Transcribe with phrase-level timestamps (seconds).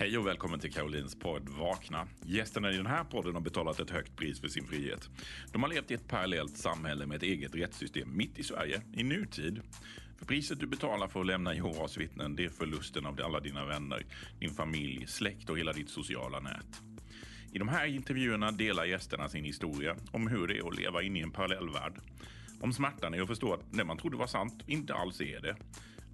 [0.00, 2.06] Hej och välkommen till Karolins podd Vakna.
[2.22, 5.08] Gästerna i den här podden har betalat ett högt pris för sin frihet.
[5.52, 9.02] De har levt i ett parallellt samhälle med ett eget rättssystem mitt i Sverige, i
[9.02, 9.60] nutid.
[10.18, 13.64] För priset du betalar för att lämna Jehovas vittnen, det är förlusten av alla dina
[13.64, 14.06] vänner,
[14.38, 16.82] din familj, släkt och hela ditt sociala nät.
[17.52, 21.18] I de här intervjuerna delar gästerna sin historia om hur det är att leva inne
[21.18, 21.94] i en parallellvärld.
[22.60, 25.56] Om smärtan i att förstå att det man trodde var sant inte alls är det.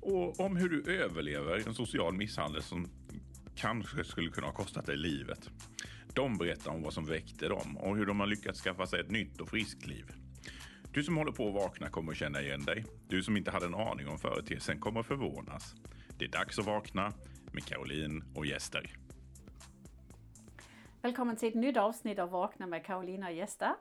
[0.01, 2.89] Och om hur du överlever en social misshandel som
[3.57, 5.51] kanske skulle kunna ha kostat dig livet.
[6.15, 9.11] De berättar om vad som väckte dem och hur de har lyckats skaffa sig ett
[9.11, 10.07] nytt och friskt liv.
[10.93, 12.85] Du som håller på att vakna kommer att känna igen dig.
[13.09, 15.75] Du som inte hade en aning om företeelsen kommer att förvånas.
[16.19, 17.13] Det är dags att vakna
[17.53, 18.91] med Caroline och gäster.
[21.03, 23.75] Välkommen till ett nytt avsnitt av Vakna med Karolina och gäster.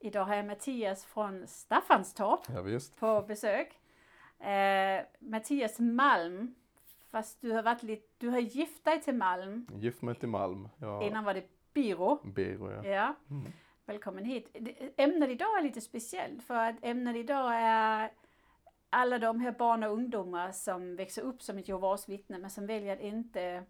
[0.00, 3.68] Idag har jag Mattias från Staffanstorp Ja, på besök.
[4.40, 6.54] Eh, Mattias Malm,
[7.10, 9.66] fast du har varit lite, du har gift dig till Malm.
[9.74, 10.68] Gift mig till Malm.
[10.78, 12.18] Jag Innan var det Biro.
[12.24, 12.86] Biro, ja.
[12.86, 13.14] Ja.
[13.30, 13.52] Mm.
[13.86, 14.56] Välkommen hit.
[14.96, 18.10] Ämnet idag är lite speciellt för att ämnet idag är
[18.90, 22.66] alla de här barn och ungdomar som växer upp som ett Jehovas vittne men som
[22.66, 23.64] väljer att inte,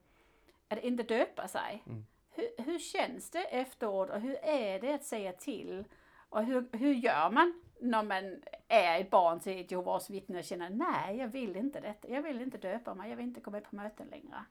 [0.69, 1.83] att inte döpa sig.
[1.87, 2.07] Mm.
[2.31, 5.85] Hur, hur känns det efteråt och hur är det att säga till?
[6.29, 10.45] Och hur, hur gör man när man är ett barn till ett Jehovas vittne och
[10.45, 12.09] känner nej, jag vill inte detta.
[12.09, 14.45] Jag vill inte döpa mig, jag vill inte komma på möten längre.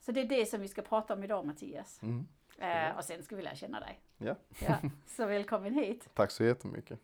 [0.00, 2.02] Så det är det som vi ska prata om idag Mattias.
[2.02, 2.26] Mm.
[2.58, 4.00] Eh, och sen ska vi lära känna dig.
[4.18, 4.34] Ja.
[4.58, 4.76] Ja,
[5.06, 6.08] så välkommen hit.
[6.14, 6.98] Tack så jättemycket.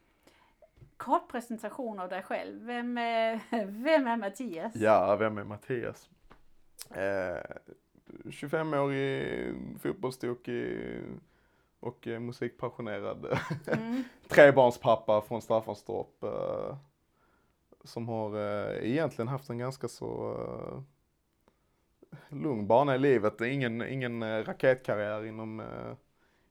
[0.97, 2.63] Kort presentation av dig själv.
[2.67, 4.77] Vem är, vem är Mattias?
[4.77, 6.11] Ja, vem är Mattias?
[6.91, 7.57] Eh,
[8.25, 10.79] 25-årig, fotbollstokig
[11.83, 13.39] och eh, musikpassionerad.
[13.67, 14.05] Mm.
[14.29, 16.23] Trebarnspappa från Staffanstorp.
[16.23, 16.77] Eh,
[17.85, 20.83] som har eh, egentligen haft en ganska så eh,
[22.29, 23.41] lugn bana i livet.
[23.41, 25.95] Ingen, ingen eh, raketkarriär inom, eh,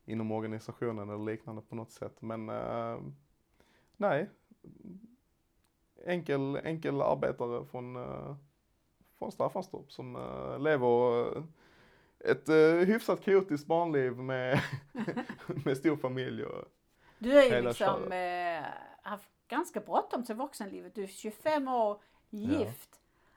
[0.05, 2.21] inom organisationen eller liknande på något sätt.
[2.21, 2.97] Men eh,
[3.97, 4.29] nej,
[6.05, 8.35] enkel, enkel arbetare från, eh,
[9.19, 11.43] från Staffanstorp som eh, lever eh,
[12.25, 14.61] ett eh, hyfsat kaotiskt barnliv med,
[15.65, 16.43] med stor familj.
[16.43, 16.65] Och,
[17.19, 18.65] Du är ju liksom eh,
[19.01, 20.95] haft ganska bråttom till vuxenlivet.
[20.95, 22.89] Du är 25 år, gift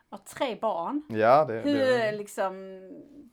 [0.09, 1.03] och tre barn.
[1.09, 2.55] ja, det, Hur det, liksom,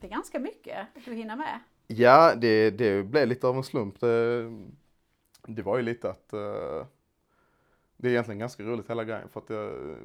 [0.00, 1.60] det är ganska mycket du hinner med.
[1.86, 4.00] ja det, det blev lite av en slump.
[4.00, 4.50] Det,
[5.46, 6.86] det var ju lite att eh,
[7.96, 9.96] det är egentligen ganska roligt hela grejen för att jag,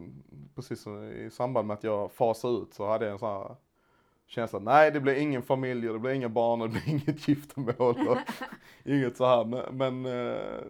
[0.55, 3.55] precis som i samband med att jag fasade ut så hade jag en sån här
[4.27, 8.07] känsla att nej det blir ingen familj det blir inga barn det blir inget giftermål
[8.07, 8.17] och
[8.83, 9.45] inget så här.
[9.45, 10.61] Men, men, eh,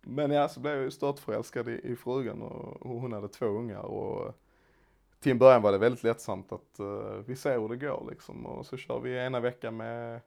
[0.00, 3.46] men ja så blev jag ju störtförälskad i, i frugan och, och hon hade två
[3.46, 4.34] ungar och
[5.20, 8.46] till en början var det väldigt lättsamt att eh, vi ser hur det går liksom.
[8.46, 10.20] Och så kör vi ena veckan med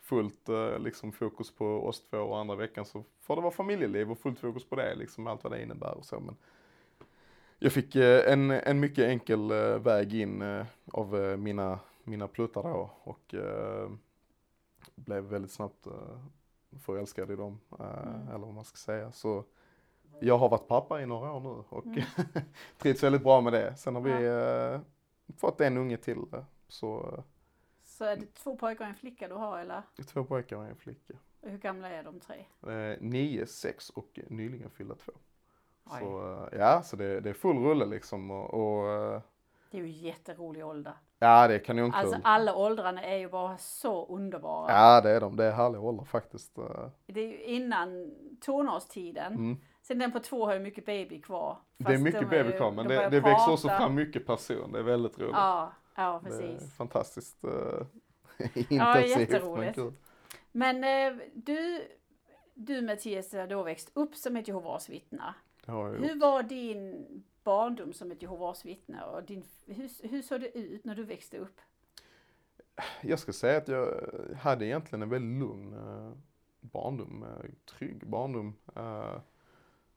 [0.00, 4.10] fullt eh, liksom fokus på oss två och andra veckan så får det vara familjeliv
[4.10, 6.20] och fullt fokus på det liksom allt vad det innebär och så.
[6.20, 6.36] Men
[7.58, 11.78] jag fick en, en mycket enkel väg in av mina,
[12.08, 13.90] mina pluttar då och eh,
[14.94, 16.18] blev väldigt snabbt eh,
[16.80, 18.28] förälskad i dem, eh, Mm.
[18.28, 19.12] eller vad man ska säga.
[19.12, 19.44] Så
[20.20, 22.02] jag har varit pappa i några år nu och Mm.
[22.78, 23.76] trivs väldigt bra med det.
[23.76, 24.26] Sen har vi
[24.74, 24.80] eh,
[25.36, 27.22] fått en unge till eh, så
[27.84, 29.82] Så är det två pojkar och en flicka du har eller?
[30.06, 31.14] två pojkar och en flicka.
[31.42, 32.44] Hur gamla är de tre?
[32.72, 35.12] Eh, nio, sex och nyligen fyllda två.
[35.84, 35.98] Oj.
[36.00, 39.20] Så eh, ja, så det, det är full rulle liksom och, och eh,
[39.70, 40.94] Det är ju jätterolig ålder.
[41.18, 42.00] Ja det är kanonkul.
[42.00, 44.72] Alltså alla åldrarna är ju bara så underbara.
[44.72, 46.58] Ja det är de, det är härliga åldrar faktiskt.
[46.58, 46.64] eh.
[47.06, 49.34] Det är ju innan tonårstiden.
[49.34, 49.56] Mm.
[49.82, 51.58] Sen den på två har ju mycket baby kvar.
[51.78, 54.72] Det är mycket de baby kvar men de det, det växer också fram mycket person,
[54.72, 55.32] det är väldigt roligt.
[55.32, 56.76] Ja, ja det är precis.
[56.76, 57.50] fantastiskt uh,
[58.68, 59.74] Ja, intensivt men jätteroligt.
[59.74, 59.92] kul.
[60.52, 61.82] Men eh, du,
[62.54, 64.90] du Mattias har då växt upp som ett Jehovas
[65.66, 67.06] jag Hur var din
[67.48, 71.38] barndom som ett Jehovas vittne och din, hur, hur såg det ut när du växte
[71.38, 71.60] upp?
[73.00, 74.00] Jag ska säga att jag
[74.36, 76.12] hade egentligen en väldigt lugn eh,
[76.60, 78.54] barndom, eh, trygg barndom.
[78.76, 79.20] Eh,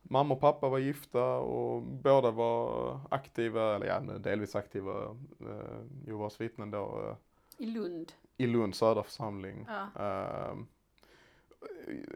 [0.02, 5.18] mamma och pappa var gifta och båda var aktiva, eller ja, delvis aktiva
[6.06, 7.16] Jehovas vittnen då,
[7.58, 8.12] I Lund?
[8.38, 9.66] i Lunds södra församling.
[9.68, 10.56] Ja.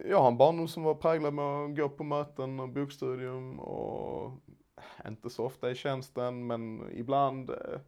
[0.05, 4.31] Jag har en barndom som var präglad med att gå på möten och bokstudium och
[5.07, 7.79] inte så ofta i tjänsten men ibland eh,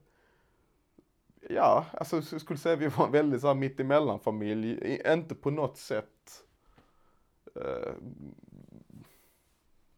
[1.49, 4.71] Ja, alltså jag skulle säga vi var en väldigt så här mittemellan familj.
[4.71, 6.43] I- Inte på något sätt
[7.55, 7.93] eh,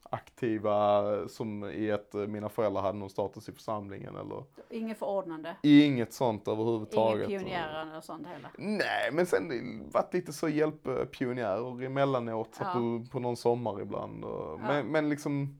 [0.04, 5.56] aktiva som i att eh, mina föräldrar hade någon status i församlingen eller Inget förordnande.
[5.64, 7.28] inget sånt överhuvudtaget.
[7.28, 8.50] pionjärer eller sånt heller.
[8.58, 12.74] Nej, men sen det varit lite så hjälppionjärer emellanåt, Ja.
[12.74, 14.26] på, på någon sommar ibland.
[14.26, 14.68] Och, Ja.
[14.68, 15.60] men, men liksom,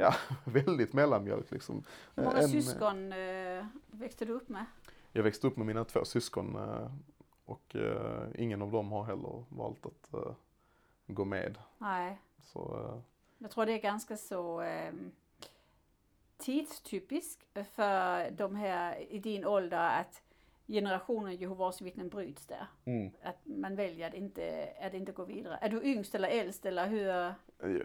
[0.00, 0.14] ja,
[0.44, 1.82] väldigt mellanmjölk liksom.
[2.14, 4.64] Hur många En- syskon eh, växte du upp med?
[5.12, 6.90] Jag växte upp med mina två syskon eh,
[7.44, 10.32] och eh, ingen av dem har heller valt att eh,
[11.06, 11.58] gå med.
[11.78, 12.60] Nej, Så,
[12.94, 13.00] eh,
[13.38, 14.92] jag tror det är ganska så eh,
[16.36, 20.22] tidstypisk för de här i din ålder att
[20.72, 22.66] generationen Jehovas vittnen bryts där.
[22.84, 23.10] mm.
[23.22, 25.58] Att man väljer att inte, att inte gå vidare.
[25.60, 27.06] Är du yngst eller äldst eller hur?
[27.06, 27.34] Jag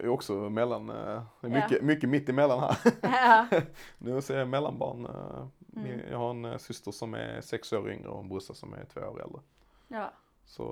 [0.04, 1.48] är också mellan, eh, Ja.
[1.48, 2.76] mycket, mycket mitt emellan här.
[3.02, 3.46] Ja,
[3.98, 5.06] nu ser jag mellanbarn.
[5.06, 5.46] eh,
[5.76, 6.00] Mm.
[6.10, 8.84] Jag har en eh, syster som är sex år yngre och en brorsa som är
[8.84, 9.40] två år äldre.
[9.88, 10.12] ja.
[10.44, 10.64] Så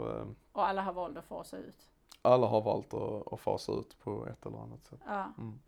[0.52, 1.88] Och alla har valt att fasa ut.
[2.22, 5.00] alla har valt att, att fasa ut på ett eller annat sätt.
[5.06, 5.32] Ja.
[5.38, 5.60] Mm.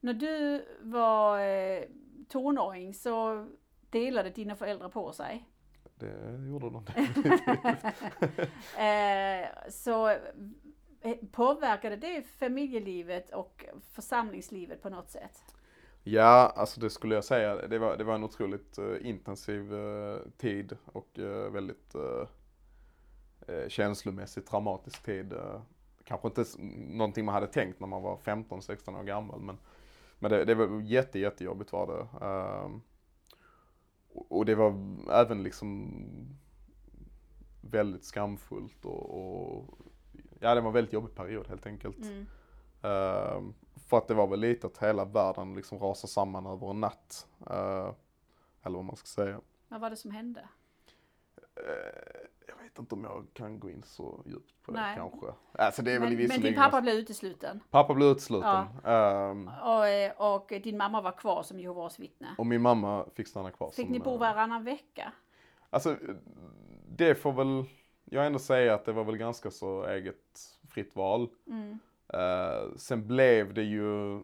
[0.00, 1.40] När du var
[2.28, 3.46] tonåring så
[3.90, 5.48] delade dina föräldrar på sig.
[6.04, 6.84] Det gjorde de.
[8.84, 10.08] Eh, så
[11.00, 15.42] eh, påverkade det familjelivet och församlingslivet på något sätt?
[16.02, 17.66] Ja, alltså det skulle jag säga.
[17.66, 22.26] Det var, det var en otroligt eh, intensiv eh, tid och eh, väldigt uh,
[23.68, 25.34] känslomässigt traumatisk tid.
[26.04, 29.58] kanske inte någonting man hade tänkt när man var 15-16 år gammal men,
[30.18, 32.06] men det, det var jätte, jättejobbigt var det.
[34.14, 34.74] Och, det var
[35.10, 35.94] även liksom
[37.60, 39.78] väldigt skamfullt och, och
[40.40, 42.02] ja, det var en väldigt jobbig period helt enkelt.
[42.02, 42.26] Mm.
[42.82, 43.54] Ehm,
[43.88, 47.26] för att det var väl lite att hela världen liksom rasade samman över en natt.
[47.50, 47.92] Eh,
[48.62, 49.40] eller vad man ska säga.
[49.68, 50.48] Vad var det som hände?
[51.56, 54.94] Eh, jag vet inte om jag kan gå in så djupt på Nej.
[54.94, 55.26] det kanske.
[55.52, 58.66] Alltså det är väl Men, men din pappa blev utesluten pappa blev utesluten.
[58.84, 62.34] Ehm, och, eh, och din mamma var kvar som Jehovas vittne.
[62.38, 63.70] och min mamma fick stanna kvar.
[63.70, 65.12] Fick som, ni bo eh, varannan vecka?
[65.70, 65.96] Alltså
[66.88, 67.64] det får väl
[68.04, 71.28] jag ändå säga att det var väl ganska så eget fritt val.
[71.46, 71.78] Mm.
[72.08, 74.22] Eh, sen blev det ju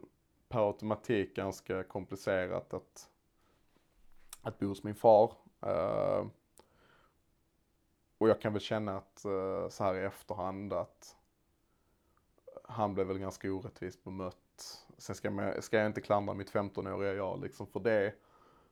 [0.49, 3.09] per automatik ganska komplicerat att,
[4.41, 5.33] att bo hos min far.
[5.61, 6.25] Eh,
[8.21, 11.15] och jag kan väl känna att eh, så här i efterhand att
[12.63, 14.85] han blev väl ganska orättvist bemött.
[14.97, 18.13] Sen ska, man, ska jag inte klandra mitt 15-åriga jag liksom för det.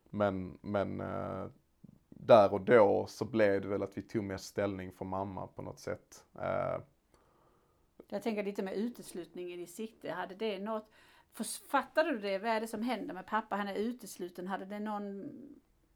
[0.10, 1.46] Men, men eh,
[2.10, 5.62] där och då så blev det väl att vi tog mer ställning för mamma på
[5.62, 6.26] något sätt.
[6.36, 6.82] Eh,
[8.10, 10.12] Jag tänker lite med uteslutningen i sikte.
[10.12, 10.90] Hade det något,
[11.70, 12.38] fattade du det?
[12.40, 13.56] Vad är det som händer med pappa?
[13.56, 14.48] Han är utesluten.
[14.48, 15.30] Hade det någon,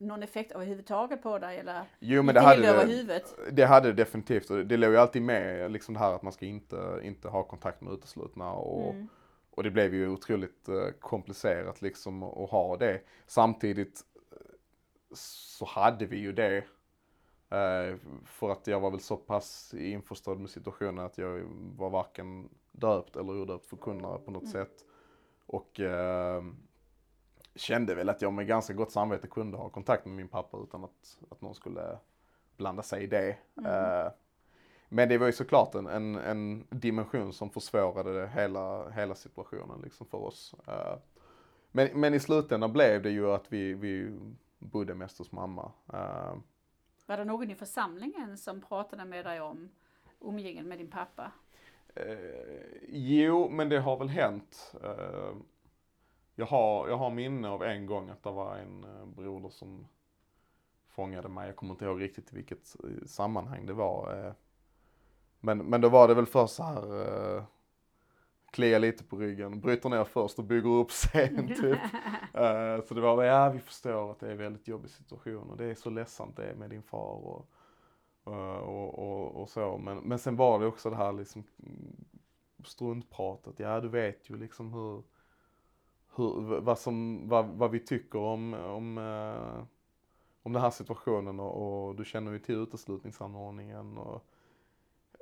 [0.04, 1.58] någon effekt överhuvudtaget på dig?
[1.60, 2.62] Eller jo men det hade
[3.04, 3.24] det.
[3.52, 6.34] Det hade det definitivt och det låg ju alltid med liksom det här att man
[6.34, 9.08] ska inte, inte ha kontakt med uteslutna och, Mm.
[9.52, 13.02] och det blev ju otroligt eh, komplicerat liksom att att ha det.
[13.28, 14.02] Samtidigt
[14.32, 14.38] eh,
[15.16, 16.58] så hade vi ju det
[17.50, 17.96] eh,
[18.26, 21.42] för att jag var väl så pass införstådd med situationen att jag
[21.78, 24.52] var varken döpt eller odöpt förkunnare på något Mm.
[24.52, 24.86] sätt.
[25.46, 26.44] Och eh,
[27.56, 30.84] kände väl att jag med ganska gott samvete kunde ha kontakt med min pappa utan
[30.84, 31.98] att, att någon skulle
[32.58, 33.38] blanda sig i det.
[33.58, 33.66] Mm.
[33.72, 34.12] Eh,
[34.90, 40.08] men det var ju såklart en, en, en dimension som försvårade hela, hela situationen liksom
[40.08, 40.56] för oss.
[40.68, 40.98] Eh,
[41.72, 44.20] men, men i slutändan blev det ju att vi, vi
[44.60, 45.72] bodde mest hos mamma.
[45.94, 46.36] Eh,
[47.06, 49.70] Var det någon i församlingen som pratade med dig om
[50.20, 51.32] umgänget med din pappa?
[51.96, 52.18] Eh,
[52.90, 54.76] jo, men det har väl hänt.
[54.84, 55.36] Eh,
[56.36, 59.88] jag, har, jag har minne av en gång att det var en eh, broder som
[60.88, 61.48] fångade mig.
[61.48, 64.26] Jag kommer inte ihåg riktigt i vilket eh, sammanhang det var.
[64.26, 64.34] Eh,
[65.40, 67.46] men, men då var det väl först så här
[68.52, 71.80] klia lite på ryggen, bryter ner först och bygger upp sen typ.
[72.88, 75.66] Så det var ja vi förstår att det är en väldigt jobbig situation och det
[75.66, 77.48] är så ledsamt det är med din far och,
[78.24, 79.78] och, och, och, och så.
[79.78, 82.06] Men, men sen var det också det här liksom mm,
[82.64, 83.60] struntpratet.
[83.60, 85.04] Ja du vet ju liksom hur,
[86.16, 89.64] hur vad, som, vad, vad vi tycker om, om, eh,
[90.44, 94.26] om den här situationen och, och du känner ju till uteslutningsanordningen och,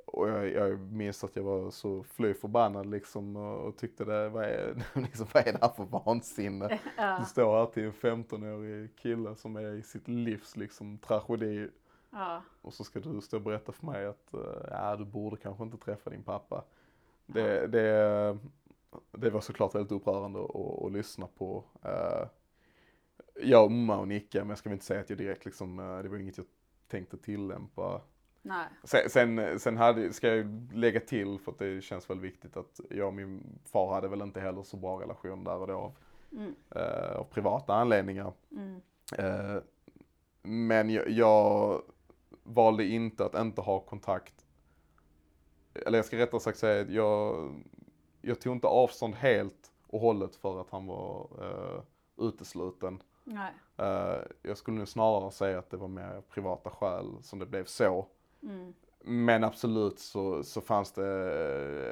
[0.06, 4.28] och jag, jag minns att jag var så fly förbannad liksom och, och tyckte det,
[4.28, 6.78] vad är, liksom, vad är det här för vansinne?
[6.96, 11.68] ja, Du står här till en 15-årig kille som är i sitt livs liksom tragedi
[12.10, 15.36] ja, och så ska du stå och berätta för mig att eh, ja, du borde
[15.36, 16.64] kanske inte träffa din pappa.
[17.26, 18.38] Det, det,
[19.10, 21.64] det var såklart väldigt upprörande att, att lyssna på.
[21.84, 22.28] Eh,
[23.44, 25.98] Jag mamma och Nicka, men jag ska väl inte säga att jag direkt liksom, eh,
[25.98, 26.46] det var inget jag
[26.88, 28.00] tänkte tillämpa
[28.44, 28.66] Nej.
[28.84, 32.80] Sen, sen, sen hade, ska jag lägga till, för att det känns väl viktigt att
[32.90, 35.92] jag och min far hade väl inte heller så bra relation där och då av,
[36.32, 36.54] Mm.
[36.70, 38.32] eh, av privata anledningar.
[38.50, 38.80] Mm.
[39.18, 39.62] Eh,
[40.42, 41.82] men jag, jag
[42.42, 44.46] valde inte att inte ha kontakt.
[45.74, 47.52] Eller jag ska rättare sagt säga att jag,
[48.22, 51.82] jag tog inte avstånd helt och hållet för att han var eh,
[52.28, 53.02] utesluten.
[53.24, 53.52] Nej.
[53.76, 57.64] Eh, jag skulle nu snarare säga att det var mer privata skäl som det blev
[57.64, 58.06] så.
[58.42, 58.74] Mm.
[59.04, 61.32] Men absolut så, så fanns det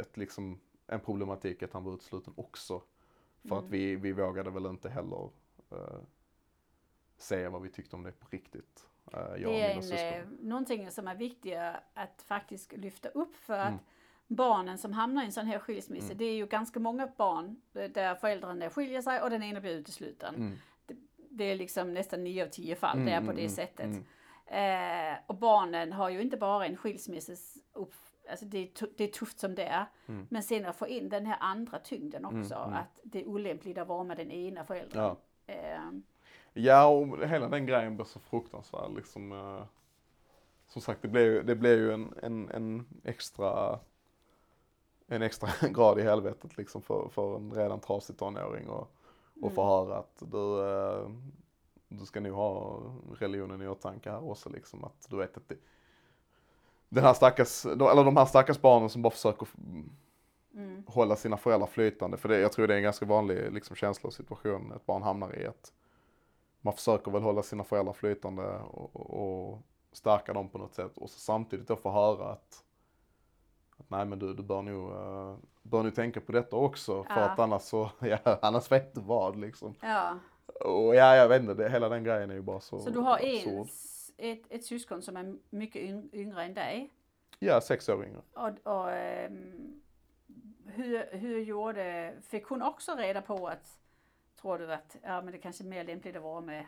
[0.01, 2.83] ett, liksom, en problematik att han var utesluten också.
[3.49, 3.71] För att Mm.
[3.71, 5.31] vi, vi vågade väl inte heller
[5.71, 5.99] eh,
[7.17, 8.87] säga vad vi tyckte om det på riktigt.
[9.13, 11.59] eh, Det är en, eh, någonting som är viktigt
[11.95, 13.81] att faktiskt lyfta upp för att Mm.
[14.37, 16.19] Barnen som hamnar i en sån här skilsmässa, Mm.
[16.19, 19.71] det är ju ganska många barn eh, där föräldrarna skiljer sig och den ena blir
[19.77, 20.35] utesluten.
[20.35, 20.53] Mm.
[21.31, 23.51] Det är liksom nästan nio av tio fall Mm, det är på mm, det mm,
[23.55, 23.87] sättet.
[23.87, 24.05] mm.
[24.47, 27.95] Eh, och barnen har ju inte bara en skilsmässas upp,
[28.31, 29.85] alltså det är, det är tufft som det är.
[30.29, 33.89] Men sen att få in den här andra tyngden också, att det är olämpligt att
[33.89, 35.03] vara med den ena föräldern.
[35.03, 35.17] Ja.
[35.47, 35.81] Eh,
[36.53, 39.33] ja, och hela den grejen blir så fruktansvärd liksom.
[39.33, 39.65] eh,
[40.69, 43.79] som sagt, det blev ju, det blev ju en, en, en extra
[45.11, 48.89] en extra grad i helvetet liksom för, för en redan trasig tonåring och,
[49.43, 49.73] och få Mm.
[49.73, 51.11] höra att du, eh,
[51.89, 52.81] du ska nog ha
[53.19, 54.85] religionen i åtanke här också liksom.
[54.85, 55.57] Att du vet att det,
[56.89, 59.49] den här stackars, eller de här stackars barnen som bara försöker
[60.55, 62.17] mm, hålla sina föräldrar flytande.
[62.17, 65.03] För det, jag tror det är en ganska vanlig liksom, känsla och situation ett barn
[65.03, 65.47] hamnar i.
[65.47, 65.73] Att
[66.61, 69.59] man försöker väl hålla sina föräldrar flytande och, och, och
[69.93, 70.99] stärka dem på något sätt.
[70.99, 72.65] Och så samtidigt då få höra att,
[73.81, 77.05] att nej men du, du bör nog, uh, bör nog tänka på detta också.
[77.05, 77.25] För Ja.
[77.31, 79.75] att annars så, ja, annars vet du vad liksom.
[79.81, 80.19] ja.
[80.65, 82.99] Och ja, jag vet inte, det, hela den grejen är ju bara så Så du
[82.99, 83.67] har en,
[84.17, 86.91] ett, ett syskon som är mycket yng- yngre än dig.
[87.39, 88.21] Ja, sex år yngre.
[88.35, 89.81] Och, och ehm,
[90.67, 93.79] hur, hur gjorde, fick hon också reda på att,
[94.41, 96.67] tror du att, ja men det kanske är mer lämpligt att vara med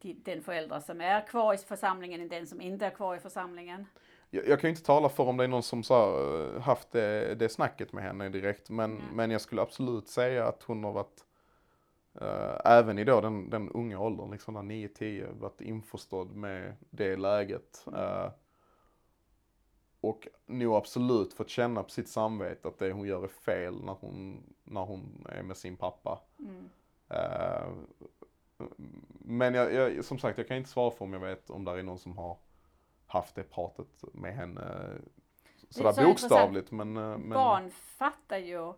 [0.00, 3.86] den förälder som är kvar i församlingen än den som inte är kvar i församlingen?
[4.30, 6.60] Jag, jag kan ju inte tala för om det är någon som så här, eh,
[6.60, 8.70] haft det, det snacket med henne direkt.
[8.70, 9.02] Men, Nej.
[9.12, 11.24] men jag skulle absolut säga att hon har varit,
[12.20, 17.16] eh, även i då den, den unga åldern, liksom där 9-10, varit införstådd med det
[17.16, 17.84] läget.
[17.96, 18.30] eh,
[20.00, 23.96] och nog absolut fått känna på sitt samvete att det hon gör är fel när
[24.00, 26.20] hon, när hon är med sin pappa.
[26.38, 26.68] Mm.
[27.08, 27.68] Eh,
[29.20, 31.70] men jag, jag, som sagt, jag kan inte svara för om jag vet om det
[31.70, 32.38] är någon som har
[33.08, 34.88] haft det pratet med henne
[35.70, 36.70] sådär så bokstavligt.
[36.70, 38.72] Men, eh, men Barn fattar ju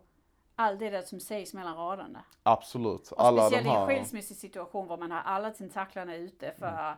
[0.55, 2.23] allt det där som sägs mellan raderna.
[2.43, 3.11] absolut.
[3.11, 6.95] Och Alla speciellt i en skilsmässosituation var man har alla tentaklarna ute för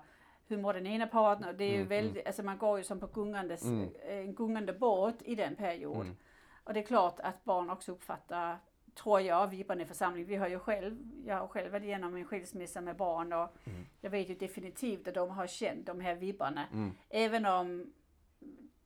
[0.47, 2.83] hur mår den ena parten och det är ju Mm, väldigt, alltså man går ju
[2.83, 3.89] som på gungandes, Mm.
[4.07, 6.01] en gungande båt i den period.
[6.05, 6.15] Mm.
[6.63, 8.59] Och det är klart att barn också uppfattar,
[8.95, 10.29] tror jag, vibbarna i församlingen.
[10.29, 13.85] Vi har ju själv, jag har själv varit igenom en skilsmässa med barn och Mm.
[14.01, 16.67] jag vet ju definitivt att de har känt de här vibbarna.
[16.73, 16.91] Mm.
[17.09, 17.93] Även om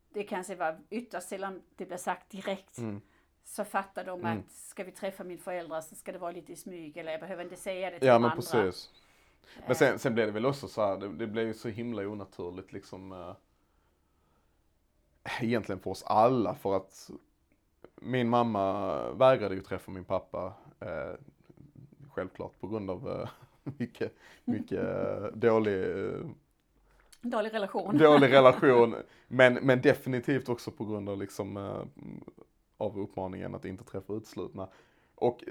[0.09, 2.77] det kanske var ytterst sällan det blir sagt direkt.
[2.77, 3.01] Mm.
[3.43, 4.39] Så fattar de Mm.
[4.39, 7.21] att ska vi träffa min förälder så ska det vara lite i smyg eller jag
[7.21, 8.41] behöver inte säga det till Ja de men andra.
[8.41, 8.91] precis.
[9.67, 12.01] Men sen, sen blev det väl också så här, det, det blev ju så himla
[12.07, 13.11] onaturligt liksom.
[13.11, 13.35] eh,
[15.41, 17.09] egentligen för oss alla för att
[18.01, 20.53] min mamma vägrade ju träffa min pappa.
[20.79, 21.13] Eh,
[22.11, 23.29] självklart på grund av eh,
[23.77, 24.13] mycket,
[24.45, 26.19] mycket eh, dålig, eh,
[27.21, 27.97] Dålig relation.
[27.97, 28.95] dålig relation.
[29.27, 31.81] Men, men definitivt också på grund av liksom eh,
[32.77, 34.67] av uppmaningen att inte träffa utslutna.
[35.15, 35.43] Och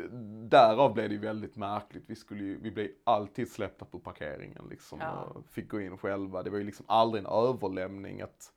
[0.48, 2.04] därav blev det ju väldigt märkligt.
[2.06, 4.98] Vi skulle ju, vi blev alltid släppta på parkeringen liksom.
[5.00, 5.26] Ja.
[5.50, 6.42] Fick gå in själva.
[6.42, 8.52] Det var ju liksom aldrig en överlämning att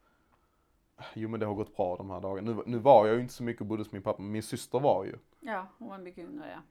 [1.13, 2.51] Jo men det har gått bra de här dagarna.
[2.51, 4.43] Nu, nu var jag ju inte så mycket och bodde hos min pappa, men min
[4.43, 5.15] syster var ju.
[5.39, 6.61] Ja, hon var mycket yngre ja.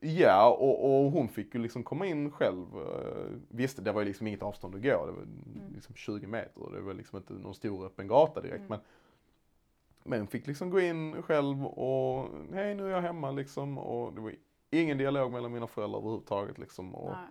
[0.00, 2.66] Ja, och, och hon fick ju liksom komma in själv.
[2.76, 5.06] Eh, Visst, det var ju liksom inget avstånd att gå.
[5.06, 5.26] Det var
[5.74, 6.70] liksom 20 meter.
[6.72, 8.58] Det var liksom inte någon stor öppen gata direkt.
[8.58, 8.68] Mm.
[8.68, 8.80] Men,
[10.04, 13.78] men fick liksom gå in själv och hej nu är jag hemma liksom.
[13.78, 14.34] Och det var
[14.70, 16.94] ingen dialog mellan mina föräldrar överhuvudtaget liksom.
[16.94, 17.26] Och Nej.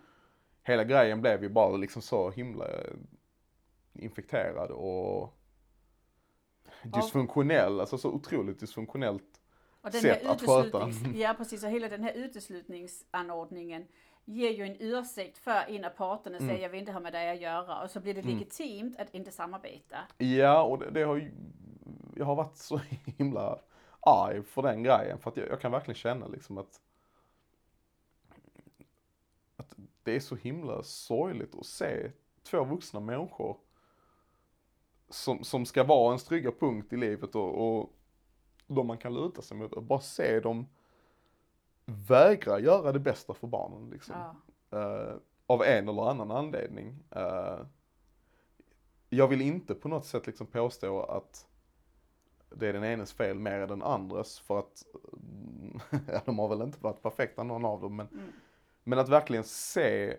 [0.64, 2.66] hela grejen blev ju bara liksom så himla
[3.94, 5.34] infekterad och
[6.84, 7.80] dysfunktionell.
[7.80, 9.42] Alltså så otroligt dysfunktionellt.
[9.82, 10.90] Och sätt att sköta.
[11.16, 13.88] ja precis, och hela den här uteslutningsanordningen
[14.26, 16.56] ger ju en ursäkt för ena parten att Mm.
[16.56, 18.34] säga jag vill inte ha med dig att göra och så blir det Mm.
[18.34, 19.98] legitimt att inte samarbeta.
[20.18, 21.32] Ja, och det, det har ju,
[22.16, 22.78] jag har varit så
[23.18, 23.60] himla
[24.00, 25.20] arg för den grejen.
[25.20, 26.82] För att jag, jag kan verkligen känna liksom att,
[29.58, 32.12] att det är så himla sorgligt att se
[32.44, 33.58] två vuxna människor
[35.12, 37.94] som, som ska vara ens trygga punkt i livet och, och
[38.68, 39.74] de man kan luta sig mot.
[39.74, 40.68] Och bara se dem
[41.86, 44.16] vägra göra det bästa för barnen liksom.
[44.70, 44.80] Ja.
[44.80, 45.16] Eh,
[45.46, 47.04] av en eller annan anledning.
[47.12, 47.60] Eh,
[49.10, 51.48] jag vill inte på något sätt liksom påstå att
[52.50, 54.84] det är den enes fel mer än den andres för att
[56.26, 58.32] de har väl inte varit perfekta någon av dem men, Mm.
[58.84, 60.18] men att verkligen se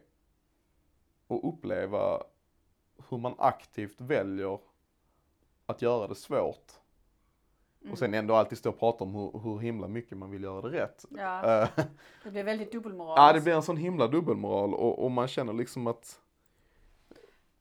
[1.26, 2.22] och uppleva
[3.08, 4.58] hur man aktivt väljer
[5.72, 6.72] att göra det svårt.
[7.80, 7.92] Mm.
[7.92, 10.68] Och sen ändå alltid stå och prata om hur, hur himla mycket man vill göra
[10.70, 11.04] det rätt.
[11.10, 11.68] Ja, Eh,
[12.24, 13.14] det blir väldigt dubbelmoral.
[13.18, 16.20] Ja, det blir en sån himla dubbelmoral och, och man känner liksom att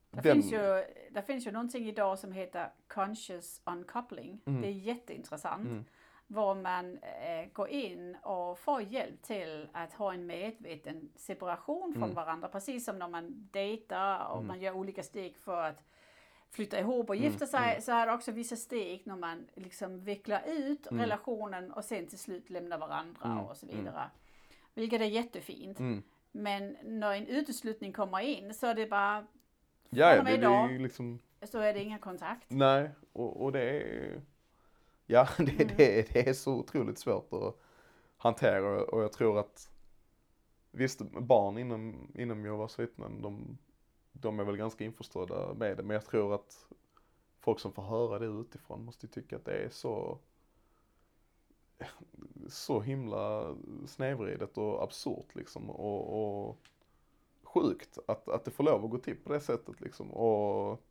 [0.10, 4.42] Det, den- finns ju, det finns ju någonting idag som heter conscious uncoupling.
[4.46, 4.62] Mm.
[4.62, 5.68] Det är jätteintressant.
[5.68, 5.86] Mm.
[6.28, 12.04] Var man eh, går in och får hjälp till att ha en medveten separation från
[12.04, 12.16] Mm.
[12.16, 12.48] varandra.
[12.48, 14.48] Precis som när man dejtar och Mm.
[14.48, 15.84] man gör olika steg för att
[16.52, 17.70] flytta ihop och Mm, gifta sig.
[17.70, 17.82] mm.
[17.82, 21.02] Så är det också vissa steg när man liksom vecklar ut Mm.
[21.02, 24.10] relationen och sen till slut lämnar varandra Mm, och så vidare.
[24.74, 25.80] Vilket är jättefint.
[25.80, 29.28] mm, Men när en uteslutning kommer in så är det bara,
[29.90, 30.82] ja, ja och med det, det är idag.
[30.82, 32.46] liksom, så är det ingen kontakt.
[32.50, 34.22] nej, och, och det är,
[35.06, 35.68] ja det, Mm.
[35.78, 37.58] det, det är så otroligt svårt att
[38.18, 39.70] hantera och jag tror att
[40.72, 43.58] visst, barn inom, inom Jehovas vittnen, de,
[44.12, 46.68] de är väl ganska införstådda med det, men jag tror att
[47.40, 50.20] folk som får höra det utifrån måste ju tycka att det är så
[52.48, 53.56] så himla
[53.88, 56.58] snedvridet och absurt liksom och, och
[57.44, 60.82] sjukt att, att det får lov att gå till på det sättet liksom och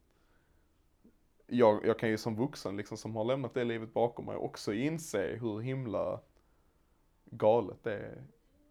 [1.46, 4.72] jag, jag kan ju som vuxen liksom som har lämnat det livet bakom mig också
[4.72, 6.20] inse hur himla
[7.24, 8.24] galet det,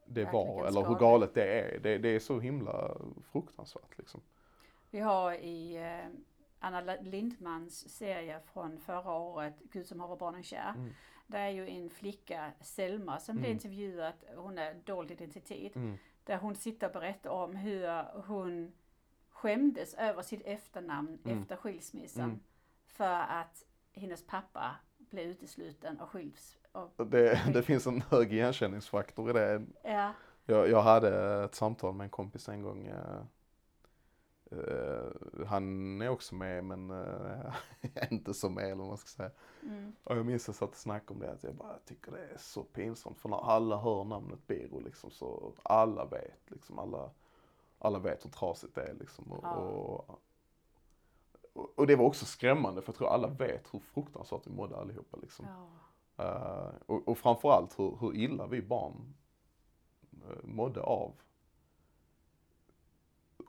[0.06, 1.80] det var eller hur galet det är.
[1.80, 2.98] Det, det är så himla
[3.32, 4.22] fruktansvärt liksom.
[4.92, 6.08] Vi har i eh,
[6.60, 10.74] Anna Lindmans serie från förra året, Gud som haver barnen kär.
[10.76, 10.94] Mm.
[11.28, 13.56] Det är ju en flicka, Selma, som blir Mm.
[13.56, 15.76] intervjuad, hon är dold identitet.
[15.76, 15.98] Mm.
[16.24, 18.72] Där hon sitter och berättar om hur hon
[19.30, 21.42] skämdes över sitt efternamn Mm.
[21.42, 22.24] efter skilsmässan.
[22.24, 22.40] Mm.
[22.86, 26.58] För att hennes pappa blev utesluten och skiljs.
[26.72, 29.66] Och, Det, det finns en hög igenkänningsfaktor i det.
[29.84, 30.14] ja,
[30.46, 32.92] Jag, jag hade ett samtal med en kompis en gång.
[34.52, 37.54] Eh, han är också med men eh,
[38.12, 39.32] inte så med eller vad man ska säga.
[39.64, 42.12] mm, Och jag minns att jag satt och snackade om det att jag bara tycker
[42.12, 46.80] det är så pinsamt för när alla hör namnet Biro liksom så alla vet liksom
[46.80, 47.10] alla,
[47.80, 49.32] alla vet hur trasigt det är liksom.
[49.32, 49.56] Och, Ja.
[49.56, 50.10] och,
[51.54, 54.78] och, och det var också skrämmande för jag tror alla vet hur fruktansvärt vi mådde
[54.78, 55.46] allihopa liksom.
[55.46, 55.68] ja,
[56.20, 59.14] Eh, och, och framförallt hur, hur illa vi barn
[60.14, 61.12] uh, mådde av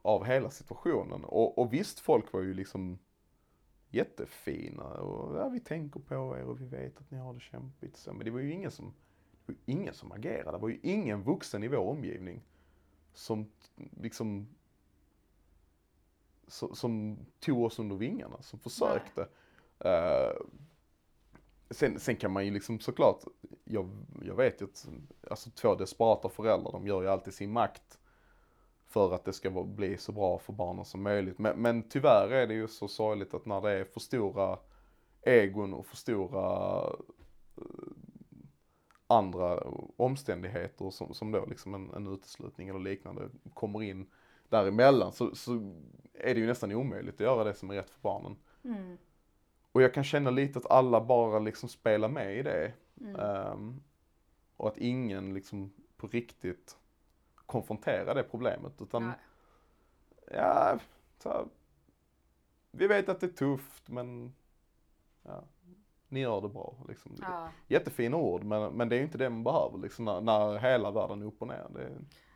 [0.02, 1.24] av hela situationen.
[1.24, 2.98] Och, och visst, folk var ju liksom
[3.90, 7.96] jättefina och ja, vi tänker på er och vi vet att ni har det kämpigt.
[7.96, 8.94] Så, men det var ju ingen som,
[9.46, 10.50] det var ju ingen som agerade.
[10.50, 12.42] Det var ju ingen vuxen i vår omgivning
[13.12, 14.48] som liksom
[16.50, 19.28] som, som tog oss under vingarna, som försökte.
[19.84, 20.46] Uh,
[21.70, 23.24] sen, sen kan man ju liksom såklart,
[23.64, 23.90] jag,
[24.22, 24.88] jag vet ju att
[25.30, 27.99] alltså, två desperata föräldrar, de gör ju alltid sin makt
[28.90, 31.38] för att det ska bli så bra för barnen som möjligt.
[31.38, 34.58] Men, men tyvärr är det ju så sorgligt att när det är för stora
[35.22, 36.82] egon och för stora
[37.56, 37.62] eh,
[39.06, 39.60] andra
[39.96, 44.10] omständigheter som, som då liksom en, en uteslutning eller liknande kommer in
[44.48, 45.52] däremellan så, så
[46.14, 48.36] är det ju nästan omöjligt att göra det som är rätt för barnen.
[48.64, 48.98] mm,
[49.72, 52.72] Och jag kan känna lite att alla bara liksom spelar med i det.
[53.00, 53.16] mm.
[53.16, 53.82] Ehm,
[54.56, 56.76] och att ingen liksom på riktigt
[57.50, 58.72] konfronterar det problemet.
[58.82, 59.16] Utan, Nej.
[60.30, 60.78] ja,
[61.18, 61.44] så, här,
[62.70, 64.34] vi vet att det är tufft men
[65.22, 65.44] ja,
[66.08, 66.74] ni gör det bra.
[66.88, 67.16] Liksom.
[67.20, 67.48] ja.
[67.68, 70.90] Jättefina ord men, men det är ju inte det man behöver liksom, när, när hela
[70.90, 71.66] världen är upp och ner.
[71.74, 71.90] Det,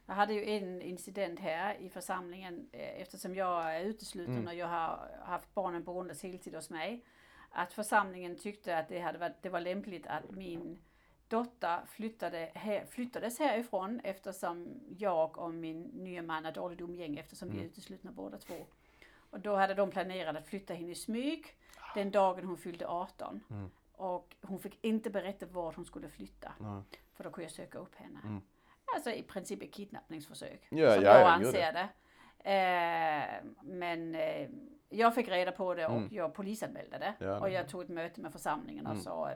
[0.07, 4.46] Jag hade ju en incident här i församlingen eh, eftersom jag är utesluten Mm.
[4.46, 7.05] och jag har haft barnen boendes heltid hos mig.
[7.50, 10.79] Att församlingen tyckte att det, hade varit, det var lämpligt att min
[11.38, 12.51] dotter flyttade,
[12.90, 17.70] flyttades härifrån eftersom jag och min nya man är dåligt umgänge eftersom vi är Mm.
[17.70, 18.55] uteslutna båda två.
[19.31, 21.47] Och då hade de planerat att flytta henne i smyg
[21.94, 23.40] den dagen hon fyllde 18.
[23.51, 23.70] Mm.
[23.97, 26.53] Och hon fick inte berätta vart hon skulle flytta.
[26.61, 26.83] ja.
[27.14, 28.20] För då kunde jag söka upp henne.
[28.25, 28.40] Mm.
[28.94, 30.66] Alltså i princip ett kidnappningsförsök.
[30.70, 31.88] Ja, som ja, jag ja, anser gör det.
[32.51, 34.49] Eh, men eh,
[34.88, 36.09] jag fick reda på det och Mm.
[36.12, 37.14] jag polisanmälde det.
[37.18, 39.03] Ja, och det- jag tog ett möte med församlingen och Mm.
[39.05, 39.31] sa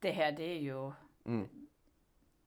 [0.00, 0.92] det här det är ju
[1.24, 1.48] Mm.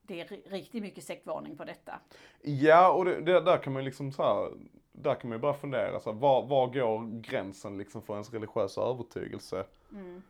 [0.02, 2.00] det är ri- riktigt mycket sektvarning på detta.
[2.42, 4.52] Ja, och det, det, där kan man ju liksom så här,
[4.92, 8.34] där kan man ju bara fundera, så här, var, var går gränsen liksom för ens
[8.34, 9.66] religiösa övertygelse?
[9.92, 10.22] Mm.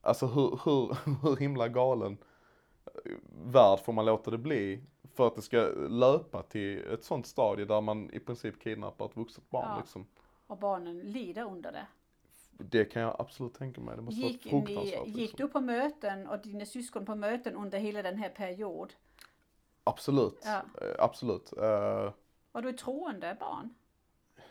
[0.00, 2.18] Alltså hur, hur, hur himla galen
[3.44, 4.80] värld får man låta det bli
[5.14, 9.16] för att det ska löpa till ett sånt stadie där man i princip kidnappar ett
[9.16, 9.78] vuxet barn Ja.
[9.80, 10.06] liksom.
[10.46, 11.86] Och barnen lider under det.
[12.58, 15.06] Det kan jag absolut tänka mig, det måste Gick, vara ni, fruktansvärt.
[15.06, 15.46] gick liksom.
[15.46, 18.94] du på möten och dina syskon på möten under hela den här period?
[19.84, 20.62] Absolut, Ja.
[20.82, 21.52] eh, absolut.
[21.52, 22.12] Eh,
[22.52, 23.74] Var du ett troende barn?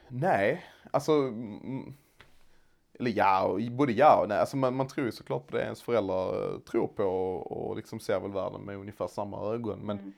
[0.07, 1.93] nej, alltså, mm,
[2.93, 4.37] eller ja, både ja och nej.
[4.39, 7.75] Alltså man, man tror ju såklart på det ens föräldrar eh, tror på och, och
[7.75, 9.79] liksom ser väl världen med ungefär samma ögon.
[9.79, 10.13] Men, Mm.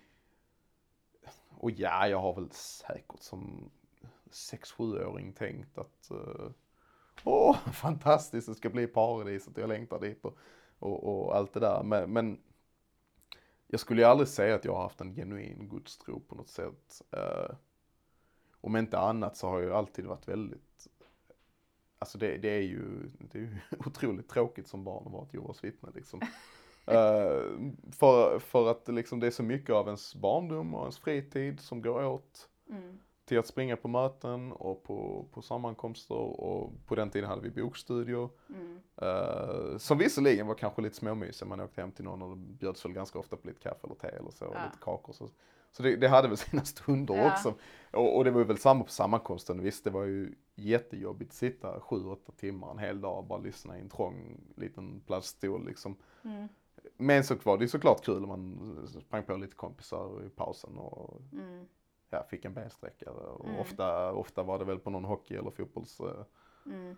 [1.57, 3.69] och ja, jag har väl säkert som
[4.31, 6.51] 6-7-åring tänkt att eh,
[7.23, 10.37] åh, fantastiskt, det ska bli paradiset, jag längtar dit och,
[10.79, 11.83] och, och allt det där.
[11.83, 12.39] Men, men
[13.67, 17.01] jag skulle ju aldrig säga att jag har haft en genuin gudstro på något sätt.
[17.11, 17.55] Eh,
[18.61, 20.87] om inte annat så har jag alltid varit väldigt,
[21.99, 25.33] alltså det, det är ju, det är ju otroligt tråkigt som barn att vara ett
[25.33, 26.21] Jehovas vittne liksom.
[26.85, 27.41] Eh,
[27.91, 31.59] för, för att det liksom, det är så mycket av ens barndom och ens fritid
[31.59, 32.99] som går åt Mm.
[33.29, 37.61] Till att springa på möten och på, på sammankomster och på den tiden hade vi
[37.61, 38.29] bokstudio.
[38.49, 38.79] Mm.
[39.01, 42.93] Uh, som visserligen var kanske lite småmysig, man åkte hem till någon och bjöds väl
[42.93, 44.65] ganska ofta på lite kaffe eller te eller så, och Ja.
[44.65, 45.13] lite kakor.
[45.13, 45.29] Så,
[45.71, 47.31] så det, det hade väl sina stunder Ja.
[47.31, 47.53] också.
[47.93, 51.79] Och, och det var väl samma på sammankomsten, visst det var ju jättejobbigt att sitta
[51.79, 55.95] sju, åtta timmar en hel dag och bara lyssna i en trång liten plaststol liksom.
[56.23, 56.47] Mm.
[56.97, 60.77] Men så var det ju såklart kul om man sprang på lite kompisar i pausen
[60.77, 61.65] och Mm.
[62.09, 63.09] Ja, fick en bensträckare.
[63.13, 63.59] Och Mm.
[63.59, 66.25] ofta, ofta var det väl på någon hockey eller fotbollsarena.
[66.65, 66.97] Mm.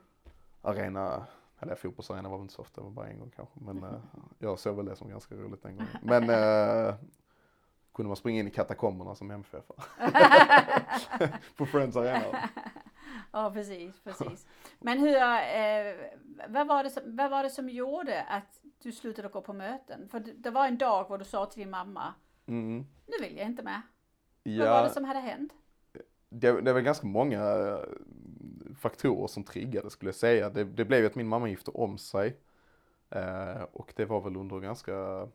[1.59, 3.59] eller fotbollsarena var väl inte så ofta, det var bara en gång kanske.
[3.59, 3.99] Men eh,
[4.39, 5.87] jag såg väl det som ganska roligt en gång.
[6.01, 6.95] Men eh,
[7.93, 9.65] kunde man springa in i katakomberna som MFF
[11.57, 12.49] på Friends Arena.
[13.33, 14.45] Ja, precis, precis.
[14.79, 15.95] Men hur, eh,
[16.47, 20.09] vad, var det som, vad var det som gjorde att du slutade gå på möten?
[20.09, 22.13] För det, var en dag hvor du sa till din mamma,
[22.47, 22.85] Mm.
[23.07, 23.81] nu vill jag inte med.
[24.43, 25.53] Vad var Ja, det som hade hänt?
[26.29, 27.79] det, det var ganska många eh,
[28.75, 30.49] faktorer som triggade skulle jag säga.
[30.49, 32.37] Det, det blev ju att min mamma gifte om sig.
[33.09, 35.27] Eh, och det var väl under ganska,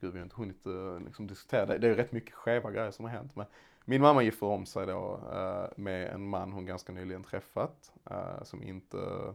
[0.00, 1.78] gud vi har inte hunnit eh, liksom diskutera det.
[1.78, 3.36] Det är ju rätt mycket skeva grejer som har hänt.
[3.36, 3.46] Men
[3.84, 7.92] min mamma gifter om sig då eh, med en man hon ganska nyligen träffat.
[8.10, 9.34] Eh, som inte,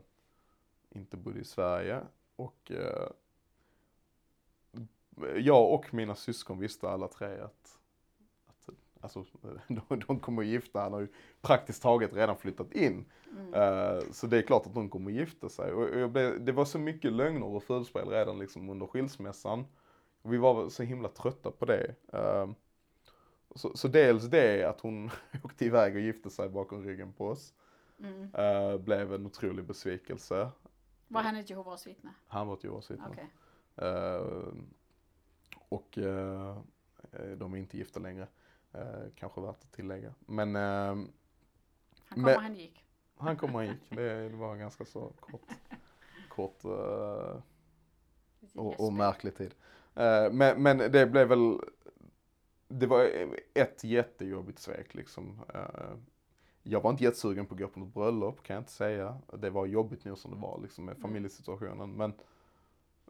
[0.90, 2.02] inte bodde i Sverige.
[2.36, 2.72] Och
[5.36, 7.78] jag och mina syskon visste alla tre att
[9.02, 9.26] alltså,
[9.68, 11.08] de, de kommer att gifta, han har ju
[11.42, 13.06] praktiskt taget redan flyttat in.
[13.32, 13.54] Mm.
[13.54, 15.74] Eh, så det är klart att de kommer att gifta sig.
[15.74, 19.66] Och blev, det var så mycket lögner och fulspel redan liksom under skilsmässan.
[20.22, 21.96] Och vi var så himla trötta på det.
[22.14, 22.50] Eh,
[23.56, 25.10] så, så dels det att hon
[25.44, 27.54] åkte iväg och gifte sig bakom ryggen på oss.
[28.00, 28.30] Mm.
[28.34, 30.50] eh, blev en otrolig besvikelse.
[31.08, 32.14] Var han ett Jehovas vittne?
[32.28, 33.08] Han var ett Jehovas vittne.
[33.10, 33.30] Okej.
[33.76, 34.54] Eh,
[35.70, 36.58] och eh,
[37.38, 38.28] de är inte gifta längre.
[38.74, 40.14] Eh, kanske värt att tillägga.
[40.20, 41.06] Men eh, Han
[42.10, 42.86] kom Men- och han gick.
[43.18, 43.90] han kom och gick.
[43.90, 45.42] Det, det var en ganska så kort,
[46.30, 47.42] kort eh,
[48.56, 48.92] och, och gäspig.
[48.94, 49.56] märklig tid.
[49.96, 51.60] Eh, men, men det blev väl,
[52.68, 53.10] det var
[53.54, 55.42] ett jättejobbigt svek liksom.
[55.54, 55.96] Eh,
[56.64, 59.18] jag var inte jättesugen på att gå på något bröllop kan jag inte säga.
[59.38, 61.02] Det var jobbigt nog som det var liksom med Mm.
[61.02, 61.92] familjesituationen.
[61.92, 62.14] Men,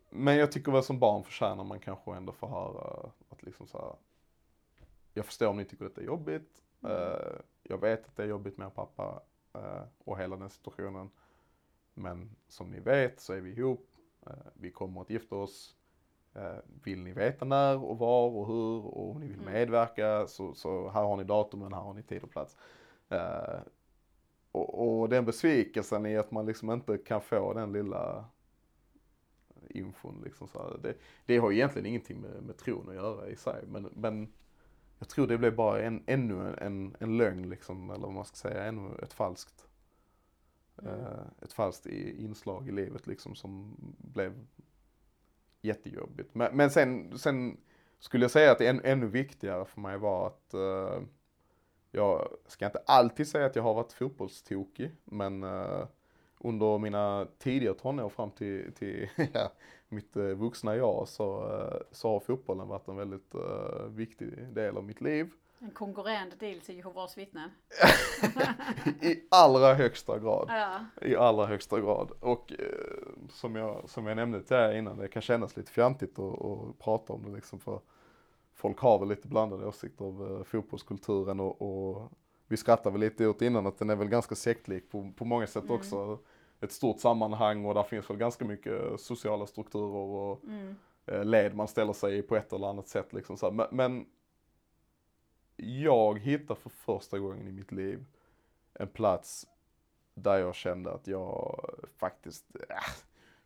[0.10, 3.78] men jag tycker väl som barn förtjänar man kanske ändå få höra att liksom så
[3.78, 3.96] här,
[5.17, 6.62] jag förstår om ni tycker detta är jobbigt.
[6.84, 9.21] Eh, jag vet att det är jobbigt med er pappa
[9.53, 11.10] eh, och hela den situationen.
[11.93, 13.89] Men som ni vet så är vi ihop.
[14.25, 15.73] Eh, vi kommer att gifta oss.
[16.84, 19.53] Vill ni veta när och var och hur och om ni vill Mm.
[19.53, 22.58] medverka så, så här har ni datumen, här har ni tid och plats.
[24.51, 28.25] Och, och den besvikelsen i att man liksom inte kan få den lilla
[29.69, 30.93] infon liksom så här, det,
[31.25, 34.34] det har egentligen ingenting med, med tron att göra i sig men, men
[34.99, 38.36] jag tror det blev bara en, ännu en, en lögn liksom, eller vad man ska
[38.36, 39.67] säga, ännu ett falskt
[40.83, 40.93] Mm.
[40.99, 44.33] eh, ett falskt inslag i livet liksom som blev
[45.62, 46.36] jättejobbigt.
[46.36, 47.57] Men, men sen, sen
[47.99, 51.01] skulle jag säga att än, ännu viktigare för mig var att eh,
[51.91, 55.88] jag ska inte alltid säga att jag har varit fotbollstokig, men eh,
[56.39, 59.51] under mina tidiga tonår fram till, till ja,
[59.89, 64.78] mitt eh, vuxna jag så, eh, så har fotbollen varit en väldigt eh, viktig del
[64.78, 65.30] av mitt liv.
[65.60, 67.50] En konkurrerande del till Jehovas vittnen.
[69.02, 70.45] I allra högsta grad.
[70.50, 70.80] Ja.
[71.08, 72.12] I allra högsta grad.
[72.19, 76.19] Och eh, som, jag, som jag nämnde till er innan, det kan kännas lite fjantigt
[76.19, 77.80] att, att prata om det liksom för
[78.54, 82.12] folk har väl lite blandade åsikter av eh, fotbollskulturen och, och
[82.47, 85.47] vi skrattade väl lite åt innan att den är väl ganska sektlik på, på många
[85.47, 85.76] sätt Mm.
[85.76, 86.19] också.
[86.60, 90.76] Ett stort sammanhang och där finns väl ganska mycket sociala strukturer och Mm.
[91.06, 94.06] eh, led man ställer sig i på ett eller annat sätt liksom så men, men
[95.56, 98.06] jag hittar för första gången i mitt liv
[98.74, 99.48] en plats
[100.13, 101.60] där jag kände att jag
[101.98, 102.76] faktiskt äh,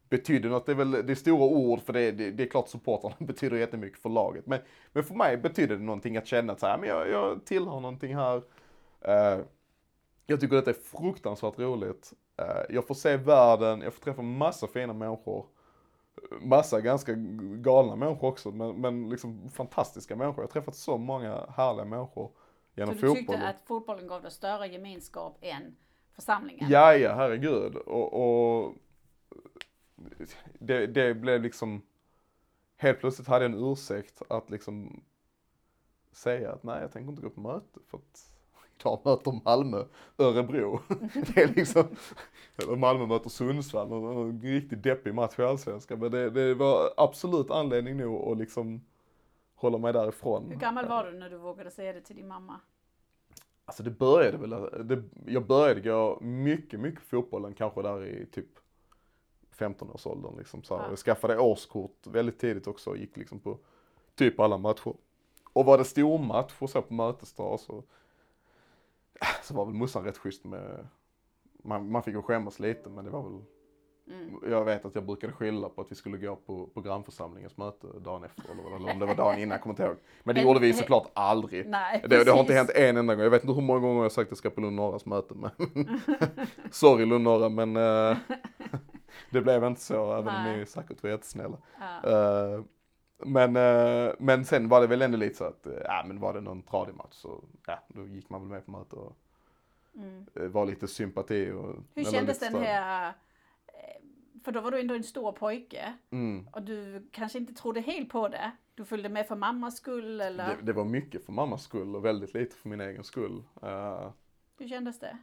[0.09, 0.65] betydde något.
[0.65, 3.57] Det är väl det är stora ord för det, det, det är klart supportrarna betyder
[3.57, 4.45] jättemycket för laget.
[4.47, 4.59] Men,
[4.91, 7.79] men för mig betydde det någonting att känna att så här, men jag, jag tillhör
[7.79, 8.41] någonting här.
[9.01, 9.39] Eh,
[10.25, 12.13] jag tycker detta är fruktansvärt roligt.
[12.41, 15.45] Eh, jag får se världen, jag får träffa massa fina människor.
[16.41, 17.13] Massa ganska
[17.55, 20.43] galna människor också, men, men liksom fantastiska människor.
[20.43, 22.31] Jag har träffat så många härliga människor
[22.75, 23.47] genom Så du tyckte fotbollen.
[23.49, 25.75] att fotbollen gav dig större gemenskap än
[26.11, 26.69] församlingen?
[26.69, 27.75] Ja, ja, herregud.
[27.75, 28.73] Och, och
[30.59, 31.81] det, det blev liksom,
[32.77, 35.03] helt plötsligt hade jag en ursäkt att liksom
[36.11, 38.30] säga att nej, jag tänker inte gå på möte för att
[38.81, 39.83] idag möter Malmö
[40.17, 40.79] Örebro.
[41.13, 41.87] det är liksom,
[42.57, 45.99] eller Malmö möter Sundsvall, en, riktigt deppig match i Allsvenskan.
[45.99, 48.81] Men det, det var absolut anledning nog att liksom
[49.55, 50.45] hålla mig därifrån.
[50.49, 52.59] Hur gammal var du när du vågade säga det till din mamma?
[53.65, 54.49] Alltså det började väl,
[54.87, 58.47] det, jag började gå mycket, mycket fotbollen kanske där i typ
[59.57, 60.89] 15-årsåldern liksom så här.
[60.89, 63.57] Jag skaffade årskort väldigt tidigt också och gick liksom på
[64.15, 64.93] typ alla matcher.
[65.53, 67.83] Och var det stormatch och så på mötesdag så,
[69.43, 70.87] så var väl morsan rätt schysst med,
[71.63, 73.41] man, man fick ju skämmas lite men det var väl
[74.07, 74.51] Mm.
[74.51, 78.23] jag vet att jag brukade skylla på att vi skulle gå på, grannförsamlingens möte dagen
[78.23, 79.95] efter eller, eller om det var dagen innan, jag kommer inte ihåg.
[80.23, 81.69] Men det gjorde vi såklart aldrig.
[81.69, 83.23] Nej, Det, det har inte hänt en enda gång.
[83.23, 85.05] Jag vet inte hur många gånger jag har sagt att jag ska på Lund Norras
[85.05, 85.33] möte.
[85.35, 85.51] Men
[86.71, 88.17] Sorry Lund Norra men eh,
[89.31, 91.57] det blev inte så även om ni säkert var jättesnälla.
[91.79, 92.09] Ja.
[92.09, 92.61] Eh,
[93.25, 96.33] men, eh, men sen var det väl ändå lite så att, eh, ja men var
[96.33, 99.17] det någon tradig match så ja, då gick man väl med på möte och
[99.95, 100.25] Mm.
[100.35, 103.13] eh, var lite sympati och Hur kändes den här,
[104.43, 106.47] för då var du ändå en stor pojke Mm.
[106.53, 108.51] och du kanske inte trodde helt på det.
[108.75, 112.05] Du följde med för mammas skull eller Det, det var mycket för mammas skull och
[112.05, 113.43] väldigt lite för min egen skull.
[113.61, 114.09] Eh,
[114.57, 115.17] hur kändes det?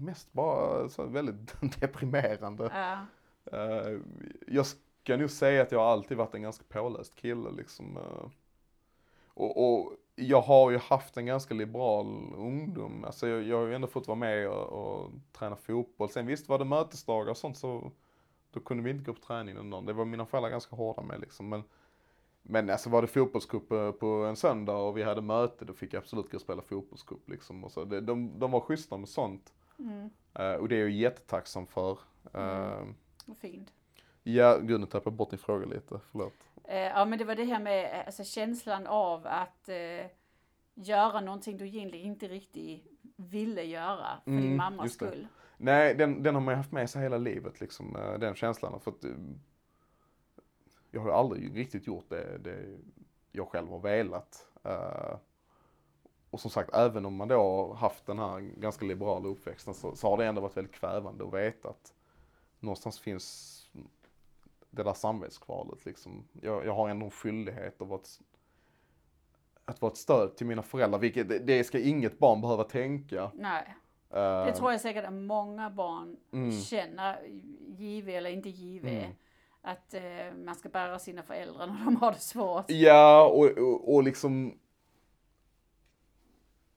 [0.00, 2.70] mest bara så väldigt deprimerande.
[2.74, 3.06] Ja.
[3.58, 3.98] Eh,
[4.46, 4.66] jag
[5.02, 7.96] ska nog säga att jag alltid varit en ganska påläst kille liksom.
[7.96, 8.30] eh.
[9.26, 13.04] och, och jag har ju haft en ganska liberal ungdom.
[13.04, 16.08] Alltså jag, jag har ju ändå fått vara med och, och träna fotboll.
[16.08, 17.92] Sen visst var det mötesdagar och sånt så
[18.50, 19.86] då kunde vi inte gå på träning någon dag.
[19.86, 21.48] Det var mina föräldrar ganska hårda med liksom.
[21.48, 21.62] Men,
[22.42, 25.94] men alltså var det fotbollscup eh, på en söndag och vi hade möte då fick
[25.94, 27.64] jag absolut gå och spela fotbollscup liksom.
[27.64, 27.84] Och så.
[27.84, 29.52] Det, de, de var schyssta med sånt.
[29.78, 30.10] Mm.
[30.34, 31.98] Eh, och det är jag jättetacksam för.
[32.32, 32.94] Mm.
[33.26, 33.72] Vad fint.
[34.22, 36.32] Ja, gud nu tappade jag bort din fråga lite, förlåt.
[36.64, 40.06] Eh, ja men det var det här med eh, alltså, känslan av att eh,
[40.74, 45.06] göra någonting du egentligen inte riktigt ville göra för din Mm, mammas just det.
[45.06, 45.26] skull.
[45.56, 48.80] Nej, den, den har man ju haft med sig hela livet liksom, eh, den känslan.
[48.80, 49.04] För att,
[50.90, 52.78] jag har ju aldrig riktigt gjort det, det
[53.32, 54.48] jag själv har velat.
[56.30, 59.96] Och som sagt, även om man då har haft den här ganska liberala uppväxten så,
[59.96, 61.94] så har det ändå varit väldigt kvävande att veta att
[62.60, 63.58] någonstans finns
[64.72, 66.24] det där samvetskvalet liksom.
[66.40, 68.20] Jag, jag har ändå en skyldighet att vara ett,
[69.64, 73.30] att vara ett stöd till mina föräldrar, vilket det, det ska inget barn behöva tänka.
[73.34, 73.76] Nej,
[74.14, 76.52] Eh, det tror jag säkert att många barn Mm.
[76.52, 77.26] känner,
[77.66, 79.12] give eller inte give, Mm.
[79.62, 82.64] att eh, man ska bära sina föräldrar när de har det svårt.
[82.70, 84.58] Ja, och, och, och liksom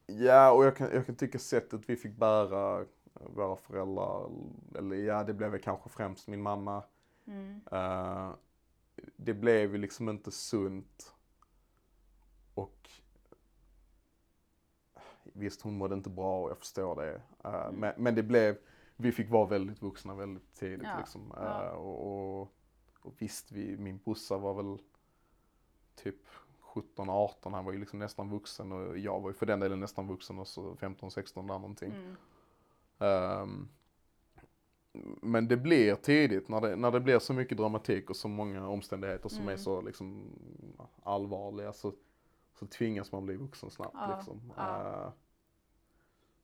[0.07, 4.29] Ja, och jag kan, jag kan tycka sättet vi fick bära våra föräldrar,
[4.77, 6.83] eller ja, det blev väl kanske främst min mamma.
[7.25, 7.61] Mm.
[7.71, 8.31] Eh,
[9.15, 11.13] det blev ju liksom inte sunt.
[12.53, 12.89] Och
[15.23, 17.21] visst, hon mådde inte bra och jag förstår det.
[17.43, 18.57] Eh, men, men det blev,
[18.95, 21.31] vi fick vara väldigt vuxna väldigt tidigt Ja, liksom.
[21.31, 21.71] Eh, ja.
[21.71, 22.51] och, och,
[23.01, 24.77] och visst, vi, min brorsa var väl
[25.95, 26.27] typ
[26.59, 29.79] 17, 18, han var ju liksom nästan vuxen och jag var ju för den delen
[29.79, 31.91] nästan vuxen och så 15, 16 där någonting.
[31.91, 32.15] Mm.
[32.99, 33.69] Ehm,
[35.21, 38.67] men det blir tidigt när det, när det blir så mycket dramatik och så många
[38.67, 39.53] omständigheter som Mm.
[39.53, 40.23] är så liksom
[41.03, 41.93] allvarliga så,
[42.59, 44.53] så tvingas man bli vuxen snabbt Ja, liksom.
[44.57, 44.81] ja.
[45.03, 45.09] Eh,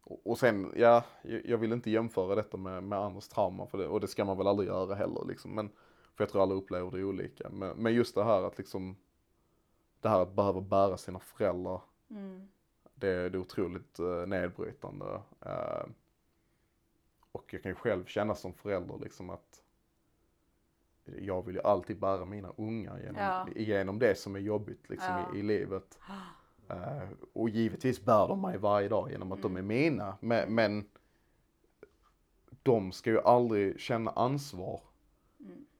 [0.04, 1.04] och, och sen, ja,
[1.46, 4.38] jag vill inte jämföra detta med, med andras trauma för det, och det ska man
[4.38, 5.56] väl aldrig göra heller liksom.
[5.56, 5.70] Men,
[6.16, 7.50] för jag tror alla upplever det olika.
[7.50, 8.96] Men, men just det här att liksom,
[10.00, 12.48] det här att behöva bära sina föräldrar Mm.
[12.96, 15.22] det, det är otroligt eh, nedbrytande.
[15.46, 15.84] Eh,
[17.32, 19.64] och jag kan ju själv känna som förälder liksom att
[21.06, 23.48] jag vill ju alltid bära mina ungar genom, Ja.
[23.56, 25.36] genom det som är jobbigt liksom Ja.
[25.36, 26.00] i, i livet.
[26.70, 30.18] Eh, och givetvis bär de mig varje dag genom att de är mina.
[30.20, 30.90] Men, men
[32.64, 34.82] de ska ju aldrig känna ansvar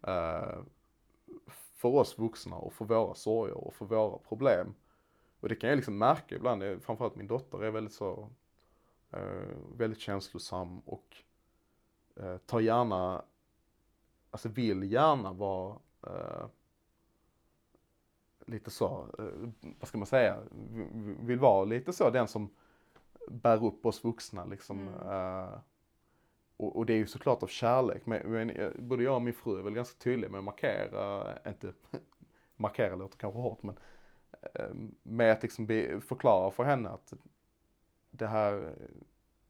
[0.08, 0.60] eh,
[1.48, 4.74] för oss vuxna och för våra sorger och för våra problem.
[5.40, 8.30] Och det kan jag liksom märka ibland, framförallt min dotter är väldigt så,
[9.12, 11.16] eh, väldigt känslosam och
[12.16, 13.26] eh, tar gärna,
[14.32, 15.76] alltså vill gärna vara
[16.08, 16.46] eh,
[18.46, 20.38] lite så, eh, vad ska man säga,
[21.20, 22.50] vill vara lite så den som
[23.28, 24.88] bär upp oss vuxna liksom.
[24.88, 25.10] Mm.
[25.10, 25.60] Eh,
[26.58, 29.34] och, och det är ju såklart av kärlek, men, men eh, både jag och min
[29.34, 31.74] fru är väl ganska tydliga med att markera, inte
[32.56, 33.78] markera låter kanske hårt, men
[34.54, 34.70] eh,
[35.04, 37.14] med att liksom be, förklara för henne att
[38.12, 38.76] det här,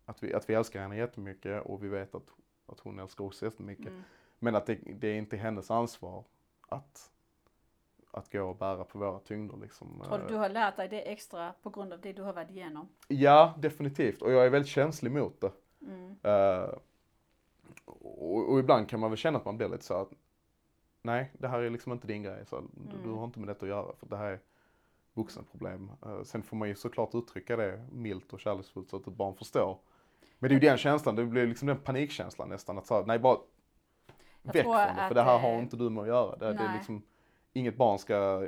[0.05, 2.33] att vi, att vi älskar henne jättemycket och vi vet att,
[2.71, 3.87] att hon älskar oss jättemycket.
[3.87, 4.03] Mm.
[4.39, 6.23] Men att det, det är inte hennes ansvar
[6.69, 7.11] att,
[8.11, 10.01] att gå och bära på våra tyngder liksom.
[10.05, 12.49] Tror du du har lärt dig det extra på grund av det du har varit
[12.49, 12.87] igenom?
[13.07, 14.21] Ja, definitivt.
[14.21, 15.51] Och jag är väldigt känslig mot det.
[15.81, 16.15] Mm.
[16.23, 16.69] Eh,
[17.85, 20.09] och, och ibland kan man väl känna att man blir lite så att
[21.01, 22.45] nej, det här är liksom inte din grej.
[22.45, 23.17] Så, du, du Mm.
[23.17, 24.39] har inte med detta att göra för det här är
[25.13, 25.91] vuxenproblem.
[26.05, 29.35] Uh, sen får man ju såklart uttrycka det milt och kärleksfullt så att ett barn
[29.35, 29.79] förstår.
[30.39, 33.19] Men det är ju den känslan, det blir liksom den panikkänslan nästan att säga nej
[33.19, 33.37] bara
[34.41, 36.35] Jag väck från det för det här har inte du med att göra.
[36.35, 37.01] Det, det är liksom,
[37.53, 38.47] inget barn ska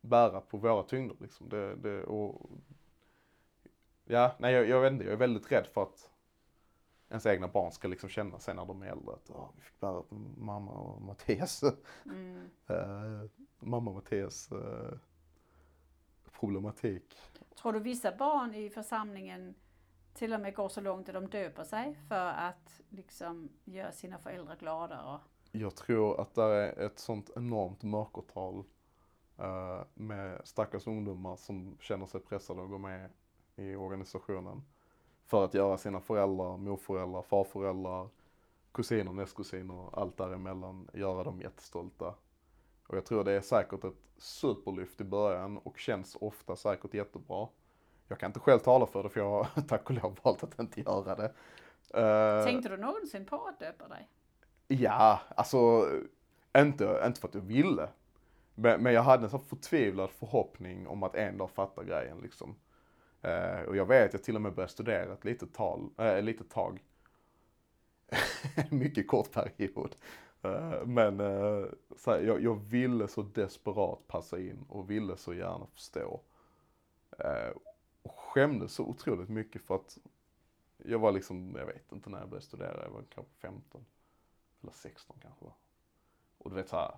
[0.00, 1.48] bära på våra tyngder liksom.
[1.48, 2.50] Det, det, och,
[4.04, 6.10] ja, nej jag, jag vet inte, jag är väldigt rädd för att
[7.10, 9.80] ens egna barn ska liksom känna sig när de är äldre att "Åh, vi fick
[9.80, 11.62] bära på mamma och Mattias,
[12.04, 12.50] Mm.
[12.66, 13.30] eh,
[13.60, 14.98] mamma och Mattias eh,
[16.40, 17.16] problematik.
[17.62, 19.54] Tror du vissa barn i församlingen
[20.14, 24.18] till och med går så långt att de döper sig för att liksom göra sina
[24.18, 25.02] föräldrar glada?
[25.02, 25.20] Och,
[25.52, 28.64] Jag tror att det är ett sånt enormt mörkertal
[29.40, 33.10] uh, med stackars ungdomar som känner sig pressade att gå med
[33.56, 34.62] i organisationen.
[35.26, 38.08] För att göra sina föräldrar, morföräldrar, farföräldrar,
[38.72, 42.14] kusiner, nästkusiner, allt däremellan, göra dem jättestolta.
[42.86, 47.48] Och jag tror det är säkert ett superlyft i början och känns ofta säkert jättebra.
[48.08, 50.58] Jag kan inte själv tala för det för jag har tack och lov valt att
[50.58, 51.32] inte göra det.
[52.00, 54.08] Eh, Tänkte du någonsin på att döpa dig?
[54.68, 55.86] Ja, alltså
[56.58, 57.88] inte, inte för att jag ville.
[58.54, 62.54] Men, men jag hade en sån förtvivlad förhoppning om att en dag fatta grejen liksom.
[63.22, 66.50] Eh, och jag vet, jag till och med började studera ett litet, tal, ett litet
[66.50, 66.84] tag.
[68.70, 69.96] Mycket kort period.
[70.42, 71.64] Eh, men eh,
[71.96, 76.20] så här, jag, jag ville så desperat passa in och ville så gärna förstå.
[78.38, 79.98] Skämdes så otroligt mycket för att
[80.76, 83.84] jag var liksom, jag vet inte när jag började studera, jag var kanske 15
[84.62, 85.44] eller 16 kanske.
[86.38, 86.94] Och du vet såhär,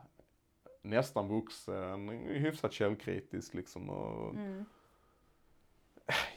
[0.83, 4.65] nästan vuxen, hyfsat källkritisk liksom och Mm.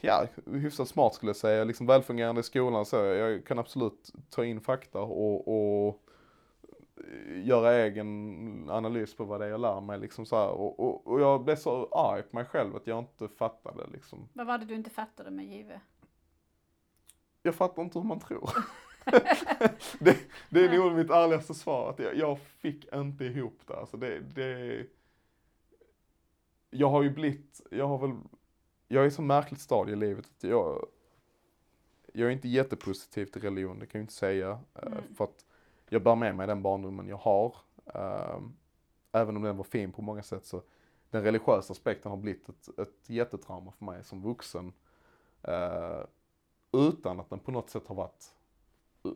[0.00, 2.96] ja, hyfsat smart skulle jag säga, liksom välfungerande i skolan så.
[2.96, 6.03] Jag kan absolut ta in fakta och, och
[7.44, 10.46] göra egen analys på vad det är jag lär mig liksom så.
[10.46, 14.28] Och, och, och jag blev så arg på mig själv att jag inte fattade liksom.
[14.32, 15.80] Vad var det du inte fattade med Give?
[17.42, 18.50] Jag fattar inte hur man tror.
[20.00, 20.16] det,
[20.50, 23.76] det är nog mitt ärligaste svar, att jag, jag fick inte ihop det.
[23.76, 24.86] Alltså det, det,
[26.70, 28.16] jag har ju blivit, jag har väl,
[28.88, 30.86] jag är i så märkligt stadie i livet att jag,
[32.12, 34.50] jag är inte jättepositiv till religion, det kan jag inte säga.
[34.74, 35.14] eh, Mm.
[35.14, 35.44] För att
[35.88, 37.56] jag bär med mig den barndomen jag har.
[37.94, 38.56] Ehm,
[39.12, 40.62] även om den var fin på många sätt så,
[41.10, 44.72] den religiösa aspekten har blivit ett, ett jättetrauma för mig som vuxen.
[45.42, 46.06] Ehm,
[46.72, 48.34] utan att den på något sätt har varit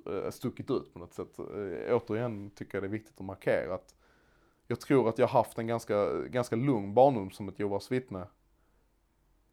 [0.07, 1.38] eh, stuckit ut på något sätt.
[1.38, 3.94] Eh, återigen tycker jag det är viktigt att markera att
[4.66, 8.26] jag tror att jag har haft en ganska, ganska lugn barndom som ett Jehovas vittne.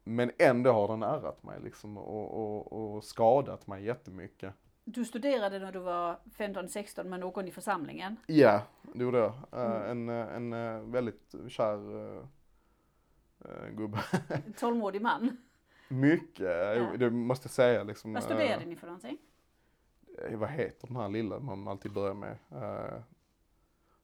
[0.04, 4.54] Men ändå har den ärrat mig liksom och, och, och skadat mig jättemycket.
[4.88, 8.16] Du studerade när du var 15-16 med någon i församlingen.
[8.26, 8.62] Ja,
[8.94, 9.32] det gjorde jag.
[9.52, 10.08] Eh, Mm.
[10.08, 12.06] En, eh, en eh, väldigt kär
[13.44, 13.98] eh, gubbe.
[14.58, 15.36] Tålmodig man.
[15.88, 16.40] Mycket,
[16.76, 16.96] Ja.
[16.98, 18.12] det måste jag säga liksom.
[18.12, 19.18] Vad studerade ni för någonting?
[20.32, 22.36] vad heter den här lilla man alltid börjar med?
[22.52, 23.00] Eh,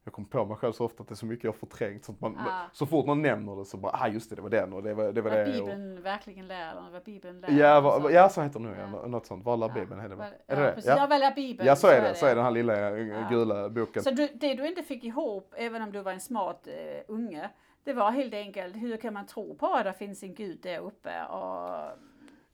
[0.04, 2.04] jag kommer på mig själv så ofta att det är så mycket jag har förträngt.
[2.04, 2.62] Så, att man, Ah.
[2.72, 4.94] så fort man nämner det så bara, ah just det, det var den och det
[4.94, 5.20] var det.
[5.22, 7.50] Var Vad det och, Bibeln verkligen lär, eller vad Bibeln lär.
[7.50, 8.10] ja, och va, så.
[8.10, 9.00] ja, så heter det nu, ja.
[9.02, 9.08] Ja.
[9.08, 9.44] något sånt.
[9.44, 10.22] Vad lär Ja, Bibeln heter det?
[10.24, 10.90] Är Ja, det precis.
[10.90, 10.96] det?
[10.98, 11.66] Jag väljer Bibeln.
[11.66, 12.14] Ja, så är det.
[12.14, 13.28] Så är den här lilla eh, Ja.
[13.30, 14.02] gula boken.
[14.02, 17.48] Så du, det du inte fick ihop, även om du var en smart eh, unge,
[17.84, 20.78] det var helt enkelt hur kan man tro på att det finns en gud där
[20.78, 21.98] uppe och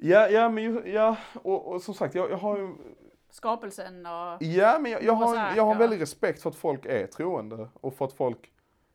[0.01, 2.68] Ja, ja, men ja, och, och som sagt, jag, jag har ju
[3.31, 4.43] skapelsen och...
[4.43, 7.68] Ja, men jag, jag, har, ark jag har väldigt respekt för att folk är troende
[7.74, 8.53] och för att folk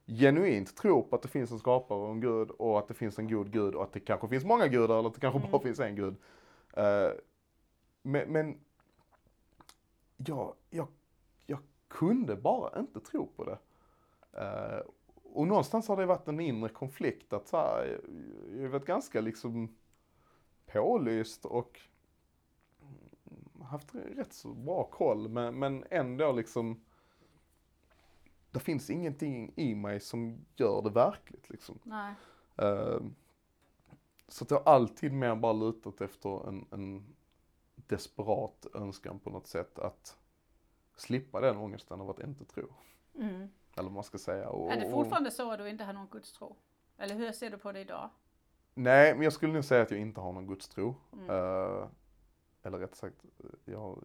[0.08, 3.20] genuint tror på att det finns en skapare och en gud och att det finns
[3.20, 5.52] en god gud och att det kanske finns många gudar eller att det kanske Mm.
[5.52, 6.16] bara finns en gud.
[6.74, 7.10] Eh,
[8.02, 8.60] men men
[10.18, 10.88] ja, jag,
[11.46, 13.58] jag kunde bara inte tro på det.
[14.42, 14.80] Eh,
[15.24, 18.02] och någonstans har det varit en inre konflikt att så här,
[18.56, 19.76] jag har varit ganska liksom
[20.66, 21.80] pålyst och
[23.64, 26.84] haft rätt så bra koll men, men ändå liksom
[28.52, 31.80] det finns ingenting i mig som gör det verkligt liksom.
[32.58, 33.00] Eh,
[34.28, 37.16] så att jag har alltid mer bara lutat efter en, en
[37.76, 40.18] desperat önskan på något sätt att
[40.96, 42.74] slippa den ångesten av att inte tro.
[43.16, 43.50] Mm.
[43.76, 44.50] Eller vad man ska säga.
[44.50, 46.56] Och, Är det fortfarande så att du inte har någon gudstro?
[46.98, 48.10] Eller hur ser du på det idag?
[48.74, 50.96] Nej, men jag skulle nog säga att jag inte har någon gudstro.
[51.14, 51.30] Mm.
[51.30, 51.88] Eh,
[52.64, 53.26] eller rätt sagt,
[53.66, 53.98] jag har,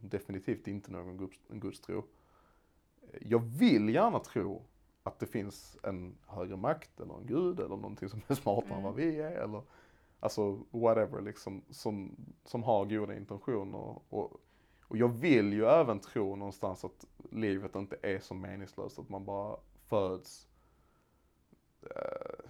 [0.00, 2.04] definitivt inte någon guds, gudstro.
[3.20, 4.62] Jag vill gärna tro
[5.02, 8.72] att det finns en högre makt eller en gud eller någonting som är smartare än
[8.72, 8.82] Mm.
[8.84, 9.30] vad vi är.
[9.30, 9.62] Eller,
[10.20, 13.98] alltså whatever liksom, som, som har goda intentioner.
[14.08, 14.40] Och,
[14.80, 19.24] och jag vill ju även tro någonstans att livet inte är så meningslöst, att man
[19.24, 19.56] bara
[19.88, 20.45] föds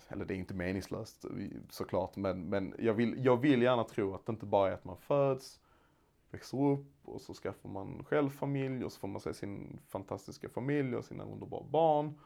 [0.08, 1.24] eller det är inte meningslöst
[1.70, 4.84] såklart, men, men jag, vill, jag vill gärna tro att det inte bara är att
[4.84, 5.60] man föds,
[6.30, 10.48] växer upp och så skaffar man själv familj och så får man se sin fantastiska
[10.48, 12.20] familj och sina underbara barn.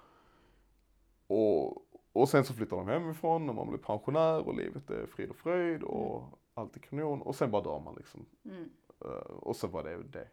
[1.26, 5.30] Och, och sen så flyttar de hemifrån och man blir pensionär och livet är frid
[5.30, 6.22] och fröjd och
[6.54, 8.26] allt är kanon och sen bara dör man liksom.
[8.44, 8.70] Mm.
[9.00, 10.28] Eh, och så var det det.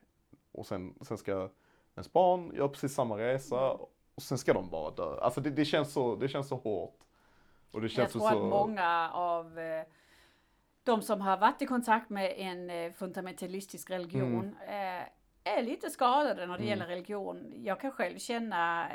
[0.52, 1.50] Och sen, sen ska
[1.96, 3.78] ens barn göra precis samma resa
[4.18, 5.20] och sen ska de bara dö.
[5.22, 7.00] Alltså det, det, känns, så, det känns så hårt.
[7.72, 8.28] Och det Jag känns tror så...
[8.28, 9.84] att många av eh,
[10.84, 15.04] de som har varit i kontakt med en eh, fundamentalistisk religion eh,
[15.44, 16.68] är lite skadade när det Mm.
[16.70, 17.54] gäller religion.
[17.56, 18.88] Jag kan själv känna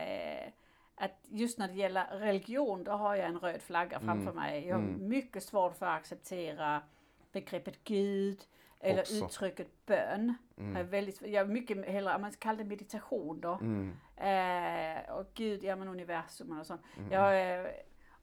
[0.95, 4.35] att just när det gäller religion, då har jag en röd flagga framför Mm.
[4.35, 4.67] mig.
[4.67, 5.09] Jag har Mm.
[5.09, 6.83] mycket svårt för att acceptera
[7.33, 8.41] begreppet Gud
[8.83, 9.25] eller Också.
[9.25, 10.35] uttrycket bön.
[10.57, 10.89] Jag Mm.
[10.89, 13.59] väldigt, jag mycket hellre, man kallar det meditation då.
[13.61, 13.93] Mm.
[14.17, 16.81] Eh, och Gud, ja men universum och sånt.
[16.99, 17.13] Mm.
[17.13, 17.71] Jag, eh,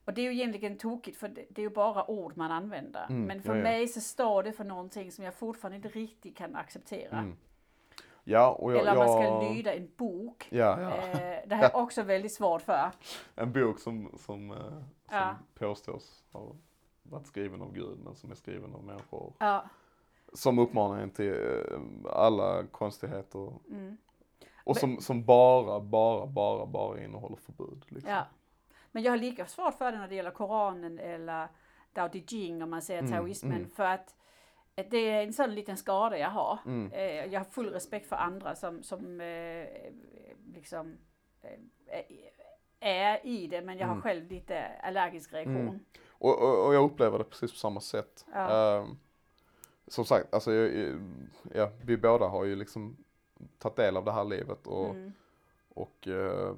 [0.05, 3.05] och det är ju egentligen tokigt för det, det är ju bara ord man använder.
[3.10, 3.64] Mm, Men för ja, ja.
[3.64, 7.18] mig så står det för någonting som jag fortfarande inte riktigt kan acceptera.
[7.18, 7.38] Mm.
[8.24, 8.80] Ja, och jag...
[8.82, 10.47] Eller om man ska jag- lyda en bok.
[10.51, 10.97] Ja, ja.
[10.97, 12.91] Eh, det här är också väldigt svårt för.
[13.36, 15.36] En bok som, som, eh, som Ja.
[15.55, 16.55] påstås ha
[17.03, 19.34] varit skriven av Gud men som är skriven av människor.
[19.39, 19.66] Ja,
[20.34, 21.80] Som uppmanar en till eh,
[22.13, 23.53] alla konstigheter.
[23.69, 23.97] mm,
[24.63, 27.86] Och som, som bara, bara, bara, bara innehåller förbud.
[27.88, 28.11] Liksom.
[28.11, 28.25] ja.
[28.91, 31.47] Men jag har lika svårt för det när det gäller Koranen eller
[31.93, 33.53] Dao De Jing om man säger Mm, taoismen.
[33.57, 33.69] mm.
[33.69, 34.15] För att
[34.75, 36.57] eh, det är en sån liten skada jag har.
[36.65, 36.91] Mm.
[36.91, 39.21] Eh, Jag har full respekt för andra som, som
[40.53, 40.97] liksom
[42.80, 44.01] är i det men jag har Mm.
[44.01, 45.57] själv lite allergisk reaktion.
[45.57, 45.80] Mm.
[46.09, 48.25] Och, och, och jag upplever det precis på samma sätt.
[48.34, 48.77] Ja.
[48.77, 48.97] Ehm,
[49.89, 50.99] som sagt, alltså, jag,
[51.53, 52.97] ja, vi båda har ju liksom
[53.57, 55.11] tagit del av det här livet och, Mm.
[55.69, 56.53] och eh,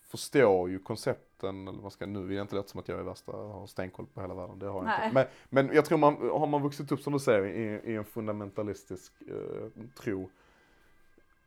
[0.00, 3.02] förstår ju koncepten, eller vad ska nu vill jag inte låta som att jag är
[3.02, 5.00] värsta, har stenkoll på hela världen, det har jag Nej.
[5.08, 5.14] inte.
[5.14, 5.26] Men,
[5.66, 9.12] men jag tror man, har man vuxit upp som du säger i, i en fundamentalistisk
[9.28, 10.30] eh, tro,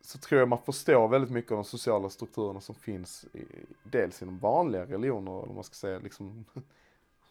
[0.00, 3.44] så tror jag man förstår väldigt mycket av de sociala strukturerna som finns i,
[3.82, 6.44] dels inom vanliga religioner, eller man ska säga, liksom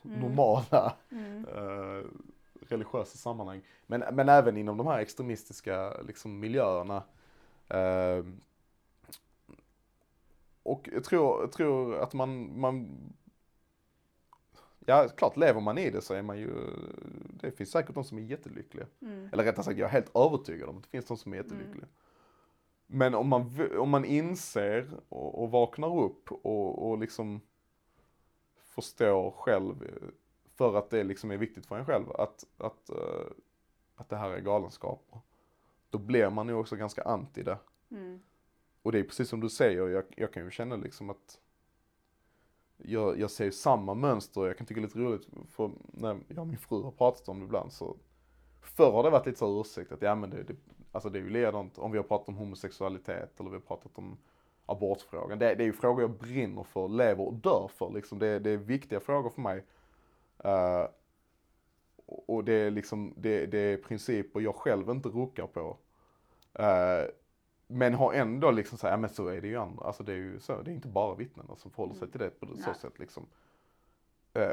[0.05, 0.20] Mm.
[0.20, 1.45] normala Mm.
[1.45, 2.05] eh,
[2.62, 3.62] religiösa sammanhang.
[3.88, 7.03] Men, men även inom de här extremistiska liksom, miljöerna.
[7.68, 8.26] Eh,
[10.64, 12.89] och jag tror, jag tror att man, man,
[14.80, 16.51] ja klart lever man i det så är man ju,
[17.41, 18.88] det finns säkert de som är jättelyckliga.
[19.01, 19.30] Mm.
[19.32, 21.88] Eller rättare sagt, jag är helt övertygad om att det finns de som är jättelyckliga.
[22.88, 27.41] Men om man, om man inser och, och vaknar upp och, och liksom
[28.55, 29.76] förstår själv,
[30.58, 33.28] för att det liksom är viktigt för en själv, att, att, eh,
[33.95, 35.20] att det här är galenskaper.
[35.89, 37.58] Då blir man ju också ganska anti det.
[37.91, 38.20] Mm.
[38.82, 41.39] Och det är precis som du säger, jag, jag kan ju känna liksom att
[42.78, 46.20] jag, jag ser ju samma mönster, jag kan tycka det är lite roligt, för när
[46.28, 47.97] jag och min fru har pratat om det ibland så
[48.62, 50.55] Förr har det varit lite så ursäkt att ja men det, det,
[50.91, 53.97] alltså det är ju likadant om vi har pratat om homosexualitet eller vi har pratat
[53.97, 54.18] om
[54.66, 55.39] abortfrågan.
[55.39, 58.20] Det, det är ju frågor jag brinner för, lever och dör för liksom.
[58.20, 59.66] Det, det är viktiga frågor för mig.
[60.44, 60.86] Eh,
[62.06, 65.78] och det är liksom, det, det är principer jag själv inte ruckar på.
[66.54, 67.04] Eh,
[67.68, 70.18] men har ändå liksom såhär, ja men så är det ju andra, alltså det är
[70.18, 72.76] ju så, det är inte bara vittnena som förhåller sig till det på så Nej.
[72.82, 73.26] sätt liksom.
[74.34, 74.52] Eh,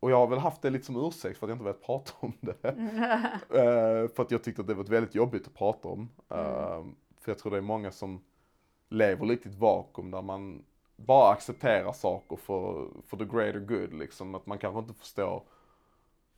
[0.00, 2.12] och jag har väl haft det lite som ursäkt för att jag inte velat prata
[2.20, 2.64] om det.
[3.50, 6.08] Eh, för att jag tyckte att det var väldigt jobbigt att prata om.
[6.28, 6.84] Eh,
[7.18, 8.24] För jag tror det är många som
[8.88, 10.64] lever lite i ett vakuum där man
[10.96, 14.34] bara accepterar saker för, för the greater good liksom.
[14.34, 15.42] Att man kanske inte förstår,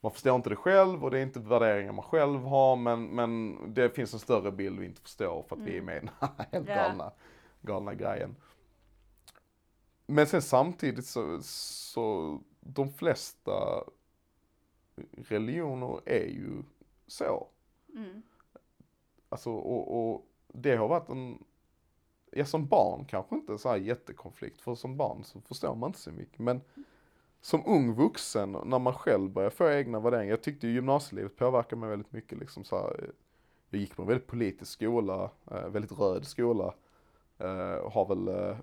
[0.01, 3.59] man förstår inte det själv och det är inte värderingar man själv har men, men
[3.75, 6.11] det finns en större bild vi inte förstår för att vi är med i den
[6.21, 6.75] här helt Ja.
[6.75, 7.13] galna,
[7.61, 8.37] galna grejen.
[10.07, 13.85] Men sen samtidigt så, så de flesta
[15.13, 16.63] religioner är ju
[17.07, 17.49] så.
[17.95, 18.23] Mm.
[19.29, 21.45] Alltså och, och det har varit en,
[22.33, 25.99] ja som barn kanske inte så här jättekonflikt, för som barn så förstår man inte
[25.99, 26.39] så mycket.
[26.39, 26.61] Men
[27.41, 31.81] som ung vuxen, när man själv börjar få egna värderingar, jag tyckte ju gymnasielivet påverkade
[31.81, 33.11] mig väldigt mycket liksom så här, eh,
[33.71, 36.75] jag gick på en väldigt politisk skola, eh, väldigt röd skola,
[37.83, 38.57] Och har väl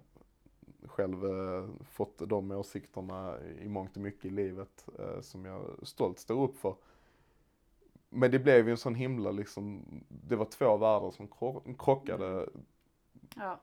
[0.86, 1.18] själv
[1.92, 4.86] fått de åsikterna i mångt och mycket i livet
[5.22, 6.76] som jag stolt står upp för.
[8.10, 11.28] Men det blev ju en sån himla liksom, det var två världar som
[11.78, 12.50] krockade
[13.36, 13.60] Ja.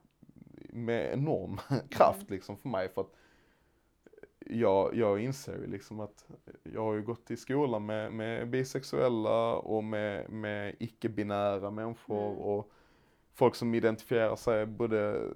[0.73, 1.61] med enorm
[1.91, 3.13] kraft liksom för mig för att
[4.47, 6.27] jag, jag inser ju liksom att
[6.63, 12.39] jag har ju gått i skolan med, med bisexuella och med, med icke-binära människor Mm.
[12.39, 12.71] och
[13.35, 15.31] folk som identifierar sig både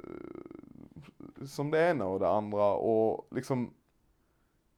[1.47, 3.75] som det ena och det andra och liksom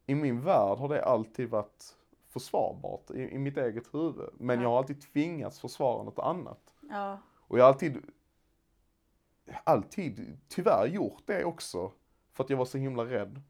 [0.07, 1.97] i min värld har det alltid varit
[2.29, 4.29] försvarbart i, i mitt eget huvud.
[4.39, 4.63] Men Ja.
[4.63, 6.75] jag har alltid tvingats försvara något annat.
[6.91, 7.19] Ja.
[7.39, 7.97] Och jag har alltid,
[9.65, 11.93] alltid tyvärr gjort det också.
[12.33, 13.43] För att jag var så himla rädd.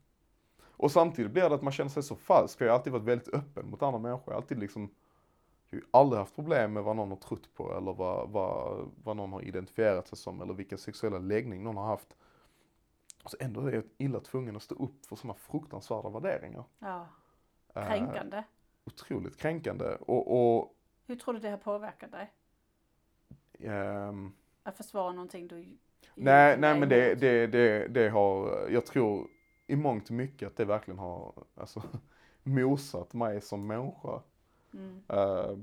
[0.61, 2.59] Och samtidigt blir det att man känner sig så falsk.
[2.59, 4.25] För jag har alltid varit väldigt öppen mot andra människor.
[4.27, 4.91] Jag har alltid liksom,
[5.71, 7.77] jag har aldrig haft problem med vad någon har trott på.
[7.77, 10.43] Eller vad, vad, vad någon har identifierat sig som.
[10.43, 12.17] Eller vilken sexuella läggning någon har haft.
[13.27, 16.65] Så ändå är jag illa tvungen att stå upp för sådana fruktansvärda värderingar.
[16.79, 17.07] ja.
[17.75, 18.43] Eh, Kränkande.
[18.85, 19.85] otroligt kränkande.
[20.01, 20.75] Och, och
[21.07, 22.33] Hur tror du det har påverkat dig?
[23.59, 24.33] ehm,
[24.63, 25.79] Att försvara någonting du
[26.15, 29.29] Nej, nej men det, det, det, det har, jag tror
[29.67, 31.83] i mångt och mycket att det verkligen har, alltså,
[32.43, 34.23] mosat mig som människa.
[34.75, 35.03] Mm.
[35.13, 35.59] Uh,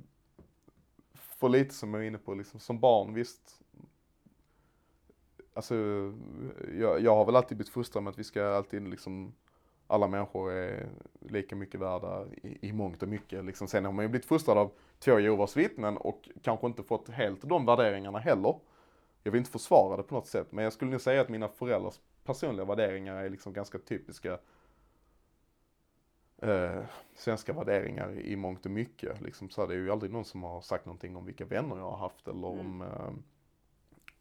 [1.14, 3.62] för lite som jag är inne på, liksom, som barn, visst.
[5.54, 5.76] Alltså,
[6.80, 9.36] jag, jag har väl alltid blivit fostrad med att vi ska alltid liksom,
[9.88, 13.46] alla människor är lika mycket värda i, i mångt och mycket.
[13.46, 13.68] Liksom.
[13.68, 17.42] Sen har man ju blivit fostrad av två Jehovas vittnen och kanske inte fått helt
[17.42, 18.60] de värderingarna heller.
[19.26, 21.48] Jag vill inte försvara det på något sätt, men jag skulle nog säga att mina
[21.48, 24.40] föräldrars personliga värderingar är liksom ganska typiska
[26.38, 26.84] eh,
[27.16, 29.22] svenska värderingar i mångt och mycket.
[29.22, 31.78] Liksom, så här, det är ju aldrig någon som har sagt någonting om vilka vänner
[31.78, 32.60] jag har haft eller Mm.
[32.66, 33.14] om, eh,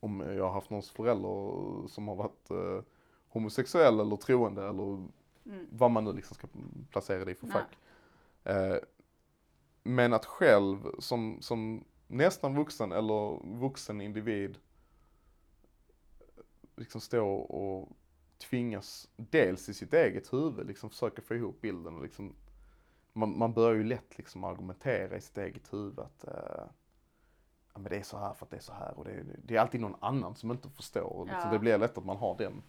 [0.01, 2.83] om jag har haft någons förälder som har varit eh,
[3.29, 5.07] homosexuell eller troende eller
[5.47, 5.67] Mm.
[5.71, 6.49] vad man nu liksom ska
[6.91, 7.53] placera det i för Nej.
[7.55, 7.79] fack.
[8.45, 8.77] Eh,
[9.83, 14.59] men att själv som, som nästan vuxen eller vuxen individ
[16.77, 17.89] liksom stå och
[18.39, 22.35] tvingas dels i sitt eget huvud liksom försöka få ihop bilden och liksom
[23.13, 26.65] man, man börjar ju lätt liksom argumentera i sitt eget huvud att eh,
[27.75, 29.37] ja, men det är så här för att det är så här och det, är-
[29.45, 31.03] det är alltid någon annan som inte förstår.
[31.13, 31.53] Och Liksom, Ja.
[31.53, 32.63] Det blir lätt att man har den,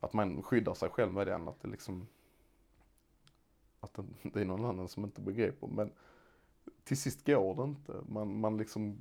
[0.00, 2.06] att man skyddar sig själv med den, att det liksom
[3.80, 5.66] att det, det är någon annan som inte begriper.
[5.66, 5.92] Men
[6.84, 7.94] till sist går det inte.
[8.08, 8.98] Man, man liksom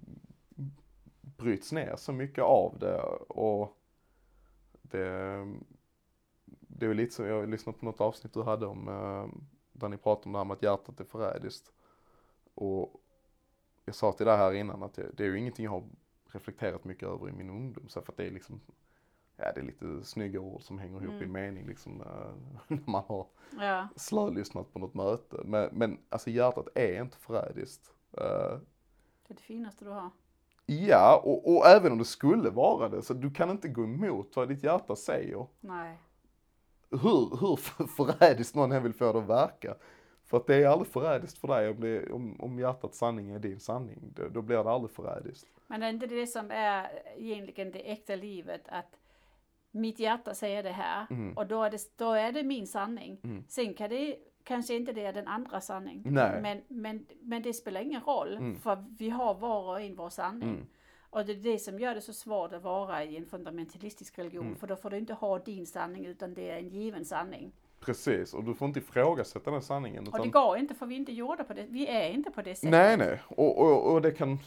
[1.21, 3.75] bryts ner så mycket av det och
[4.91, 5.45] det,
[6.45, 9.27] det är lite så, jag har lyssnat på något avsnitt du hade om, eh,
[9.71, 11.71] där ni pratade om det här med att hjärtat är förrädiskt.
[12.53, 13.01] Och
[13.85, 15.83] jag sa till dig här innan att det, är ju ingenting jag har
[16.25, 17.87] reflekterat mycket över i min ungdom.
[17.87, 18.61] Så för att det är liksom,
[19.35, 21.31] ja det är lite snygga ord som hänger ihop i Mm.
[21.31, 22.33] mening liksom eh,
[22.67, 23.27] när man har
[23.59, 23.87] Ja.
[23.95, 25.41] slölyssnat på något möte.
[25.45, 27.93] Men, men alltså hjärtat är inte förrädiskt.
[28.11, 28.59] Eh,
[29.27, 30.09] Det är det finaste du har.
[30.69, 34.35] Ja, och, och även om det skulle vara det, så du kan inte gå emot
[34.35, 35.47] vad ditt hjärta säger.
[35.59, 35.97] Nej.
[36.91, 39.75] Hur, hur för- förrädiskt någon än vill få det att verka.
[40.25, 43.39] För att det är aldrig förrädiskt för dig om, det, om, om hjärtats sanning är
[43.39, 43.99] din sanning.
[44.15, 45.47] Då, då blir det aldrig förrädiskt.
[45.67, 48.95] Men det är inte det som är egentligen det äkta livet att
[49.71, 51.37] mitt hjärta säger det här Mm.
[51.37, 53.19] och då är, det, då är det min sanning.
[53.23, 53.43] Mm.
[53.47, 54.15] Sen kan det
[54.49, 56.01] kanske inte det är den andra sanning.
[56.05, 56.41] Nej.
[56.41, 58.59] Men, men, men det spelar ingen roll Mm.
[58.59, 60.49] för vi har var och en vår sanning.
[60.49, 60.65] Mm.
[61.09, 64.45] Och det är det som gör det så svårt att vara i en fundamentalistisk religion.
[64.45, 64.55] Mm.
[64.55, 67.51] För då får du inte ha din sanning utan det är en given sanning.
[67.79, 70.07] Precis, och du får inte ifrågasätta den sanningen.
[70.07, 71.65] Och det Utan, går inte för vi är inte gjorda på det.
[71.69, 72.71] Vi är inte på det sättet.
[72.71, 73.21] nej, nej.
[73.27, 74.39] Och, och, och det kan,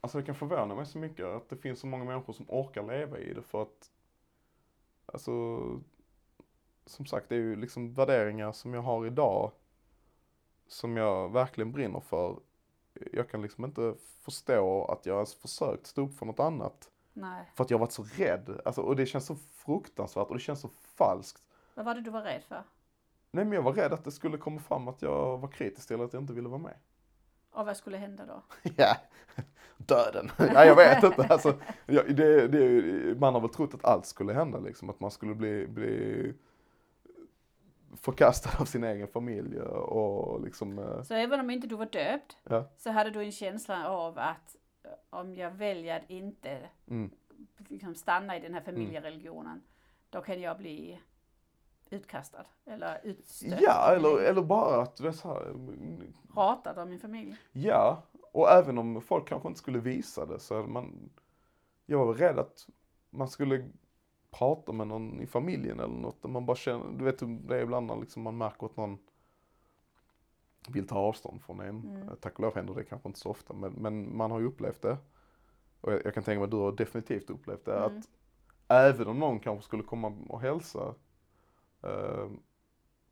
[0.00, 2.82] alltså det kan förvåna mig så mycket att det finns så många människor som orkar
[2.82, 3.90] leva i det för att,
[5.06, 5.32] alltså,
[6.86, 9.52] som sagt, det är ju liksom värderingar som jag har idag
[10.66, 12.36] som jag verkligen brinner för.
[13.12, 17.50] Jag kan liksom inte förstå att jag ens försökt stå upp för något annat Nej.
[17.54, 18.60] För att jag har varit så rädd.
[18.64, 21.42] Alltså, och det känns så fruktansvärt och det känns så falskt.
[21.74, 22.62] Vad var det du var rädd för?
[23.30, 26.04] Nej men jag var rädd att det skulle komma fram att jag var kritisk eller
[26.04, 26.74] att jag inte ville vara med.
[27.50, 28.42] Och vad skulle hända då?
[28.76, 28.96] Ja,
[29.76, 30.30] döden.
[30.38, 31.26] Nej jag vet inte.
[31.30, 31.54] Alltså,
[31.86, 34.90] ja, det, det, man har väl trott att allt skulle hända liksom.
[34.90, 36.34] Att man skulle bli, bli
[37.96, 40.78] förkastad av sin egen familj och liksom.
[40.78, 42.64] eh, Så även om inte du var döpt Ja.
[42.76, 47.10] så hade du en känsla av att eh, om jag väljer att inte Mm.
[47.68, 49.62] liksom stanna i den här familjereligionen
[50.10, 51.00] då kan jag bli
[51.90, 53.60] utkastad eller utstött.
[53.60, 57.36] Ja, eller, eller bara att, du vet, så här, mm, Ratad av min familj.
[57.52, 58.02] ja.
[58.32, 61.10] Och även om folk kanske inte skulle visa det så man,
[61.86, 62.66] jag var rädd att
[63.10, 63.68] man skulle
[64.30, 67.62] prata med någon i familjen eller något man bara känner, du vet hur det är
[67.62, 68.98] ibland när liksom man märker att någon
[70.68, 71.80] vill ta avstånd från en.
[71.88, 72.16] Mm.
[72.20, 74.82] Tack och lov händer det kanske inte så ofta men, men man har ju upplevt
[74.82, 74.96] det.
[75.80, 77.76] Och jag, jag kan tänka mig att du har definitivt upplevt det.
[77.76, 77.98] Mm.
[77.98, 78.08] Att
[78.68, 80.94] även om någon kanske skulle komma och hälsa
[81.82, 82.28] eh,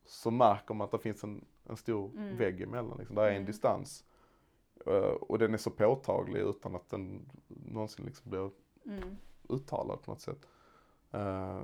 [0.06, 2.36] så märker man att det finns en, en stor Mm.
[2.36, 2.98] vägg emellan.
[2.98, 3.16] Liksom.
[3.16, 3.46] Där är en Mm.
[3.46, 4.04] distans.
[4.86, 8.50] Eh, och den är så påtaglig utan att den någonsin liksom blir
[8.86, 9.16] Mm.
[9.48, 10.46] uttalad på något sätt.
[11.10, 11.60] Eh,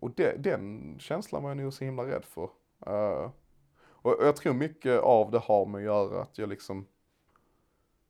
[0.00, 2.50] och det, den känslan var jag nog så himla rädd för.
[2.86, 3.30] Eh,
[3.86, 6.86] och jag tror mycket av det har med att göra att jag liksom,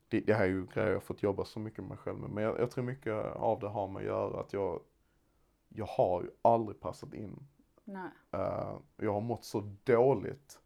[0.09, 2.18] det, det här är ju grejer jag har fått jobba så mycket med mig själv
[2.18, 4.80] med, men jag, jag tror mycket av det har med att göra att jag,
[5.68, 7.47] jag har ju aldrig passat in.
[7.85, 8.11] Nej.
[8.30, 10.61] Eh, jag har mått så dåligt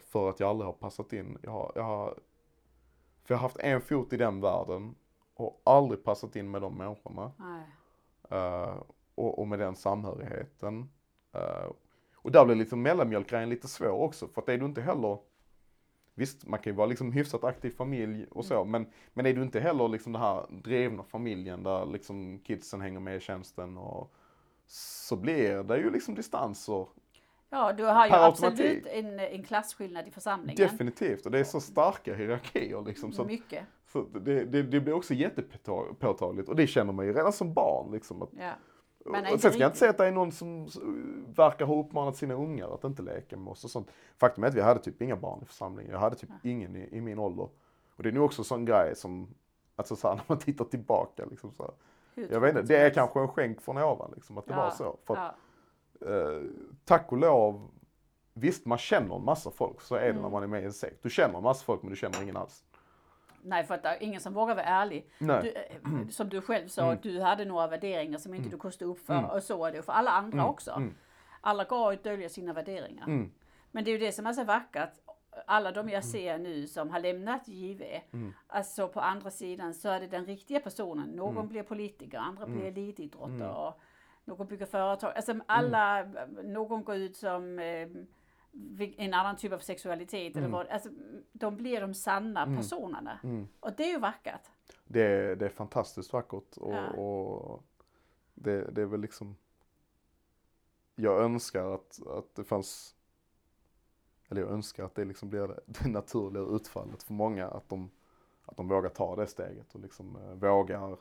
[0.00, 1.38] för att jag aldrig har passat in.
[1.42, 2.18] Jag har, jag har,
[3.24, 4.94] för jag har haft en fot i den världen
[5.34, 7.32] och aldrig passat in med de människorna.
[7.36, 7.66] Nej.
[8.30, 8.82] Eh,
[9.14, 10.90] och, och med den samhörigheten.
[11.32, 11.70] Eh,
[12.14, 15.18] och där blir liksom mellanmjölkgrejen lite svår också för att är du inte heller
[16.14, 19.42] Visst, man kan ju vara liksom hyfsat aktiv familj och så, men, men är du
[19.42, 24.14] inte heller liksom den här drivna familjen där liksom kidsen hänger med i tjänsten och
[24.66, 26.86] så blir det ju liksom distanser
[27.52, 30.56] Ja, du har ju absolut en, en klasskillnad i församlingen.
[30.56, 33.12] Definitivt, och det är så starka hierarkier liksom.
[33.12, 33.64] Så, Mycket.
[33.92, 37.92] Så det, det, det blir också jättepåtagligt och det känner man ju redan som barn
[37.92, 38.22] liksom.
[38.22, 38.52] Att, Ja.
[39.04, 40.68] Men och sen ska jag inte säga att det är någon som
[41.36, 43.88] verkar ha uppmanat sina ungar att inte leka med oss och sånt.
[44.18, 45.92] Faktum är att vi hade typ inga barn i församlingen.
[45.92, 47.48] Jag hade typ ingen i, i min ålder.
[47.96, 49.34] Och det är nog också en sån grej som,
[49.76, 51.62] alltså så här, när man tittar tillbaka liksom så
[52.14, 54.60] här, Jag vet inte, det är kanske en skänk från ovan liksom, att det Ja,
[54.60, 54.96] var så.
[55.04, 55.34] För att,
[56.00, 56.06] Ja.
[56.08, 56.42] eh,
[56.84, 57.68] tack och lov,
[58.34, 60.22] visst man känner en massa folk, så är det Mm.
[60.22, 61.02] när man är med i en sekt.
[61.02, 62.64] Du känner en massa folk men du känner ingen alls.
[63.42, 65.10] Nej, för att det är ingen som vågar vara ärlig.
[65.18, 66.98] Du, eh, som du själv sa, Mm.
[67.02, 69.14] du hade några värderingar som inte du kunde stå upp för.
[69.14, 69.30] Mm.
[69.30, 70.70] Och så är det för alla andra också.
[70.70, 70.94] mm.
[71.40, 73.04] Alla går och döljer sina värderingar.
[73.06, 73.30] Mm.
[73.70, 74.92] Men det är ju det som är så vackert.
[75.46, 78.32] Alla de jag ser nu som har lämnat JV, Mm.
[78.46, 81.08] alltså på andra sidan så är det den riktiga personen.
[81.08, 81.48] Någon Mm.
[81.48, 83.72] blir politiker, andra blir elitidrottare, Mm.
[84.24, 85.12] någon bygger företag.
[85.16, 86.04] Alltså alla,
[86.44, 87.88] någon går ut som eh,
[88.96, 90.50] en annan typ av sexualitet eller Mm.
[90.52, 90.66] vad.
[90.66, 90.88] Alltså,
[91.32, 92.56] de blir de sanna Mm.
[92.56, 93.18] personerna.
[93.24, 93.48] Mm.
[93.60, 94.48] Och det är ju vackert.
[94.84, 96.90] Det, är, det är fantastiskt vackert och, Ja.
[96.90, 97.62] och
[98.34, 99.36] det, det är väl liksom
[100.94, 102.96] Jag önskar att, att det fanns
[104.28, 107.90] Eller jag önskar att det liksom blir det, det naturliga utfallet för många att de
[108.44, 110.96] Att de vågar ta det steget och liksom eh, vågar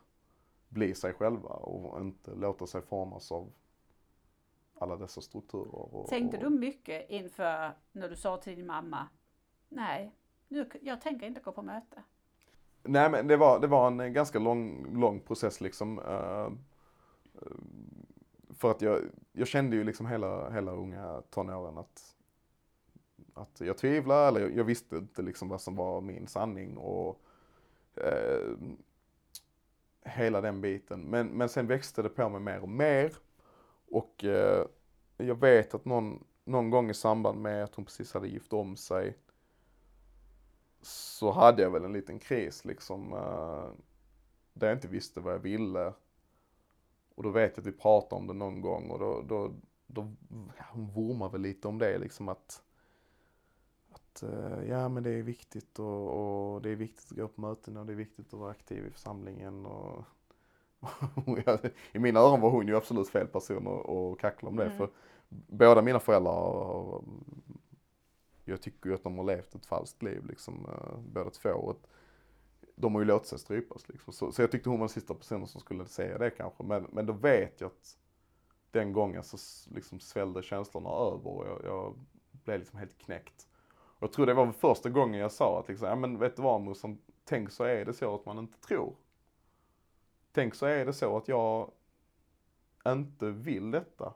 [0.69, 3.51] bli sig själva och inte låta sig formas av
[4.79, 5.75] alla dessa strukturer.
[5.75, 9.07] Och, Tänkte du mycket inför när du sa till din mamma,
[9.69, 10.15] nej,
[10.47, 12.03] nu, jag tänker inte gå på möte.
[12.83, 15.99] Nej men det var, det var en eh, ganska lång, lång process liksom.
[15.99, 16.45] eh,
[17.41, 17.51] eh,
[18.49, 19.01] för att jag,
[19.31, 22.15] jag kände ju liksom hela, hela unga tonåren att,
[23.33, 27.21] att jag tvivlade eller jag, jag visste inte liksom vad som var min sanning och
[27.95, 28.55] eh,
[30.01, 31.01] hela den biten.
[31.01, 33.13] Men, men sen växte det på mig mer och mer.
[33.91, 34.65] Och eh,
[35.17, 38.77] jag vet att någon, någon gång i samband med att hon precis hade gift om
[38.77, 39.17] sig
[40.81, 43.13] så hade jag väl en liten kris liksom.
[43.13, 43.71] eh,
[44.53, 45.93] där jag inte visste vad jag ville.
[47.15, 49.53] Och då vet jag att vi pratade om det någon gång och då, då,
[49.87, 50.11] då
[50.57, 52.63] ja, hon vurmar väl lite om det liksom att
[53.89, 57.41] att eh, ja men det är viktigt och, och det är viktigt att gå på
[57.41, 60.03] möten och det är viktigt att vara aktiv i församlingen och
[61.91, 64.77] I mina öron var hon ju absolut fel person att kackla om det Mm.
[64.77, 64.89] för
[65.29, 67.01] båda mina föräldrar
[68.49, 71.75] jag tycker ju att de har levt ett falskt liv liksom eh, båda två.
[72.75, 74.13] De har ju låtit sig strypas liksom.
[74.13, 76.63] Så, så jag tyckte hon var den sista personen som skulle säga det kanske.
[76.63, 77.97] Men, men då vet jag att
[78.71, 79.37] den gången så
[79.75, 81.95] liksom svällde känslorna över och jag, jag
[82.31, 83.47] blev liksom helt knäckt.
[83.71, 86.41] Och jag tror det var första gången jag sa att liksom, ja men vet du
[86.41, 88.95] vad morsan, tänk så är det så att man inte tror.
[90.31, 91.71] Tänk så är det så att jag
[92.87, 94.13] inte vill detta.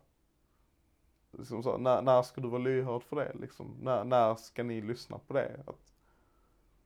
[1.31, 3.77] Liksom så, när, när ska du vara lyhörd för det liksom?
[3.81, 5.63] När, när ska ni lyssna på det?
[5.67, 5.93] Att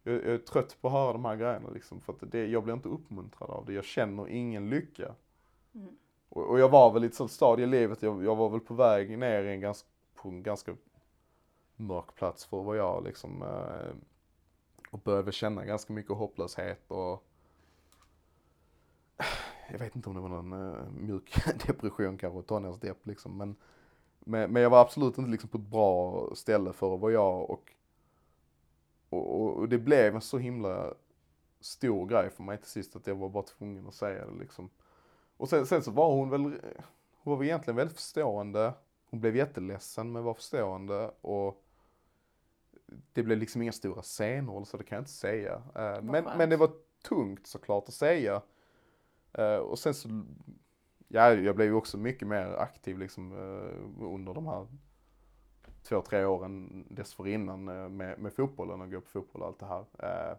[0.04, 2.64] jag, jag är trött på att höra de här grejerna liksom, för att det, jag
[2.64, 3.74] blir inte uppmuntrad av det.
[3.74, 5.16] Jag känner ingen lycka.
[5.74, 5.98] Mm.
[6.30, 8.60] Och, och jag var väl i ett sånt stadie i livet, jag, jag var väl
[8.60, 10.76] på väg ner i en ganska, på en ganska
[11.76, 13.96] mörk plats för vad jag liksom, eh,
[14.92, 17.28] och började känna ganska mycket hopplöshet och
[19.72, 21.36] jag vet inte om det var någon uh, mjuk
[21.68, 23.56] depression kanske, tonårsdepp liksom, men,
[24.20, 27.72] men, men jag var absolut inte liksom på ett bra ställe för vad jag och,
[29.10, 30.94] och, och det blev en så himla
[31.60, 34.70] stor grej för mig till sist att jag var bara tvungen att säga det liksom.
[35.38, 38.74] Och sen, sen så var hon väl, hon var väl egentligen väldigt förstående.
[39.10, 41.64] Hon blev jätteledsen men var förstående och
[43.14, 45.56] det blev liksom inga stora scener så det kan jag inte säga.
[45.56, 46.72] Uh, men, men det var
[47.04, 48.42] tungt såklart att säga.
[49.40, 50.10] Uh, och sen så,
[51.08, 54.68] ja jag blev ju också mycket mer aktiv liksom uh, under de här
[55.84, 59.66] två, tre åren dessförinnan uh, med, med fotbollen och gå på fotboll och allt det
[59.66, 59.80] här.
[59.80, 60.38] Uh,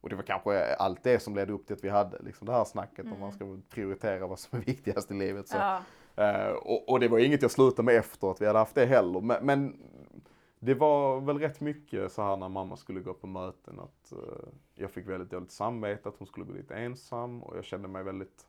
[0.00, 2.52] och det var kanske allt det som ledde upp till att vi hade liksom det
[2.52, 3.12] här snacket Mm.
[3.12, 5.48] om man ska prioritera vad som är viktigast i livet.
[5.48, 5.56] Så.
[5.56, 5.80] Ja.
[6.16, 8.86] Eh, och, och det var inget jag slutade med efter att vi hade haft det
[8.86, 9.20] heller.
[9.20, 9.76] Men, men
[10.60, 14.48] det var väl rätt mycket så här när mamma skulle gå på möten att eh,
[14.74, 18.02] jag fick väldigt dåligt samvete att hon skulle gå dit ensam och jag kände mig
[18.02, 18.46] väldigt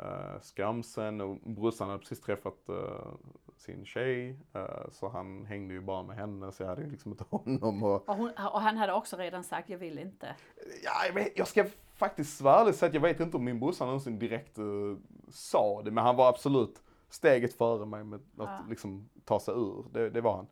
[0.00, 3.12] uh, skamsen och brorsan hade precis träffat eh,
[3.56, 7.12] sin tjej eh, så han hängde ju bara med henne så jag hade ju liksom
[7.12, 10.36] inte honom och Och, hon, och han hade också redan sagt, jag vill inte.
[10.84, 13.60] Ja, jag, vet, jag ska faktiskt svara ärligt säga att jag vet inte om min
[13.60, 14.96] brorsa någonsin direkt uh,
[15.30, 18.64] sa det, men han var absolut steget före mig med att Ja.
[18.68, 19.84] liksom ta sig ur.
[19.92, 20.46] Det, det var han.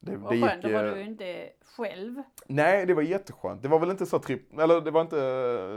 [0.00, 2.22] Det, Och skönt, då var eh, du inte själv.
[2.46, 3.62] Nej, det var jätteskönt.
[3.62, 5.16] Det var väl inte så tripp, eller det var inte,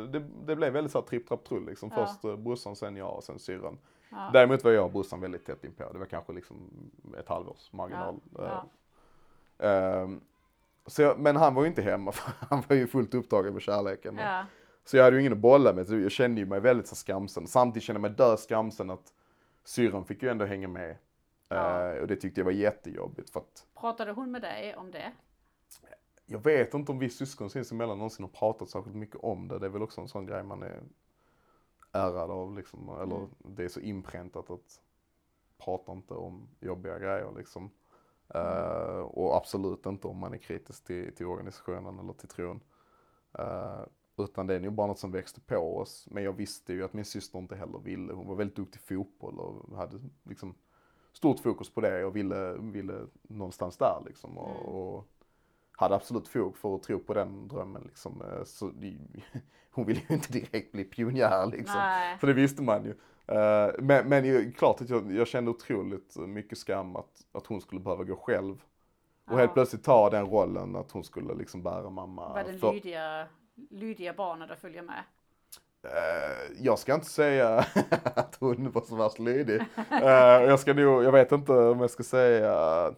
[0.06, 1.92] det, det blev väldigt så tripp, trapp, trull liksom.
[1.96, 2.06] Ja.
[2.06, 3.78] Först uh, brorsan, sen jag och sen syrran.
[4.10, 4.30] Ja.
[4.34, 5.92] Däremot var jag och brorsan väldigt tätt inpå.
[5.94, 6.58] Det var kanske liksom
[7.20, 8.20] ett halvårs marginal.
[8.38, 8.68] Ja,
[9.60, 9.70] Eh, ja.
[9.70, 10.22] ehm,
[10.86, 13.62] så jag, men han var ju inte hemma för han var ju fullt upptagen med
[13.62, 14.18] kärleken.
[14.18, 14.46] Ja.
[14.86, 16.96] så jag hade ju ingen att bolla med, så jag kände ju mig väldigt så
[16.96, 17.48] skamsen.
[17.48, 19.14] Samtidigt kände jag mig död skamsen att
[19.64, 20.96] syrran fick ju ändå hänga med.
[21.56, 21.92] Ja.
[21.94, 25.12] Eh, och det tyckte jag var jättejobbigt för att Pratade hon med dig om det?
[26.26, 29.60] jag vet inte om vi syskon sinsemellan någonsin har pratat särskilt mycket om det.
[29.60, 30.82] Det är väl också en sån grej man är
[31.92, 32.90] ärrad av liksom.
[32.90, 33.30] Eller Mm.
[33.40, 34.82] det är så inpräntat att
[35.58, 37.70] prata inte om jobbiga grejer liksom.
[38.34, 39.04] Mm.
[39.06, 42.60] och absolut inte om man är kritisk till, till organisationen eller till tron.
[43.40, 43.82] Eh,
[44.18, 46.08] utan det är nog bara något som växte på oss.
[46.12, 48.14] Men jag visste ju att min syster inte heller ville.
[48.14, 50.56] Hon var väldigt duktig i fotboll och hade liksom
[51.14, 54.38] stort fokus på det och ville, ville någonstans där liksom.
[54.38, 54.62] Och, Mm.
[54.76, 55.08] och
[55.72, 58.22] hade absolut fog för att tro på den drömmen liksom.
[58.22, 58.72] Eh, Så
[59.72, 61.78] hon ville ju inte direkt bli pionjär liksom.
[61.80, 62.18] Nej.
[62.18, 62.92] För det visste man ju.
[63.28, 67.82] Eh, Men, men klart att jag, jag kände otroligt mycket skam att, att hon skulle
[67.82, 68.64] behöva gå själv.
[69.26, 69.38] Och Ja.
[69.38, 72.34] helt plötsligt ta den rollen att hon skulle liksom bära mamma.
[72.34, 73.28] Var det lydiga,
[73.70, 75.04] lydiga barnen att följa med?
[75.84, 77.58] Eh, jag ska inte säga
[78.04, 79.62] att hon var så värst lydig.
[79.92, 82.94] Eh, jag ska nog, jag vet inte om jag ska säga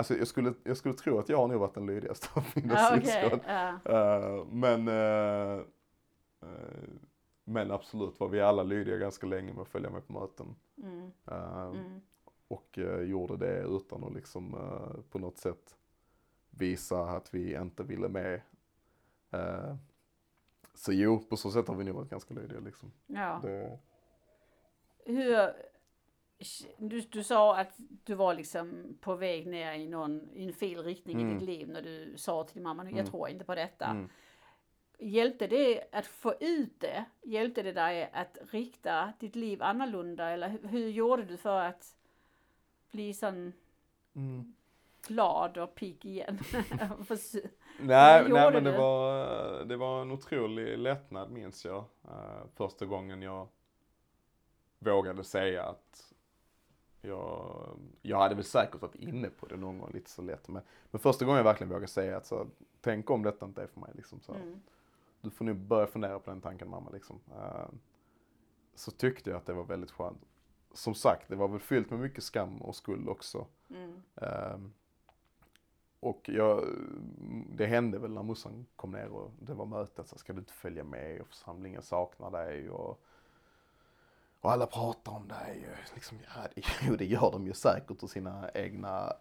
[0.00, 2.88] Alltså jag skulle, jag skulle tro att jag har nog varit den lydigaste av mina
[2.88, 3.04] okej.
[3.04, 3.40] syskon.
[3.84, 5.58] Eh, men, eh,
[6.42, 6.88] eh,
[7.44, 10.56] men absolut var vi alla lydiga ganska länge med att följa med på möten.
[10.82, 11.10] Mm.
[11.26, 12.00] Mm.
[12.48, 14.56] Och gjorde det utan att liksom
[15.10, 15.76] på något sätt
[16.50, 18.40] visa att vi inte ville med.
[20.80, 22.92] Så jo, på så sätt har vi nog varit ganska lydiga liksom.
[23.06, 23.40] Ja.
[23.42, 23.78] Det,
[25.04, 25.52] Hur,
[26.78, 27.74] du, du sa att
[28.04, 31.34] du var liksom på väg ner i någon i en fel riktning i Mm.
[31.38, 33.06] ditt liv när du sa till din mamma, jag Mm.
[33.06, 33.86] tror inte på detta.
[33.86, 34.08] mm.
[34.98, 37.04] Hjälpte det att få ut det?
[37.22, 40.30] Hjälpte det dig att rikta ditt liv annorlunda?
[40.30, 41.96] Eller hur, hur gjorde du för att
[42.90, 43.52] bli sån
[44.14, 44.54] Mm.
[45.06, 46.38] glad och pigg igen?
[47.82, 51.84] Nej, nej men det var, det var en otrolig lättnad minns jag.
[52.04, 53.48] Eh, första gången jag
[54.78, 56.12] vågade säga att
[57.00, 60.48] jag, jag hade väl säkert varit inne på det någon gång lite så lätt.
[60.48, 62.46] Men, men första gången jag verkligen vågade säga att så,
[62.80, 64.20] tänk om detta inte är för mig liksom.
[64.20, 64.60] Så, mm.
[65.20, 67.20] Du får nu börja fundera på den tanken mamma liksom.
[67.30, 67.68] Eh,
[68.74, 70.24] så tyckte jag att det var väldigt skönt.
[70.72, 73.46] Som sagt, det var väl fyllt med mycket skam och skuld också.
[73.70, 74.02] Mm.
[74.16, 74.72] Ehm,
[76.00, 76.64] och jag,
[77.48, 80.52] det hände väl när morsan kom ner och det var möte, så ska du inte
[80.52, 83.00] följa med och församlingen saknar dig och,
[84.40, 85.68] och alla pratar om dig.
[85.94, 89.12] Liksom, ja, det, jo, det gör de ju säkert ur sina egna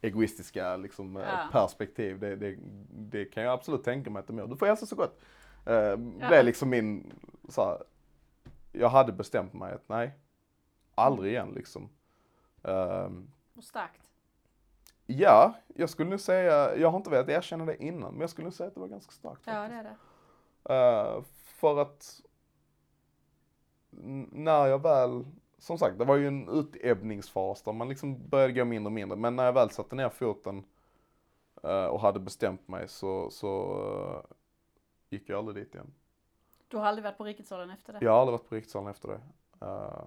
[0.00, 1.48] egoistiska liksom, eh, Ja.
[1.52, 2.20] perspektiv.
[2.20, 2.58] Det, det,
[2.90, 4.46] det kan jag absolut tänka mig att de gör.
[4.46, 5.20] Du får hälsa så gott.
[5.66, 7.12] Eh, blev liksom min,
[7.48, 7.82] så här,
[8.72, 10.12] jag hade bestämt mig att nej,
[10.94, 11.88] aldrig igen liksom.
[12.62, 14.10] Ehm, Och starkt.
[15.06, 18.44] Ja, jag skulle nog säga, jag har inte velat erkänna det innan, men jag skulle
[18.44, 19.42] nog säga att det var ganska starkt.
[19.44, 19.72] Ja, faktiskt.
[19.72, 21.16] det är det.
[21.16, 22.20] Eh, för att
[24.30, 25.24] när jag väl,
[25.58, 29.18] som sagt det var ju en utebbningsfas där man liksom började gå mindre och mindre.
[29.18, 30.64] Men när jag väl satte ner foten
[31.62, 33.78] eh, och hade bestämt mig så, så
[34.14, 34.36] eh,
[35.10, 35.94] gick jag aldrig dit igen.
[36.68, 37.98] Du har aldrig varit på Riketsalen efter det?
[38.02, 39.20] Jag har aldrig varit på Rikssalen efter det.
[39.66, 40.04] Uh,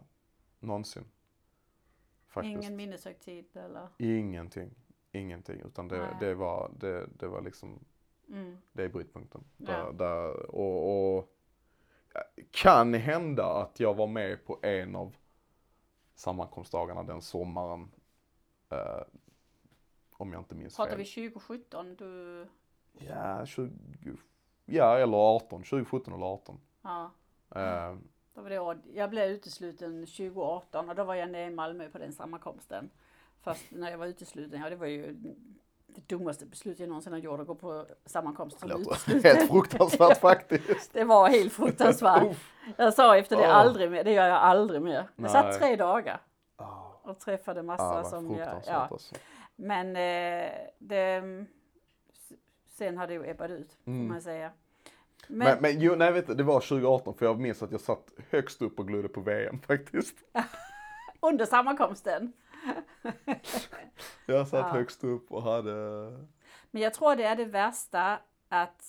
[0.60, 1.04] någonsin.
[2.28, 2.58] Faktiskt.
[2.58, 3.89] Ingen minneshögtid eller?
[3.98, 4.76] Ingenting.
[5.18, 5.61] Ingenting.
[5.65, 7.80] Utan det, det, var, det, det var liksom
[8.30, 8.57] Mm.
[8.72, 9.43] Det är brytpunkten.
[9.57, 11.34] Där, där, och, och
[12.51, 15.15] kan hända att jag var med på en av
[16.15, 17.91] sammankomstdagarna den sommaren.
[18.70, 19.01] Eh,
[20.11, 20.97] om jag inte minns Pratar fel.
[20.99, 21.95] vi 2017?
[21.95, 22.47] Du,
[22.93, 23.72] Ja, 20,
[24.65, 25.63] ja, eller 18.
[25.63, 26.59] 2017 eller 18.
[26.82, 27.11] ja.
[27.55, 27.95] Eh,
[28.34, 28.82] Då var det.
[28.93, 32.89] Jag blev utesluten 2018 och då var jag nere i Malmö på den sammankomsten.
[33.43, 35.13] Fast när jag var utesluten, ja det var ju
[35.88, 39.23] det dummaste beslutet jag någonsin har gjort att gå på sammankomst som utesluten.
[39.38, 40.93] helt fruktansvärt faktiskt.
[40.93, 42.38] Det var helt fruktansvärt.
[42.77, 44.93] Jag sa efter det aldrig mer, det gör jag aldrig mer.
[44.93, 45.31] Jag Nej.
[45.31, 46.21] satt tre dagar
[47.01, 48.73] och träffade massa ah, som jag, ja.
[48.73, 49.15] alltså.
[49.55, 51.45] Men eh, det,
[52.69, 54.07] sen har det ju ebbat ut, får Mm.
[54.07, 54.51] man säga.
[55.27, 57.81] Men, Men, men jo, nej vet du, det var 2018 för jag minns att jag
[57.81, 60.15] satt högst upp och glodde på VM faktiskt.
[61.19, 62.33] under sammankomsten.
[64.26, 64.74] Jag satt Ja.
[64.74, 65.72] högst upp och hade
[66.72, 68.20] Men jag tror det är det värsta
[68.50, 68.86] att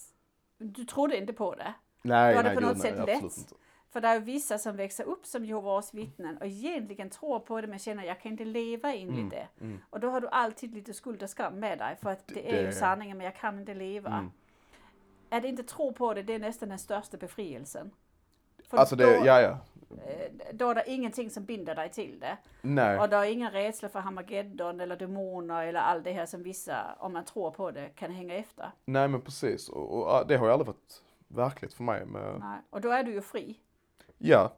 [0.59, 1.75] du trodde inte på det.
[2.03, 3.39] Nej, Du hade nej, på gud, något nej, sätt absolut lätt.
[3.39, 3.55] inte.
[3.91, 7.61] För det är ju vissa som växer upp som Jehovas vittnen och egentligen tror på
[7.61, 9.49] det men känner jag kan inte leva enligt det.
[9.61, 9.81] mm.
[9.91, 12.57] Och då har du alltid lite skuld och skam med dig för att det, är
[12.57, 14.11] det- ju sanningen men jag kan inte leva.
[14.11, 14.31] Mm.
[15.31, 17.91] Att inte tro på det, det är nästan den största befrielsen.
[18.69, 19.59] För Alltså det, då, ja ja.
[19.91, 22.37] Eh, då är det ingenting som binder dig till det.
[22.63, 22.99] Nej.
[22.99, 26.97] Och det är ingen rädsla för Hamageddon eller demoner eller allt det här som vissa,
[26.99, 28.71] om man tror på det, kan hänga efter.
[28.85, 29.69] Nej men precis.
[29.69, 32.59] Och, och det har ju aldrig varit verkligt för mig med, Nej.
[32.71, 33.59] Och då är du ju fri.
[34.19, 34.53] ja.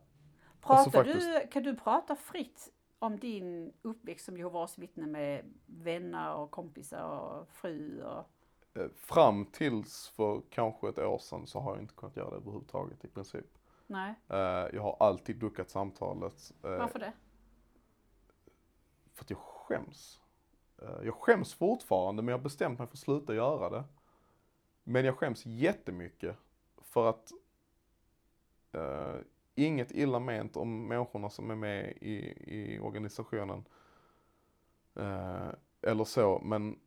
[0.61, 2.68] Pratar Alltså, du, kan du prata fritt
[2.99, 8.03] om din uppväxt som Jehovas vittne med vänner och kompisar och fru?
[8.03, 8.24] Och,
[8.81, 12.37] eh, Fram tills för kanske ett år sedan så har jag inte kunnat göra det
[12.37, 13.59] överhuvudtaget i princip.
[13.91, 16.53] Nej, Eh, jag har alltid duckat samtalet.
[16.64, 17.12] eh, varför det?
[19.12, 20.20] För att jag skäms.
[20.82, 23.84] Eh, jag skäms fortfarande men jag har bestämt mig för att sluta göra det.
[24.84, 26.36] Men jag skäms jättemycket
[26.82, 27.32] för att
[28.72, 29.14] eh,
[29.55, 32.16] inget illa ment om människorna som är med i,
[32.57, 33.64] i organisationen.
[34.95, 35.49] Eh,
[35.82, 36.78] eller så, men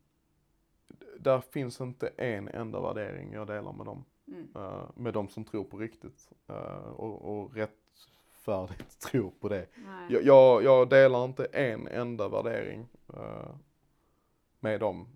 [1.19, 4.05] där finns inte en enda värdering jag delar med dem.
[4.28, 4.49] Mm.
[4.55, 9.67] Eh, med de som tror på riktigt eh, och, och rättfärdigt tror på det.
[10.09, 13.55] Jag, jag, jag delar inte en enda värdering eh,
[14.59, 15.07] med dem.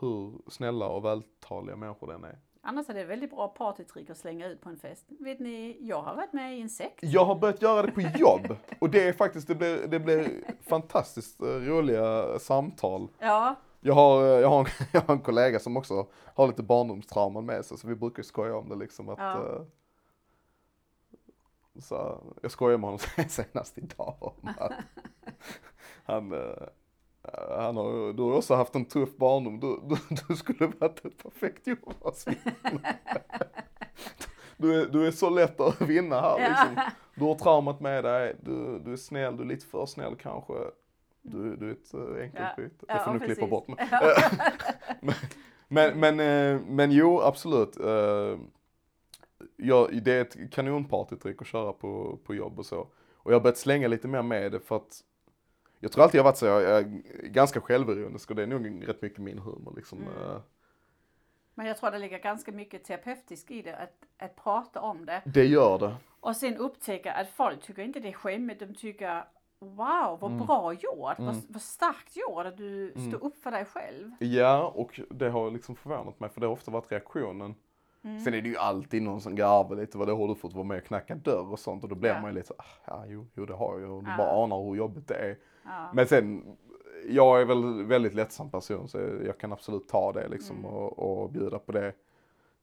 [0.00, 2.38] hur snälla och vältaliga människor den är.
[2.66, 5.06] Annars är det väldigt bra partytrick att slänga ut på en fest.
[5.08, 7.02] Vet ni, jag har varit med i en sekt.
[7.02, 10.28] Jag har börjat göra det på jobb och det är faktiskt, det blir, det blir
[10.62, 13.08] fantastiskt roliga samtal.
[13.18, 13.54] Ja,
[13.86, 17.46] Jag har, eh, jag, har en, jag har en kollega som också har lite barndomstrauman
[17.46, 19.38] med sig så vi brukar skoja om det liksom att Ja.
[19.38, 19.62] eh,
[21.80, 24.72] så, jag skojar med honom senast idag om att
[26.04, 26.68] han, eh,
[27.58, 29.96] han har, du har också haft en tuff barndom, du, du,
[30.28, 32.98] du skulle varit ett perfekt vittne.
[34.56, 36.90] Du är, du är så lätt att vinna här liksom.
[37.14, 40.52] Du har traumat med dig, du, du är snäll, du är lite för snäll kanske.
[41.26, 42.86] Du, du är ett eh, enkelt byte.
[42.88, 43.68] Det får du klippa bort.
[43.68, 45.14] Men, Ja.
[45.68, 47.76] men, men, eh, men jo, absolut.
[47.80, 48.38] Eh,
[49.56, 52.78] Ja, det är ett kanonpartytrick att köra på, på jobb och så.
[53.16, 55.00] Och jag har börjat slänga lite mer med det för att
[55.80, 56.82] jag tror alltid jag har varit så, jag är
[57.28, 59.98] ganska självironisk och det är nog rätt mycket min humor liksom.
[59.98, 60.40] Mm.
[61.54, 65.22] Men jag tror det ligger ganska mycket terapeutiskt i det, att, att prata om det.
[65.24, 65.96] Det gör det.
[66.20, 69.24] Och sen upptäcka att folk tycker inte det är skämmigt, de tycker
[69.64, 70.46] wow vad Mm.
[70.46, 71.26] bra gjort, Mm.
[71.34, 73.08] vad, vad starkt gjort att du Mm.
[73.10, 74.10] står upp för dig själv.
[74.18, 77.54] Ja, och det har liksom förvånat mig för det har ofta varit reaktionen.
[78.02, 78.20] Mm.
[78.20, 80.64] Sen är det ju alltid någon som garvar lite, vad det har du fått vara
[80.64, 82.20] med och knacka dörr och sånt och då blir Ja.
[82.20, 84.16] man ju lite så, ah, ja jo, jo det har jag och du Ja.
[84.16, 85.38] bara anar hur jobbigt det är.
[85.64, 85.90] Ja.
[85.94, 86.56] Men sen,
[87.08, 90.70] jag är väl väldigt lättsam person så jag kan absolut ta det liksom Mm.
[90.70, 91.92] och, och bjuda på det.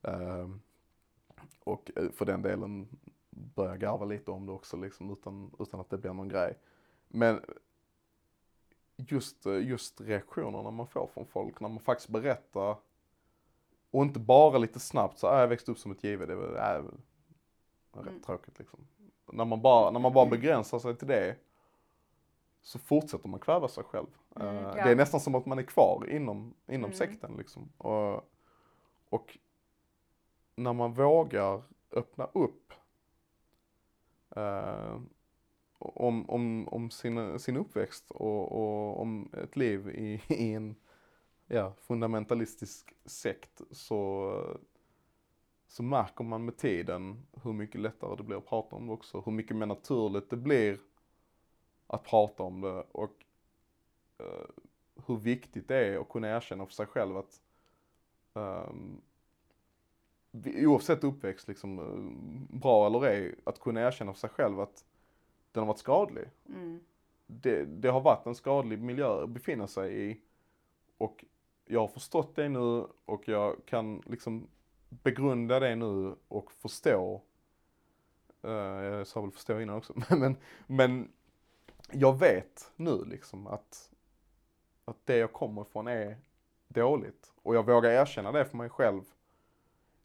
[0.03, 0.61] Ehm,
[1.63, 2.87] och eh, för den delen
[3.29, 6.57] börja garva lite om det också liksom utan, utan att det blir någon grej.
[7.13, 7.41] Men
[8.95, 12.77] just, just reaktionerna man får från folk när man faktiskt berättar
[13.91, 16.45] och inte bara lite snabbt så, ah, jag växte upp som ett give, det var,
[16.55, 16.83] äh,
[17.93, 18.21] rätt Mm.
[18.21, 18.87] tråkigt liksom.
[19.33, 21.35] När man, bara, när man bara begränsar sig till det
[22.61, 24.07] så fortsätter man kväva sig själv.
[24.35, 24.71] Mm, Eh, ja.
[24.73, 26.97] Det är nästan som att man är kvar inom, inom Mm.
[26.97, 27.69] sekten liksom.
[27.77, 28.31] Och,
[29.09, 29.37] och
[30.55, 32.73] när man vågar öppna upp
[34.35, 34.99] eh,
[35.81, 40.75] om, om, om sin, sin uppväxt och, och om ett liv i, i en
[41.47, 44.33] ja, fundamentalistisk sekt så,
[45.67, 49.21] så märker man med tiden hur mycket lättare det blir att prata om det också.
[49.25, 50.79] Hur mycket mer naturligt det blir
[51.87, 53.25] att prata om det och
[54.21, 54.49] uh,
[55.07, 57.41] hur viktigt det är att kunna erkänna för sig själv att
[58.33, 59.01] um,
[60.43, 64.85] oavsett uppväxt, liksom, eh, bra eller ej, att kunna erkänna för sig själv att
[65.51, 66.25] den har varit skadlig.
[66.49, 66.79] Mm.
[67.27, 70.21] Det, det har varit en skadlig miljö att befinna sig i
[70.97, 71.25] och
[71.65, 74.47] jag har förstått det nu och jag kan liksom
[74.89, 77.21] begrunda det nu och förstå.
[78.41, 80.37] eh, jag sa väl förstå innan också, men,
[80.67, 81.11] men
[81.91, 83.91] jag vet nu liksom att,
[84.85, 86.17] att det jag kommer ifrån är
[86.67, 87.33] dåligt.
[87.35, 89.01] Och jag vågar erkänna det för mig själv.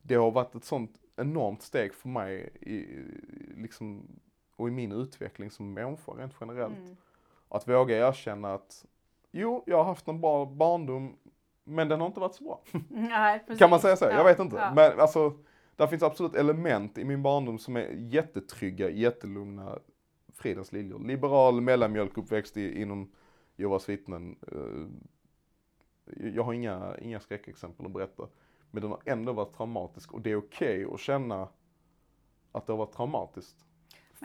[0.02, 3.04] Det har varit ett sånt enormt steg för mig i,
[3.60, 4.20] liksom,
[4.56, 6.78] och i min utveckling som människa rent generellt.
[6.78, 6.96] Mm.
[7.48, 8.84] Att våga erkänna att
[9.30, 11.16] jo, jag har haft en bra barndom,
[11.64, 12.60] men den har inte varit så bra.
[12.88, 13.44] Nej.
[13.58, 14.04] Kan man säga så?
[14.04, 14.56] Ja, Jag vet inte.
[14.56, 14.72] ja.
[14.74, 15.32] Men alltså,
[15.76, 19.78] där finns absolut element i min barndom som är jättetrygga, jättelugna.
[20.34, 20.98] Fridens liljor.
[20.98, 23.12] Liberal mellanmjölkuppväxt i, inom
[23.56, 24.36] Jehovas vittnen.
[24.52, 24.86] Eh,
[26.34, 28.28] Jag har inga, inga skräckexempel att berätta.
[28.70, 31.48] Men den har ändå varit traumatisk och det är okej att känna
[32.52, 33.65] att det har varit traumatiskt.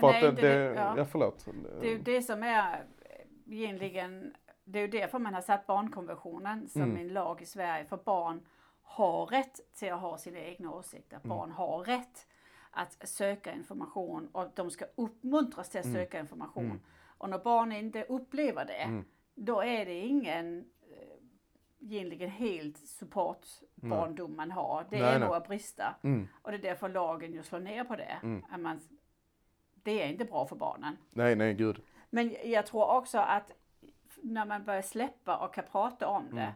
[0.02, 0.94] För är att det, det, det- ja.
[0.98, 1.06] ja.
[1.06, 1.46] förlåt.
[1.82, 2.84] Det är ju det som är
[3.50, 4.34] egentligen,
[4.64, 6.98] det är ju därför man har satt barnkonventionen som Mm.
[6.98, 7.86] en lag i Sverige.
[7.86, 8.42] För barn
[8.82, 11.18] har rätt till att ha sina egna åsikter.
[11.18, 11.30] Mm.
[11.30, 12.28] Barn har rätt
[12.72, 15.96] att söka information och de ska uppmuntras till att Mm.
[16.02, 16.80] söka information.
[17.18, 19.06] Och när barn inte upplever det, Mm.
[19.36, 21.18] då är det ingen eh,
[21.80, 23.46] egentligen helt support
[23.76, 24.86] barndom man har.
[24.90, 25.28] Det Nej, är nej.
[25.28, 25.94] några brister.
[26.04, 26.28] Mm.
[26.42, 28.20] Och det är därför lagen ju slår ner på det.
[28.24, 28.46] Mm.
[28.50, 28.80] Att man,
[29.84, 30.98] det är inte bra för barnen.
[31.10, 31.82] Nej, nej, gud.
[32.10, 33.52] Men jag tror också att
[34.22, 36.54] när man börjar släppa och kan prata om det, Mm.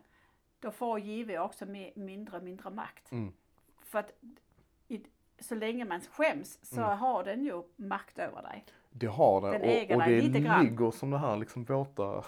[0.59, 3.11] då får JW också mi- mindre och mindre makt.
[3.11, 3.33] Mm.
[3.83, 4.11] För att
[4.87, 5.01] i,
[5.39, 6.97] så länge man skäms så Mm.
[6.97, 8.65] har den ju makt över dig.
[8.89, 9.61] Det har det Den
[9.91, 10.65] och, och det lite grann.
[10.65, 12.23] ligger som det här liksom våta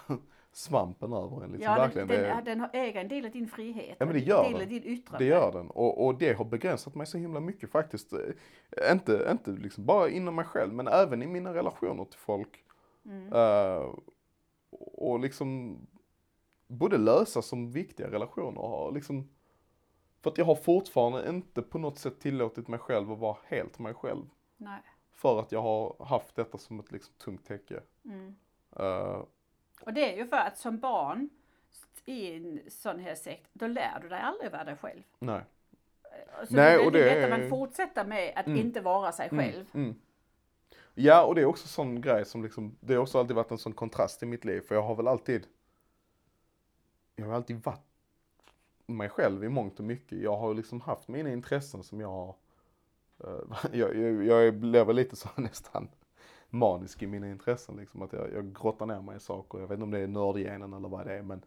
[0.57, 1.51] svampen över en.
[1.51, 2.07] Liksom, ja, den, verkligen.
[2.07, 3.95] den, den har- äger en del av din frihet.
[3.99, 4.69] Ja, men det en gör del den.
[4.69, 5.25] din yttrande.
[5.25, 8.13] det gör den och, och det har begränsat mig så himla mycket faktiskt.
[8.13, 12.63] Eh, Inte, inte liksom bara inom mig själv men även i mina relationer till folk.
[13.05, 13.33] Mm.
[13.33, 13.93] Eh,
[14.79, 15.77] och liksom
[16.67, 19.29] både lösa som viktiga relationer och ha liksom
[20.21, 23.79] för att jag har fortfarande inte på något sätt tillåtit mig själv att vara helt
[23.79, 24.25] mig själv.
[24.57, 24.81] Nej.
[25.11, 27.79] För att jag har haft detta som ett liksom tungt täcke.
[28.05, 28.35] Mm.
[28.79, 29.21] Eh,
[29.81, 31.29] Och det är ju för att som barn
[32.05, 35.03] i en sån här sekt, då lär du dig aldrig vara dig själv.
[35.19, 35.41] nej.
[36.47, 38.59] Så Nej, det är och väldigt det lätt att fortsätter med att Mm.
[38.59, 39.65] inte vara sig själv.
[39.73, 39.95] Mm, mm.
[40.93, 43.57] Ja, och det är också sån grej som liksom, det har också alltid varit en
[43.57, 45.47] sån kontrast i mitt liv, för jag har väl alltid,
[47.15, 47.81] jag har alltid varit
[48.85, 50.19] mig själv i mångt och mycket.
[50.21, 52.35] Jag har liksom haft mina intressen som jag har,
[53.23, 55.87] eh, jag, jag, jag blev lite så nästan
[56.49, 59.59] manisk i mina intressen liksom, att jag, jag grottar ner mig i saker.
[59.59, 61.45] Jag vet inte om det är nördgenen eller vad det är, men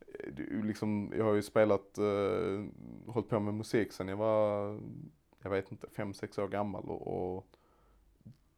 [0.00, 2.64] eh, liksom, jag har ju spelat, eh,
[3.06, 4.78] hållit på med musik sen jag var,
[5.42, 7.46] jag vet inte, fem sex år gammal och, och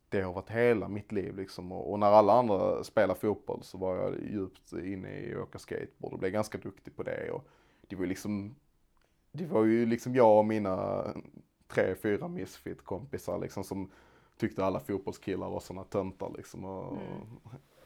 [0.09, 1.73] det har varit hela mitt liv liksom.
[1.73, 5.59] Och, och när alla andra spelar fotboll så var jag djupt inne i att åka
[5.59, 7.31] skateboard och blev ganska duktig på det.
[7.31, 7.49] Och
[7.89, 8.55] det var ju liksom,
[9.33, 11.07] det var ju liksom jag och mina
[11.69, 13.91] tre, fyra misfit-kompisar liksom som
[14.41, 16.65] tyckte alla fotbollskillar var såna töntar liksom.
[16.65, 16.99] Och,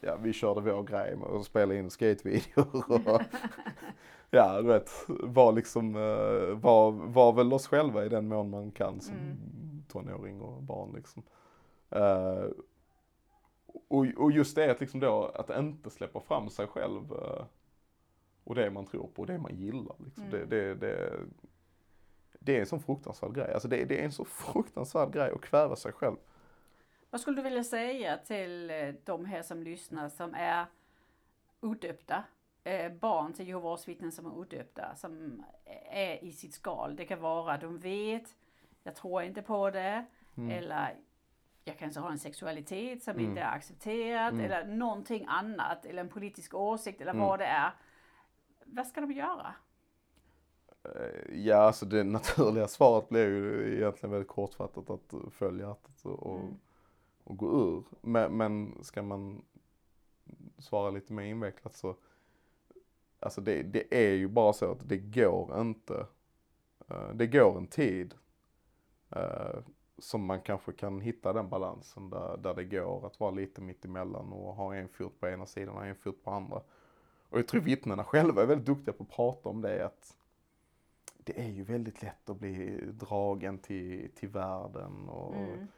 [0.07, 3.23] Ja, vi körde vår grej med att spela in skatevideor och
[4.31, 8.71] ja, du vet, var liksom, eh, var, var väl oss själva i den mån man
[8.71, 9.85] kan som Mm.
[9.89, 11.23] tonåring och barn liksom.
[11.91, 12.45] Eh,
[13.89, 17.45] och, och just det att liksom då, att inte släppa fram sig själv eh,
[18.45, 20.25] och det man tror på och det man gillar liksom.
[20.25, 20.31] Mm.
[20.31, 21.21] Det, det, det,
[22.41, 23.53] det är en sån fruktansvärd grej.
[23.53, 26.17] Alltså det, det är en så fruktansvärd grej att kväva sig själv.
[27.15, 30.67] Vad skulle du vilja säga till eh, de här som lyssnar som är
[31.61, 32.25] odöpta?
[32.65, 35.43] Eh, barn till Jehovas vittnen som är odöpta, som
[35.91, 36.97] är i sitt skal.
[36.97, 38.37] Det kan vara de vet,
[38.83, 40.05] jag tror inte på det,
[40.51, 40.97] eller
[41.65, 43.25] jag kanske har en sexualitet som Mm.
[43.29, 44.45] inte är accepterad, Mm.
[44.45, 47.27] eller någonting annat, eller en politisk åsikt, eller Mm.
[47.27, 47.71] vad det är.
[48.65, 49.55] Vad ska de göra?
[50.85, 56.23] Eh, Ja, alltså det naturliga svaret blir ju egentligen väldigt kortfattat att följa hjärtat och,
[56.27, 56.55] och, Mm
[57.25, 57.85] och gå ur.
[58.01, 59.43] Men, men ska man
[60.59, 61.97] svara lite mer invecklat så,
[63.21, 66.07] alltså det, det är ju bara så att det går inte,
[66.89, 68.15] eh, det går en tid
[69.11, 69.59] eh,
[69.99, 73.85] som man kanske kan hitta den balansen där, där det går att vara lite mitt
[73.85, 76.63] emellan och ha en fot på ena sidan och en fot på andra.
[77.29, 80.17] Och jag tror vittnena själva är väldigt duktiga på att prata om det, att
[81.19, 85.69] det är ju väldigt lätt att bli dragen till, till världen och Mm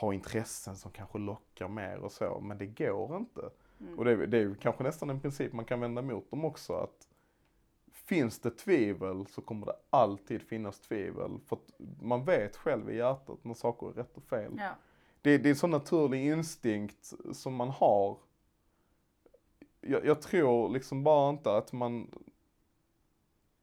[0.00, 3.50] ha intressen som kanske lockar mer och så, men det går inte.
[3.80, 3.98] Mm.
[3.98, 6.72] Och det, är- det är kanske nästan en princip man kan vända mot dem också,
[6.72, 7.08] att
[7.92, 11.38] finns det tvivel så kommer det alltid finnas tvivel.
[11.46, 11.58] För
[12.02, 14.52] man vet själv i hjärtat när saker är rätt och fel.
[14.58, 14.70] Ja.
[15.22, 18.18] Det, det är en sån naturlig instinkt som man har.
[19.80, 22.10] Jag, jag tror liksom bara inte att man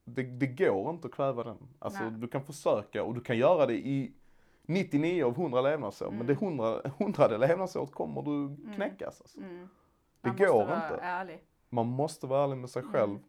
[0.06, 1.58] det, det går inte att kväva den.
[1.80, 2.12] Alltså Nej.
[2.12, 4.12] du kan försöka och du kan göra det i
[4.68, 6.05] 99 av 100 levnadsår.
[6.05, 6.28] Men Mm.
[6.28, 9.22] det 100, 100 levnadsåret kommer du knäckas.
[9.22, 9.39] Alltså.
[9.39, 9.70] Mm.
[10.22, 10.99] Det Man måste går vara inte.
[11.03, 11.43] ärlig.
[11.70, 13.09] Man måste vara ärlig med sig själv.
[13.11, 13.24] Mm.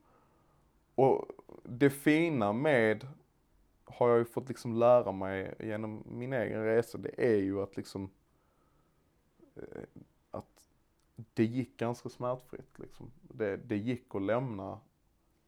[0.95, 1.25] Och
[1.63, 3.07] det fina med,
[3.85, 7.77] har jag ju fått liksom lära mig genom min egen resa, det är ju att
[7.77, 8.11] liksom,
[9.57, 9.83] eh,
[10.31, 10.69] att
[11.35, 13.11] det gick ganska smärtfritt liksom.
[13.23, 14.81] Det, det gick att lämna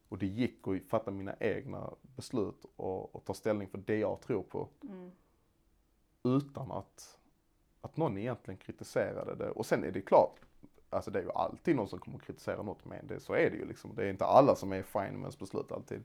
[0.09, 4.21] och det gick att fatta mina egna beslut och, och ta ställning för det jag
[4.21, 5.11] tror på Mm.
[6.35, 7.19] Utan att,
[7.81, 9.49] att någon egentligen kritiserade det.
[9.49, 10.39] Och sen är det klart,
[10.89, 13.57] alltså det är ju alltid någon som kommer kritisera något med det, så är det
[13.57, 13.95] ju liksom.
[13.95, 16.03] Det är inte alla som är fine med ens beslut alltid.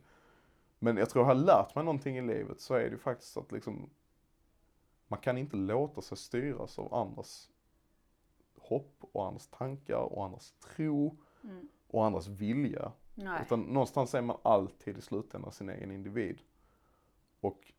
[0.78, 3.36] Men jag tror jag har lärt mig någonting i livet så är det ju faktiskt
[3.36, 3.90] att liksom,
[5.08, 7.50] man kan inte låta sig styras av andras
[8.58, 11.68] hopp och andras tankar och andras tro Mm.
[11.86, 12.92] och andras vilja.
[13.14, 13.42] Nej.
[13.46, 16.42] Utan någonstans är man alltid i slutändan sin egen individ.
[17.40, 17.72] Och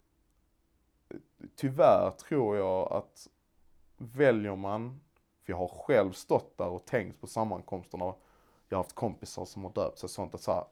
[1.56, 3.28] tyvärr tror jag att
[3.98, 5.00] väljer man,
[5.44, 8.14] för jag har själv stått där och tänkt på sammankomsterna,
[8.70, 10.66] jag har haft kompisar som har döpt sig sånt att såhär,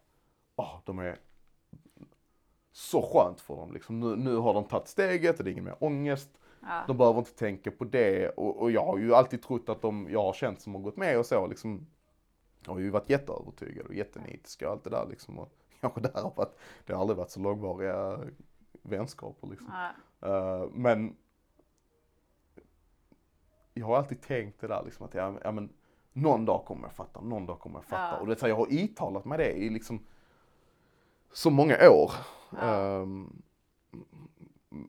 [0.56, 1.20] åh, de är
[2.72, 4.00] så skönt för dem liksom.
[4.00, 6.30] Nu, nu har de tagit steget och det är ingen mer ångest.
[6.62, 6.84] Ja.
[6.88, 10.08] De behöver inte tänka på det och, och jag har ju alltid trott att de
[10.10, 11.88] jag har känt som har gått med och så liksom
[12.66, 15.40] har ju varit jätteövertygade och jättenitiska och allt det där liksom.
[15.40, 18.20] Och kanske därav att det har aldrig varit så långvariga
[18.82, 19.74] vänskaper liksom.
[20.22, 21.16] Eh, men
[23.74, 25.70] jag har alltid tänkt det där liksom att ja, ja men
[26.14, 28.16] någon dag kommer jag fatta, någon dag kommer jag fatta.
[28.16, 28.18] Ja.
[28.18, 30.06] Och det här, jag har ittalat mig det i liksom
[31.32, 32.12] så många år.
[32.52, 33.02] Ja.
[33.02, 33.42] Ehm,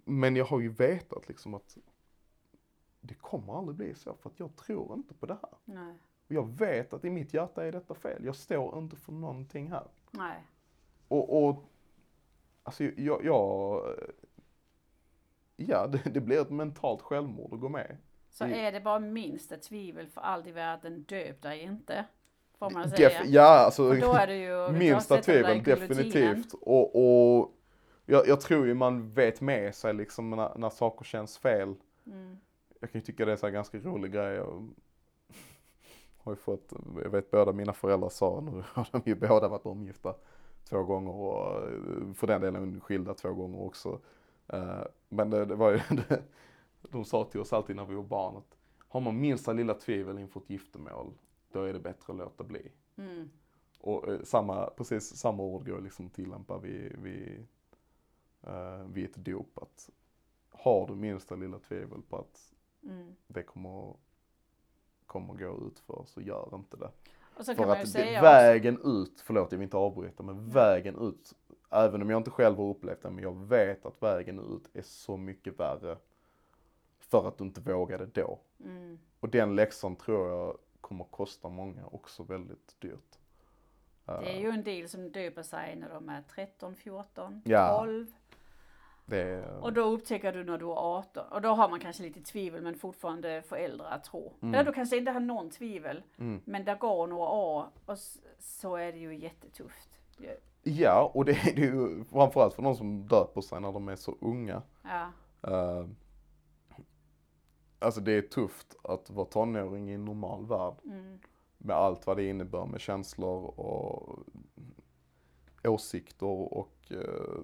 [0.05, 1.78] men jag har ju vetat liksom att
[3.01, 5.55] det kommer aldrig bli så för att jag tror inte på det här.
[5.64, 5.99] Nej.
[6.26, 8.24] Och jag vet att i mitt hjärta är detta fel.
[8.24, 9.87] Jag står inte för någonting här.
[10.11, 10.47] Nej.
[11.09, 11.64] Och, och
[12.63, 13.83] alltså jag, jag
[15.57, 17.97] ja det, det blir ett mentalt självmord att gå med.
[18.31, 22.05] Så är det bara minsta tvivel för allt i världen, döp dig inte.
[22.59, 23.25] Får man Def, säga.
[23.25, 26.53] ja, alltså Och då är det ju minsta tvivel definitivt.
[26.53, 27.53] Och, och
[28.07, 31.75] jag, jag tror ju man vet med sig liksom när, när saker känns fel.
[32.07, 32.39] Mm.
[32.81, 34.35] Jag kan ju tycka det är så ganska rolig grej.
[34.35, 34.69] Jag
[36.17, 39.67] har ju fått, jag vet båda mina föräldrar sa, nu har de ju båda varit
[39.67, 40.15] omgifta
[40.65, 44.01] två gånger och eh, för den delen skilda två gånger också.
[44.49, 45.81] Eh, Men det, det var ju,
[46.91, 48.59] de sa till oss alltid när vi var barn att
[48.89, 51.13] har man minsta lilla tvivel inför ett giftermål,
[51.53, 52.73] då är det bättre att låta bli.
[52.97, 53.31] Mm.
[53.81, 57.47] Och eh, samma, precis samma ord går liksom tillämpa vid, vid,
[58.87, 59.59] vid ett dop.
[59.59, 59.91] Att
[60.51, 62.49] har du minsta lilla tvivel på att
[62.84, 63.17] Mm.
[63.26, 63.95] det kommer,
[65.07, 66.91] kommer gå ut för så gör inte det.
[67.37, 71.33] För att vägen ut, förlåt jag vill inte avbryta, men vägen ut,
[71.71, 74.83] även om jag inte själv har upplevt det, men jag vet att vägen ut är
[74.83, 75.96] så mycket värre
[76.99, 78.22] för att du inte vågade då.
[78.59, 78.99] också, mm.
[79.21, 83.18] Och den läxan tror jag kommer kosta många också väldigt dyrt.
[84.04, 87.79] Det är ju en del som döper sig när de är 13, 14, Ja.
[87.79, 88.07] 12.
[88.07, 88.13] Det
[89.18, 91.26] är, Och då upptäcker du när du är 18.
[91.33, 94.33] Och då har man kanske lite tvivel men fortfarande föräldrar att tro.
[94.43, 94.55] Mm.
[94.55, 96.03] Eller du kanske inte har någon tvivel.
[96.18, 96.41] Mm.
[96.45, 97.99] Men det går några år och
[98.39, 100.01] så är det ju jättetufft.
[100.63, 101.11] Ja.
[101.14, 104.17] Och det är det ju framförallt för de som döper sig när de är så
[104.21, 104.63] unga.
[104.83, 105.13] Ja.
[105.51, 105.87] Eh,
[107.79, 110.75] alltså det är tufft att vara tonåring i en normal värld.
[110.84, 111.18] Mm.
[111.59, 114.18] Med allt vad det innebär med känslor och
[115.64, 117.43] åsikter och eh,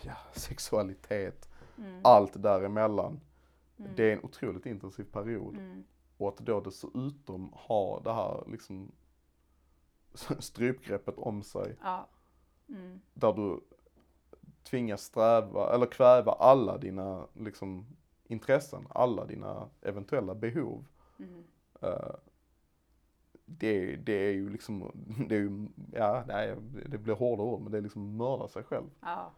[0.00, 1.48] ja, sexualitet.
[1.78, 2.00] Mm.
[2.04, 3.20] Allt däremellan.
[3.76, 3.92] Mm.
[3.96, 5.56] Det är en otroligt intensiv period.
[5.56, 5.84] Mm.
[6.16, 8.92] Och att då dessutom ha det här liksom
[10.38, 11.76] strypgreppet om sig.
[11.82, 12.08] Ja.
[12.68, 13.00] Mm.
[13.14, 13.60] Där du
[14.62, 17.86] tvingas sträva, eller kväva alla dina liksom,
[18.24, 20.84] intressen, alla dina eventuella behov.
[21.18, 21.44] Mm.
[21.80, 22.14] Eh,
[23.44, 24.92] det, det är ju liksom,
[25.28, 26.56] det är ju, ja, nej,
[26.86, 28.90] det blir hårda ord, men det är liksom mörda sig själv.
[29.00, 29.32] Ja.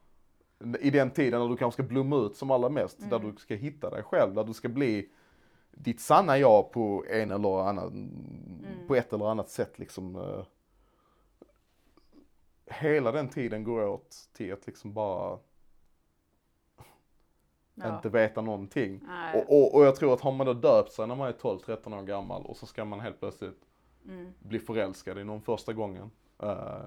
[0.81, 3.31] I den tiden när du kanske ska blomma ut som allra mest, där Mm.
[3.35, 5.09] du ska hitta dig själv, där du ska bli
[5.71, 8.87] ditt sanna jag på en eller annan, Mm.
[8.87, 10.17] på ett eller annat sätt liksom.
[10.17, 10.45] eh,
[12.67, 15.39] hela den tiden går åt till att liksom bara
[17.75, 17.97] Ja.
[17.97, 19.01] inte veta någonting.
[19.35, 21.99] Och, och, och jag tror att har man då döpt sig när man är 12-13
[21.99, 23.61] år gammal och så ska man helt plötsligt
[24.05, 24.33] Mm.
[24.39, 26.11] bli förälskad i någon första gången.
[26.43, 26.81] Uh,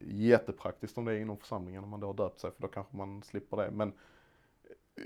[0.00, 2.96] jättepraktiskt om det är inom församlingen om man då har döpt sig för då kanske
[2.96, 3.70] man slipper det.
[3.70, 3.92] Men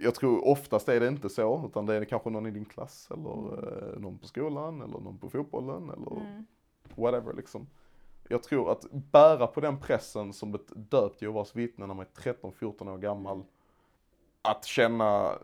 [0.03, 3.09] jag tror oftast är det inte så utan det är kanske någon i din klass
[3.11, 6.47] eller eh, någon på skolan eller någon på fotbollen eller Mm.
[6.95, 7.67] whatever liksom.
[8.29, 12.33] Jag tror att bära på den pressen som ett döpt Jehovas vittne när man är
[12.33, 13.43] 13-14 år gammal.
[14.43, 15.39] Att känna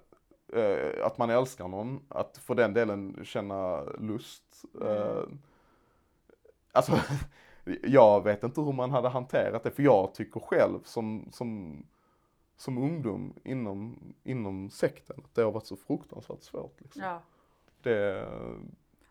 [0.53, 4.65] eh, att man älskar någon, att för den delen känna lust.
[4.83, 5.23] Eh,
[6.73, 6.93] alltså,
[7.83, 11.83] jag vet inte hur man hade hanterat det för jag tycker själv som, som,
[12.57, 16.81] som ungdom inom, inom sekten att det har varit så fruktansvärt svårt.
[16.81, 17.03] Liksom.
[17.03, 17.23] Ja.
[17.83, 18.27] Det,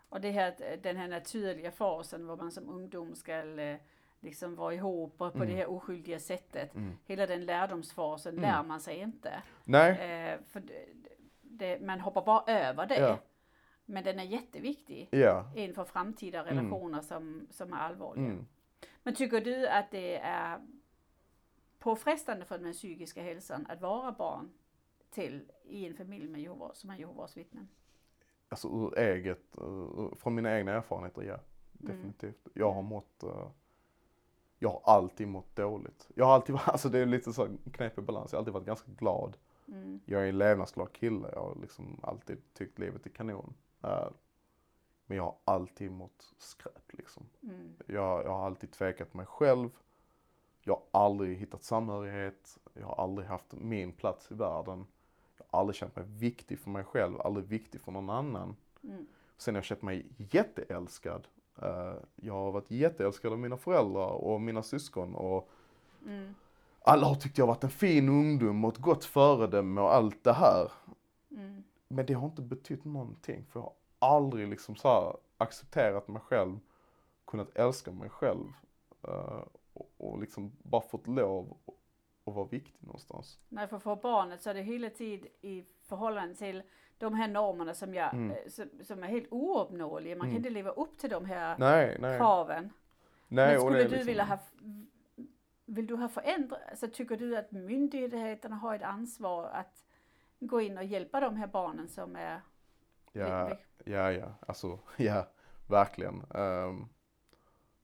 [0.09, 3.77] Och det här, den här naturliga fasen var man som ungdom ska eh,
[4.19, 5.47] liksom vara ihop på Mm.
[5.47, 6.75] det här oskyldiga sättet.
[6.75, 6.97] Mm.
[7.05, 8.41] Hela den lärdomsfasen Mm.
[8.49, 9.41] lär man sig inte.
[9.63, 10.85] nej, Eh, för det,
[11.41, 12.99] det, man hoppar bara över det.
[12.99, 13.17] Ja.
[13.89, 15.45] Men den är jätteviktig ja.
[15.55, 16.55] inför framtida Mm.
[16.55, 18.25] relationer som, som är allvarliga.
[18.25, 18.45] Mm.
[19.03, 20.59] Men tycker du att det är
[21.79, 24.49] påfrestande för den psykiska hälsan att vara barn
[25.09, 27.67] till i en familj med Jehovas, som är Jehovas vittnen?
[28.49, 31.39] Alltså ur eget, ur, från mina egna erfarenheter, ja.
[31.71, 32.47] Definitivt.
[32.53, 33.49] Jag har mått, eh,
[34.59, 36.07] jag har alltid mått dåligt.
[36.15, 38.65] Jag har alltid varit, alltså det är lite så knepig balans, jag har alltid varit
[38.65, 39.37] ganska glad.
[39.67, 39.99] Mm.
[40.05, 43.53] Jag är en levnadsglad kille, jag har liksom alltid tyckt livet är kanon.
[43.83, 44.09] Eh,
[45.05, 47.23] men jag har alltid mått skräp liksom.
[47.43, 47.73] Mm.
[47.87, 49.69] Jag, jag har alltid tvekat mig själv.
[50.61, 52.57] Jag har aldrig hittat samhörighet.
[52.73, 54.85] Jag har aldrig haft min plats i världen.
[55.37, 58.55] Jag har aldrig känt mig viktig för mig själv, aldrig viktig för någon annan.
[58.83, 59.07] Mm.
[59.37, 61.27] Sen har jag känt mig jätteälskad.
[61.61, 65.49] Eh, jag har varit jätteälskad av mina föräldrar och mina syskon och
[66.05, 66.35] Mm.
[66.81, 70.33] alla har tyckt jag varit en fin ungdom och ett gott föredöme och allt det
[70.33, 70.71] här.
[71.31, 71.63] Mm.
[71.91, 73.73] Men det har inte betytt någonting för jag har
[74.15, 76.59] aldrig liksom så accepterat mig själv,
[77.25, 78.45] kunnat älska mig själv
[79.07, 79.43] eh,
[79.73, 81.73] och, och liksom bara fått lov att-
[82.35, 83.39] vara viktig någonstans.
[83.49, 86.63] Nej, för för barnet så är det hela tiden i förhållande till
[86.97, 88.31] de här normerna som, jag, Mm.
[88.31, 90.15] eh, som, som är helt ouppnåeliga.
[90.15, 90.37] Man kan Mm.
[90.37, 92.17] inte leva upp till de här Nej, nej.
[92.17, 92.69] kraven.
[93.27, 94.39] nej Men skulle du liksom- vilja ha,
[95.65, 99.85] vill du ha förändrat, alltså tycker du att myndigheterna har ett ansvar att
[100.39, 102.41] gå in och hjälpa de här barnen som är
[103.11, 105.27] Ja, ja, ja, alltså ja,
[105.67, 106.23] verkligen.
[106.35, 106.85] Ehm,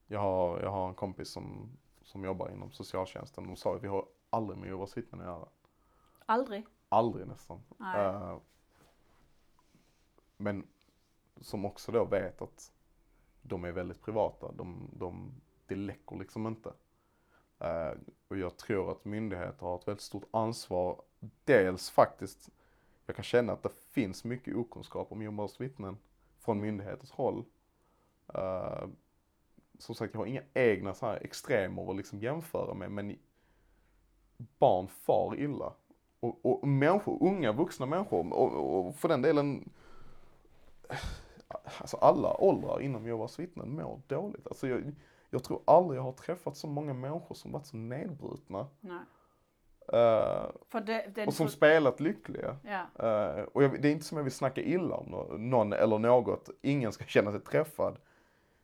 [0.06, 3.88] jag, har, jag har en kompis som, som jobbar inom socialtjänsten och sa att vi
[3.88, 5.48] har aldrig med Jehovas vittnen att göra.
[6.26, 6.66] aldrig?
[6.88, 7.62] Aldrig nästan.
[7.80, 8.38] Eh,
[10.36, 10.66] men
[11.40, 12.72] som också då vet att
[13.42, 14.52] de är väldigt privata.
[14.52, 15.32] De, de,
[15.66, 16.72] det läcker liksom inte.
[17.58, 17.92] Eh,
[18.28, 21.02] och jag tror att myndigheter har ett väldigt stort ansvar.
[21.44, 22.50] Dels faktiskt,
[23.06, 25.98] jag kan känna att det finns mycket okunskap om Jehovas vittnen
[26.38, 27.44] från myndigheters håll.
[28.34, 28.88] Uh,
[29.78, 33.18] som sagt, jag har inga egna så här extremer att liksom jämföra med, men
[34.58, 35.72] barn far illa.
[36.20, 39.70] Och, och människor, unga vuxna människor, och, och för den delen,
[41.78, 44.46] alltså alla åldrar inom Jehovas vittnen mår dåligt.
[44.46, 44.94] Alltså jag,
[45.30, 48.66] jag tror aldrig jag har träffat så många människor som varit så nedbrutna.
[48.80, 49.00] Nej.
[50.68, 52.56] För det, den och som får- spelat lyckliga.
[52.62, 55.72] ja, Eh, och jag, det är inte som jag vill snacka illa om nå- någon
[55.72, 56.50] eller något.
[56.62, 57.96] Ingen ska känna sig träffad.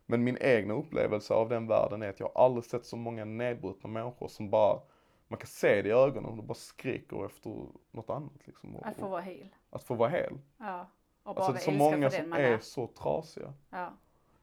[0.06, 3.90] Men min egna upplevelse av den världen är att jag aldrig sett så många nedbrutna
[3.90, 4.80] människor som bara,
[5.28, 7.50] man kan se det i ögonen och de bara skriker efter
[7.90, 8.76] något annat liksom.
[8.76, 9.48] Och, att få vara hel.
[9.70, 10.38] att få vara hel.
[10.58, 10.86] Ja.
[11.22, 12.58] Och bara Alltså så många som är är.
[12.58, 13.52] så trasiga.
[13.70, 13.92] Ja.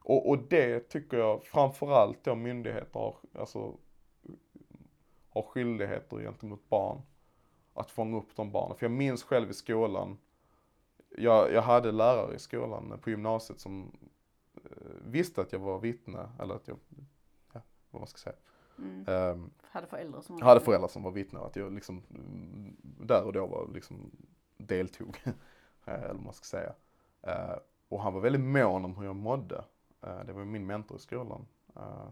[0.04, 3.74] Och, och det tycker jag framförallt då myndigheter har, alltså,
[5.42, 7.02] har skyldigheter gentemot barn.
[7.74, 8.78] Att fånga upp de barnen.
[8.78, 10.18] För jag minns själv i skolan,
[11.10, 13.92] jag, jag hade lärare i skolan på gymnasiet som
[14.56, 14.62] eh,
[15.06, 16.78] visste att jag var vittne, eller att jag,
[17.54, 17.62] ja,
[17.92, 18.36] vad man ska säga.
[18.78, 19.06] Mm.
[19.08, 22.76] Ehm, Hade föräldrar som jag hade föräldrar som var vittnen och att jag liksom mm,
[22.82, 24.12] där och då var liksom
[24.58, 25.18] deltog,
[25.86, 26.74] eh, eller vad man ska säga.
[27.22, 27.58] Eh,
[27.90, 29.64] och han var väldigt mån om hur jag mådde.
[30.02, 31.48] Eh, det var min mentor i skolan.
[31.76, 32.08] Eh,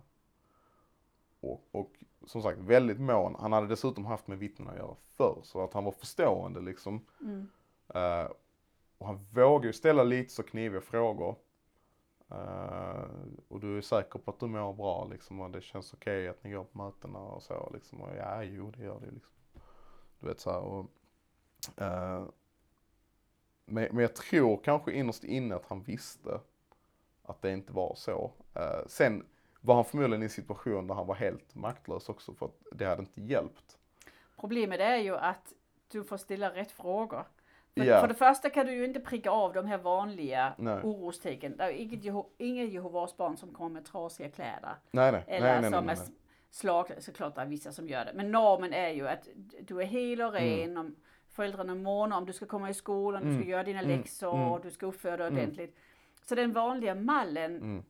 [1.52, 1.92] och, och
[2.26, 3.36] som sagt väldigt mån.
[3.40, 7.06] Han hade dessutom haft med vittnen att göra förr så att han var förstående liksom.
[7.22, 7.48] Mm.
[7.88, 8.32] Eh,
[8.98, 11.36] och han vågar ju ställa lite så kniviga frågor.
[12.32, 13.04] Eh,
[13.48, 16.44] och du är säker på att du mår bra liksom och det känns okej att
[16.44, 18.02] ni går på mötena och så liksom.
[18.02, 19.34] Och ja, jo det gör det liksom.
[20.20, 20.86] Du vet så här, och,
[21.82, 22.26] eh,
[23.66, 26.40] men, men jag tror kanske innerst inne att han visste
[27.24, 28.32] att det inte var så.
[28.54, 29.26] Eh, sen
[29.62, 32.86] var han förmodligen i en situation där han var helt maktlös också för att det
[32.86, 33.78] hade inte hjälpt.
[34.40, 35.54] Problemet är ju att
[35.92, 37.24] du får ställa rätt frågor.
[37.76, 38.00] För, Ja.
[38.02, 40.80] för det första kan du ju inte pricka av de här vanliga Nej.
[40.84, 41.58] orostecken.
[41.58, 44.76] Det är inget, Jeho- inga Jehovas barn som kommer med trasiga kläder.
[44.92, 45.98] Nej nej, Eller nej nej som är
[46.50, 48.12] slag, såklart det är vissa som gör det.
[48.16, 49.28] Men normen är ju att
[49.62, 50.78] du är hel och ren, Mm.
[50.78, 50.96] om
[51.30, 53.50] föräldrarna månar om du ska komma i skolan, du ska Mm.
[53.50, 53.98] göra dina Mm.
[53.98, 54.60] läxor, Mm.
[54.64, 55.40] du ska uppföra dig Mm.
[55.40, 55.76] ordentligt.
[56.26, 57.84] Så den vanliga mallen Mm.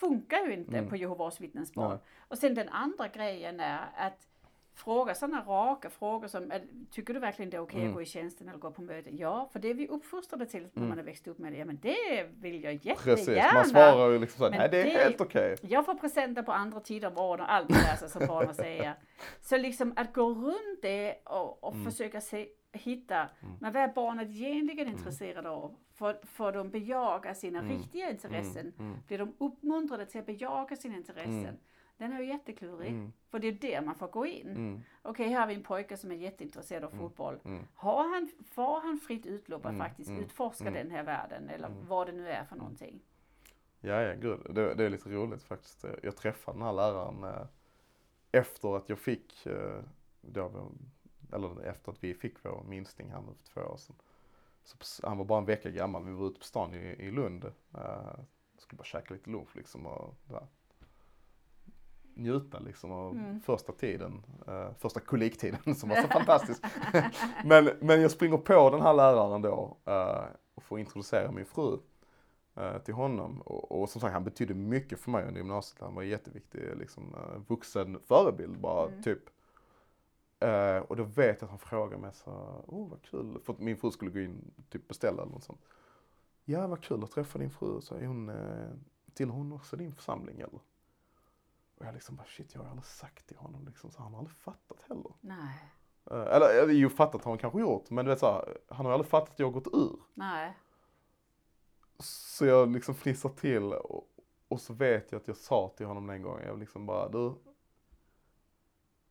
[0.00, 0.88] Funkar ju inte Mm.
[0.90, 1.40] på Jehovas.
[1.40, 1.98] Nej.
[2.28, 4.26] Och sen den andra grejen är att
[4.74, 6.52] fråga sådana raka frågor som,
[6.90, 7.88] tycker du verkligen det är okej Mm.
[7.88, 9.16] att gå i tjänsten eller gå på möten?
[9.16, 10.88] Ja, för det är vi uppfostrade till när Mm.
[10.88, 11.58] man har växt upp med det.
[11.58, 13.54] Ja, men det vill jag Precis, jättegärna.
[13.54, 15.56] man svarar ju liksom såhär, nej det är det- helt okej.
[15.62, 18.94] Jag får presenter på andra tider av året och allt det där som barnen säger.
[19.40, 21.90] Så liksom att gå runt det och, och Mm.
[21.90, 23.28] försöka se, hitta,
[23.60, 25.74] men vad är barnet egentligen intresserade av?
[25.94, 27.70] Får, får de bejaka sina Mm.
[27.78, 28.72] riktiga intressen?
[28.78, 28.96] Mm.
[29.06, 31.38] Blir de uppmuntrade till att bejaka sina intressen?
[31.44, 31.56] Mm.
[31.96, 32.88] Den är ju jätteklurig.
[32.88, 33.12] Mm.
[33.30, 34.48] För det är där man får gå in.
[34.48, 34.80] Mm.
[35.02, 37.38] Okej, här har vi en pojke som är jätteintresserad av fotboll.
[37.44, 37.64] Mm.
[37.74, 40.74] Har han, får han fritt utlopp att Mm, faktiskt mm, utforska mm.
[40.74, 43.00] den här världen eller vad det nu är för någonting?
[43.80, 44.40] Ja, ja, gud.
[44.50, 45.84] Det, det är lite roligt faktiskt.
[46.02, 47.46] Jag träffade den här läraren eh,
[48.32, 49.80] efter att jag fick, eh,
[50.20, 50.72] då,
[51.32, 53.96] eller efter att vi fick vår minstning här nu för två år sedan.
[54.64, 57.44] Så han var bara en vecka gammal, vi var ute på stan i, i Lund.
[57.74, 58.18] Eh,
[58.58, 60.46] skulle bara käka lite lunch liksom och där.
[62.14, 63.40] njuta liksom av Mm.
[63.40, 66.62] första tiden, eh, första koliktiden som var så fantastisk.
[67.44, 70.24] men, men jag springer på den här läraren då eh,
[70.54, 71.78] och får introducera min fru
[72.84, 73.40] till honom.
[73.40, 75.80] Och, och som sagt, han betydde mycket för mig under gymnasiet.
[75.80, 77.16] Han var jätteviktig liksom,
[77.48, 79.02] vuxen förebild bara, Mm.
[79.02, 79.18] typ.
[80.40, 83.76] Eh, och då vet jag att han frågar mig så, åh vad kul, för min
[83.76, 85.60] fru skulle gå in typ beställa eller något sånt.
[86.44, 87.80] Ja, vad kul att träffa din fru.
[87.80, 88.70] Så är hon, eh,
[89.14, 90.60] tillhör hon också din församling eller?
[91.78, 94.18] Och jag liksom bara, shit, jag har aldrig sagt till honom liksom, så han har
[94.18, 95.12] aldrig fattat heller.
[95.20, 95.72] Nej,
[96.10, 98.86] Eh, eller, eller jo, fattat har han kanske gjort, men du vet så här, han
[98.86, 99.96] har aldrig fattat att jag har gått ur.
[100.14, 100.56] nej.
[102.00, 104.08] Så jag liksom fnissar till och,
[104.48, 107.34] och så vet jag att jag sa till honom den gången, jag liksom bara, du.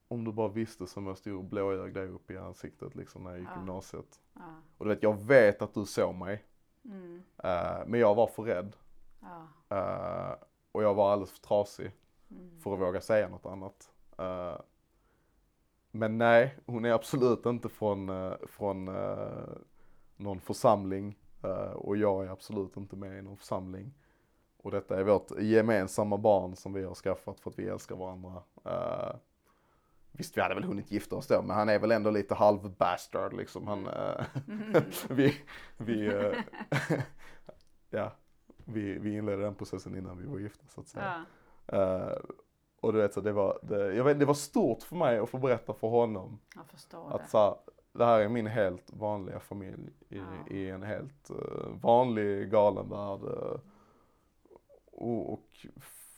[0.07, 3.39] Om du bara visste som jag stod blåögd dig upp i ansiktet liksom när jag
[3.39, 3.57] gick Ja.
[3.57, 4.19] gymnasiet.
[4.33, 4.41] Ja.
[4.77, 6.43] Och du vet, jag vet att du såg mig.
[6.85, 7.23] Mm.
[7.43, 8.75] eh, men jag var för rädd.
[9.19, 9.47] Ja.
[9.77, 10.35] eh,
[10.71, 11.91] och jag var alldeles för trasig
[12.31, 12.59] Mm.
[12.59, 13.91] för att våga säga något annat.
[14.17, 14.55] Eh,
[15.91, 18.11] men nej, hon är absolut inte från,
[18.47, 18.85] från
[20.17, 21.17] någon församling.
[21.75, 23.93] och jag är absolut inte med i någon församling.
[24.57, 28.43] Och detta är vårt gemensamma barn som vi har skaffat för att vi älskar varandra.
[30.17, 32.69] Visst, vi hade väl hunnit gifta oss då, men han är väl ändå lite halv
[32.77, 33.67] bastard liksom.
[33.67, 34.25] Han, eh,
[35.09, 35.33] vi,
[35.77, 36.33] vi, eh,
[37.89, 38.11] ja,
[38.65, 41.05] vi, vi inledde den processen innan vi var gifta så att säga.
[41.05, 41.23] Ja,
[41.69, 42.17] Eh,
[42.79, 45.29] och du vet så det var, det, jag vet, det var stort för mig att
[45.29, 47.27] få berätta för honom jag att det.
[47.27, 47.55] så här,
[47.93, 50.47] det här är min helt vanliga familj i, Ja.
[50.49, 53.19] i en helt eh, vanlig galen värld.
[53.23, 53.59] eh,
[54.91, 55.65] och, och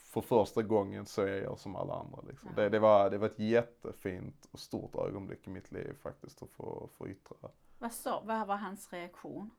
[0.10, 2.50] för första gången så är jag som alla andra liksom.
[2.56, 2.62] Ja.
[2.62, 6.50] Det, det, var, det var ett jättefint och stort ögonblick i mitt liv faktiskt att
[6.50, 7.50] få, få yttra.
[7.80, 9.50] Vad, sa, vad var hans reaktion?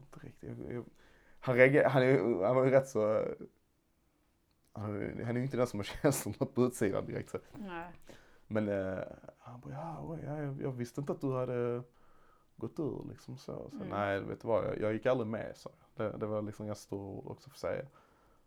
[0.00, 0.58] Inte riktigt.
[0.58, 0.84] Jag, jag,
[1.40, 3.24] han, reagerar, han, är, han var ju rätt så
[4.72, 7.30] han är, han är ju inte den som har känslorna på utsidan direkt.
[7.30, 7.38] Så.
[7.54, 7.92] Nej.
[8.46, 9.02] Men eh,
[9.38, 11.82] han bara, ja, oj, ja jag, jag visste inte att du hade
[12.56, 13.70] gått ur liksom så.
[13.70, 13.88] så Mm.
[13.88, 15.70] Nej, vet du vad, jag, jag gick aldrig med så.
[15.94, 17.86] Det, det var liksom stora ord också för säga.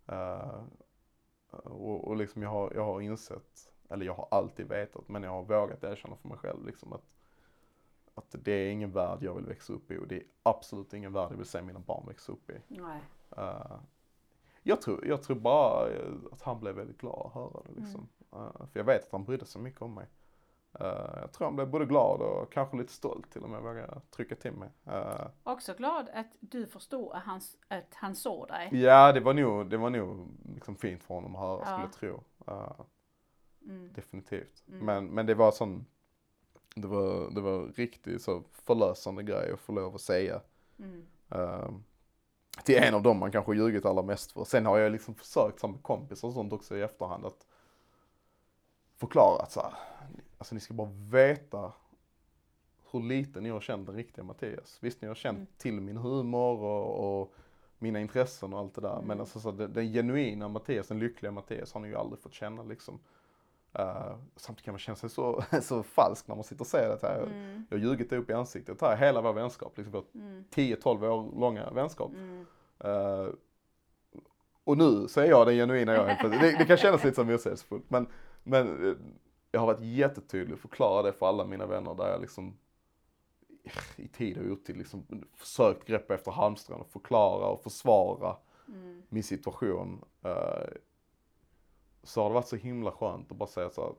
[0.07, 0.63] Eh,
[1.51, 5.31] och, och liksom jag har, jag har insett, eller jag har alltid vetat, men jag
[5.31, 7.03] har vågat erkänna för mig själv liksom att,
[8.15, 11.13] att det är ingen värld jag vill växa upp i och det är absolut ingen
[11.13, 12.53] värld jag vill se mina barn växa upp i.
[13.37, 13.77] Eh,
[14.63, 15.89] jag, tror, jag tror bara
[16.31, 18.07] att han blev väldigt glad att höra det liksom.
[18.33, 20.07] Eh, för jag vet att han brydde sig mycket om mig.
[20.79, 24.01] Eh, jag tror han blev både glad och kanske lite stolt till och med våga
[24.11, 24.69] trycka till mig.
[24.85, 28.69] Eh, Också glad att du förstod att han, att han såg dig.
[28.83, 31.65] ja, det var nog, det var nog liksom fint för honom att höra Ja.
[31.65, 32.53] skulle jag tro.
[32.53, 32.71] Eh,
[33.65, 33.93] Mm.
[33.93, 34.63] definitivt.
[34.67, 34.85] Mm.
[34.85, 35.85] Men, men det var sån,
[36.75, 40.41] det var, det var riktigt så förlösande grej att få lov att säga.
[40.79, 41.05] Mm.
[41.29, 41.69] Eh,
[42.63, 44.43] till en av dem man kanske ljugit allra mest för.
[44.43, 47.45] Sen har jag liksom försökt som kompis och sånt också i efterhand att
[48.97, 49.73] förklarat så här.
[50.41, 51.73] Alltså ni ska bara veta
[52.91, 54.77] hur lite ni har känt den riktiga Mattias.
[54.81, 55.47] Visst, ni har känt Mm.
[55.57, 57.33] till min humor och, och
[57.79, 58.95] mina intressen och allt det där.
[58.95, 59.19] Men Mm.
[59.19, 62.63] alltså, så den, den genuina Mattias, den lyckliga Mattias har ni ju aldrig fått känna
[62.63, 62.99] liksom.
[63.79, 67.07] Uh, samtidigt kan man känna sig så, så falsk när man sitter och säger det
[67.07, 67.23] här.
[67.23, 67.65] Mm.
[67.69, 70.43] Jag har ljugit upp i ansiktet här hela vår vänskap, liksom vår Mm.
[70.51, 72.11] 10-12 år långa vänskap.
[72.79, 73.27] Eh,
[74.63, 76.31] och nu så är jag den genuina jag.
[76.31, 78.07] Det, det kan kännas lite som motsägelsefullt men,
[78.43, 78.95] men eh,
[79.51, 82.57] jag har varit jättetydlig och förklarat det för alla mina vänner där jag liksom
[83.95, 88.37] i tid och otid liksom försökt greppa efter halmstrån och förklara och försvara
[88.67, 89.03] Mm.
[89.09, 90.05] min situation.
[90.21, 90.67] eh,
[92.03, 93.95] så har det varit så himla skönt att bara säga så här,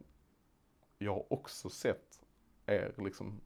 [0.99, 2.25] jag har också sett
[2.67, 3.41] er liksom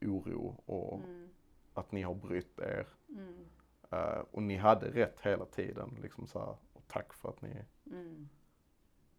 [0.00, 1.28] oro och Mm.
[1.74, 2.86] att ni har brytt er.
[3.08, 3.44] Mm.
[3.90, 5.98] Eh, och ni hade rätt hela tiden.
[6.02, 8.28] Liksom så här, och tack för att ni, Mm.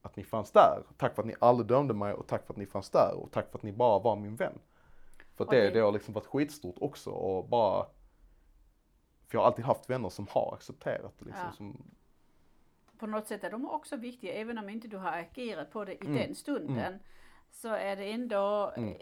[0.06, 0.84] Att ni fanns där.
[0.98, 3.16] Tack för att ni aldrig dömde mig och tack för att ni fanns där.
[3.16, 4.60] Och tack för att ni bara var min vän.
[5.36, 7.86] För det, det- det har liksom varit skitstort också och bara
[9.28, 11.46] För jag har alltid haft vänner som har accepterat det liksom.
[11.46, 11.52] Ja.
[11.52, 11.84] Som,
[13.00, 15.94] På något sätt är de också viktiga, även om inte du har agerat på det
[15.94, 16.14] i Mm.
[16.16, 17.00] den stunden.
[17.52, 18.90] Så är det ändå Mm.
[18.90, 18.98] eh,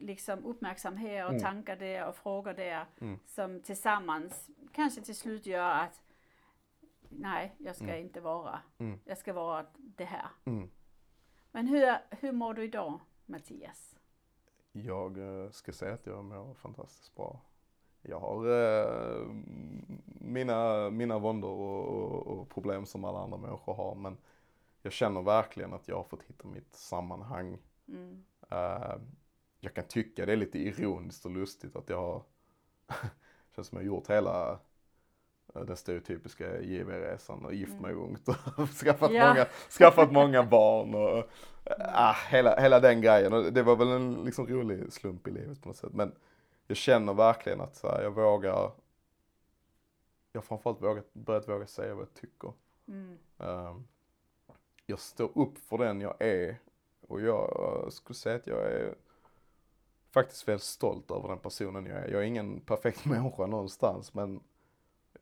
[0.00, 1.42] liksom uppmärksamhet och Mm.
[1.42, 3.18] tankar där och frågor där Mm.
[3.26, 6.00] som tillsammans kanske till slut gör att
[7.18, 8.00] nej, jag ska Mm.
[8.00, 8.98] inte vara, Mm.
[9.04, 10.28] jag ska vara det här.
[10.44, 10.70] mm.
[11.50, 13.96] Men hur, hur mår du idag Mattias?
[14.72, 17.40] Jag eh, ska säga att jag mår fantastiskt bra.
[18.02, 19.26] Jag har eh,
[20.20, 24.16] mina, mina våndor och, och, problem som alla andra människor har men
[24.82, 27.58] jag känner verkligen att jag har fått hitta mitt sammanhang.
[27.88, 28.24] Mm.
[28.50, 28.96] Eh,
[29.60, 32.22] jag kan tycka det är lite ironiskt och lustigt att jag har,
[33.54, 34.58] känns som jag har gjort hela
[35.54, 39.28] den stereotypiska JW-resan och gift mig ungt och skaffat, Ja.
[39.28, 39.46] många,
[39.78, 41.24] skaffat många barn och
[41.78, 43.32] ah, hela, hela den grejen.
[43.32, 45.92] Och det var väl en liksom rolig slump i livet på något sätt.
[45.92, 46.12] Men
[46.66, 48.70] jag känner verkligen att så här, jag vågar,
[50.32, 52.52] jag har framförallt vågat, börjat våga säga vad jag tycker.
[52.88, 53.18] Mm.
[53.38, 53.84] Ehm,
[54.86, 56.56] jag står upp för den jag är
[57.08, 58.94] och jag eh, skulle säga att jag är
[60.10, 62.08] faktiskt väldigt stolt över den personen jag är.
[62.08, 64.40] Jag är ingen perfekt människa någonstans men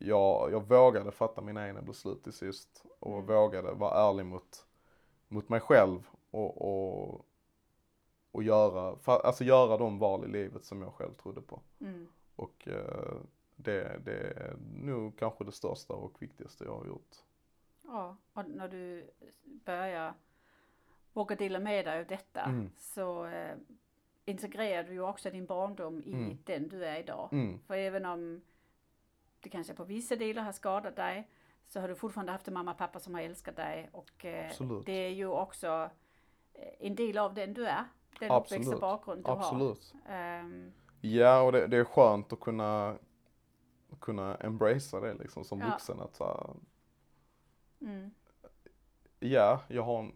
[0.03, 3.25] jag, jag vågade fatta mina egna beslut till sist och Mm.
[3.25, 4.65] vågade vara ärlig mot,
[5.27, 7.25] mot mig själv och, och,
[8.31, 11.61] och göra, alltså göra de val i livet som jag själv trodde på.
[11.81, 12.07] Mm.
[12.35, 13.15] Och eh,
[13.55, 17.15] det, det är nog kanske det största och viktigaste jag har gjort.
[17.81, 19.09] Ja, och när du
[19.43, 20.13] börjar
[21.13, 22.69] våga dela med dig av detta Mm.
[22.77, 23.55] så eh,
[24.25, 26.37] integrerar du ju också din barndom i Mm.
[26.43, 27.29] den du är idag.
[27.31, 27.59] Mm.
[27.67, 28.41] För även om
[29.43, 31.29] det kanske på vissa delar har skadat dig
[31.67, 34.51] så har du fortfarande haft en mamma och pappa som har älskat dig och eh,
[34.85, 35.89] det är ju också
[36.53, 37.85] eh, en del av den du är.
[38.19, 39.93] Den uppväxta bakgrund du Absolut.
[40.05, 40.15] har.
[40.15, 40.73] Ehm,
[41.05, 42.97] Ja, och det, det är skönt att kunna,
[43.99, 45.69] kunna embracea det liksom som Ja.
[45.69, 45.99] vuxen.
[45.99, 46.55] Att så
[47.81, 48.11] mm,
[49.19, 50.11] ja, jag har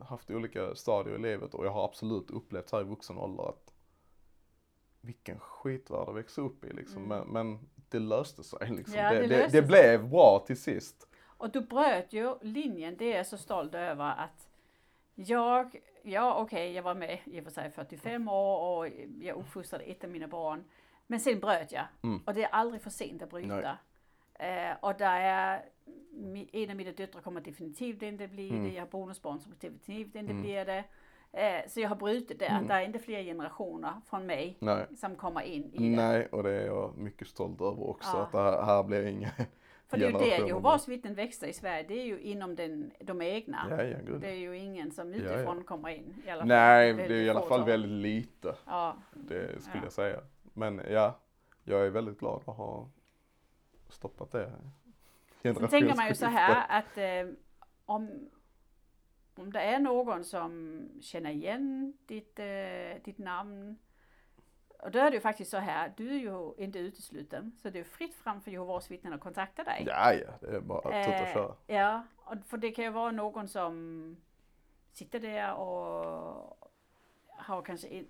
[0.00, 3.74] haft olika stadier i livet och jag har absolut upplevt här i vuxen ålder att
[5.00, 7.04] vilken skitvärld att växa upp i liksom.
[7.04, 7.08] Mm.
[7.08, 7.68] Men, men
[7.98, 8.94] det löste sig liksom.
[8.98, 9.62] Ja, det, det det, löste det, sig.
[9.62, 11.08] blev bra till sist.
[11.24, 14.48] Och du bröt ju linjen, det är jag så stolt över att
[15.14, 18.88] jag, ja okej jag var med i och för sig 45 år och
[19.20, 20.64] jag uppfostrade ett av mina barn.
[21.06, 21.84] Men sen bröt jag.
[22.02, 22.22] Mm.
[22.26, 23.78] Och det är aldrig för sent att bryta.
[24.34, 25.64] Eh, och där är,
[26.52, 28.64] en av mina döttrar kommer definitivt inte bli Mm.
[28.64, 28.70] det.
[28.70, 30.42] Jag har bonusbarn som definitivt inte Mm.
[30.42, 30.84] blir det.
[31.36, 32.46] Eh, så jag har brutit det.
[32.46, 32.66] Mm.
[32.68, 34.86] Det är inte fler generationer från mig Nej.
[34.96, 35.96] som kommer in i det.
[35.96, 38.16] Nej, och det är jag mycket stolt över också.
[38.16, 38.22] Ja.
[38.22, 39.30] Att det här, här blir inga
[39.86, 40.46] För det är ju det.
[40.46, 41.84] Jehovas vittnen växer i Sverige.
[41.88, 43.66] Det är ju inom den, de egna.
[43.70, 44.18] Ja, ja.
[44.20, 45.64] Det är ju ingen som utifrån ja.
[45.64, 46.22] kommer in.
[46.26, 46.48] I alla fall.
[46.48, 48.54] Nej, det är i alla fall väldigt lite.
[48.66, 49.84] Ja, Det skulle Ja.
[49.84, 50.20] jag säga.
[50.42, 51.18] Men ja,
[51.64, 52.88] jag är väldigt glad att ha
[53.88, 54.52] stoppat det.
[55.42, 57.34] sen tänker man ju så här att eh,
[57.84, 58.28] om,
[59.38, 63.78] om det är någon som känner igen ditt, eh, ditt namn.
[64.78, 67.52] Och då är det ju faktiskt så här, du är ju inte utesluten.
[67.62, 69.84] Så det är fritt fram för Jehovas vittnen att kontakta dig.
[69.86, 71.54] Ja, ja, det är bara att Eh, köra.
[71.66, 74.16] Ja, och för det kan ju vara någon som
[74.92, 76.70] sitter där och
[77.28, 78.04] har kanske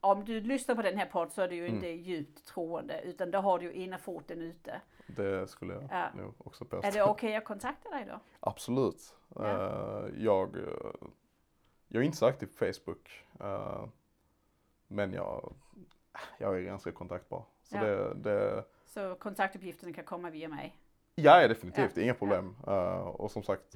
[0.00, 1.74] om du lyssnar på den här podden så är du ju Mm.
[1.76, 4.80] inte djupt troende utan då har du ju ena foten ute.
[5.16, 6.08] Det skulle jag Ja.
[6.16, 6.90] nog också Är påstå.
[6.90, 8.20] det okej att kontakta dig då?
[8.40, 9.16] Absolut.
[9.34, 9.44] Ja.
[9.48, 10.64] Eh, jag, eh,
[11.88, 13.24] jag är inte så aktiv på Facebook.
[13.40, 13.84] eh,
[14.88, 15.54] men jag,
[16.38, 17.44] jag är ganska kontaktbar.
[17.62, 17.80] Så Ja.
[17.84, 20.76] det, det, Så kontaktuppgifterna kan komma via mig.
[21.14, 21.96] ja, definitivt.
[21.96, 22.56] Inga problem.
[22.66, 23.74] Eh, och som sagt,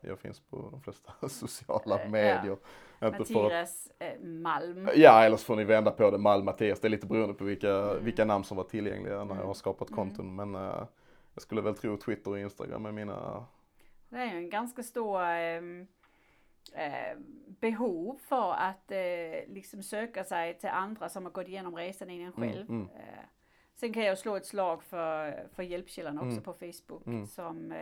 [0.00, 2.56] Jag finns på de flesta sociala Eh, medier.
[2.98, 4.88] För, Mattias eh, Malm.
[4.96, 6.80] ja, eller så får ni vända på det, Malm Mattias.
[6.80, 8.04] Det är lite beroende på vilka, Mm.
[8.04, 9.46] vilka namn som var tillgängliga när jag Mm.
[9.46, 10.36] har skapat konton.
[10.36, 10.84] Men eh,
[11.34, 13.46] jag skulle väl tro Twitter och Instagram är mina,
[14.08, 17.18] Det är ju en ganska stor eh,
[17.60, 18.92] behov för att
[19.46, 22.70] liksom söka sig till andra som har gått igenom resan innan Mm, själv.
[22.70, 22.88] mm.
[23.74, 26.42] Sen kan jag slå ett slag för, för Hjälpkällan också Mm.
[26.42, 27.26] på Facebook Mm.
[27.26, 27.72] som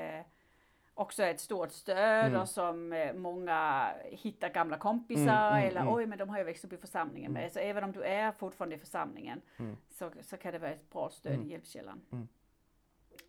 [0.99, 2.41] också ett stort stöd Mm.
[2.41, 5.95] och som eh, många hittar gamla kompisar Mm, mm, eller mm.
[5.95, 7.53] oj men de har jag växt upp i församlingen med.
[7.53, 9.77] Så även om du är fortfarande i församlingen Mm.
[9.91, 11.47] så, så kan det vara ett bra stöd Mm.
[11.47, 12.01] i Hjälpkällan.
[12.13, 12.29] Mm.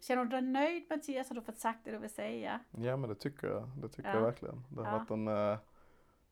[0.02, 1.30] Känner du dig nöjd Mattias?
[1.30, 2.60] Har du fått sagt det du vill säga?
[2.72, 4.16] ja men det tycker jag, det tycker Ja.
[4.16, 4.64] jag verkligen.
[4.70, 4.98] Det har Ja.
[4.98, 5.58] varit en eh,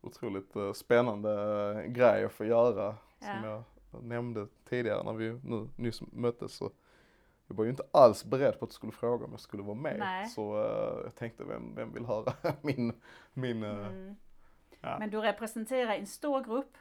[0.02, 1.32] otroligt eh, spännande
[1.86, 2.96] eh, grej att få göra.
[3.20, 3.64] Som Ja.
[3.92, 6.54] jag nämnde tidigare när vi nu nyss möttes.
[6.56, 6.72] Så
[7.48, 9.76] jag var ju inte alls beredd på att du skulle fråga om jag skulle vara
[9.76, 10.00] med.
[10.00, 10.26] Nej.
[10.28, 13.02] Så eh, jag tänkte, vem, vem vill höra min,
[13.34, 14.16] min eh, Mm.
[14.82, 15.00] ja.
[15.00, 16.78] Men du representerar en stor grupp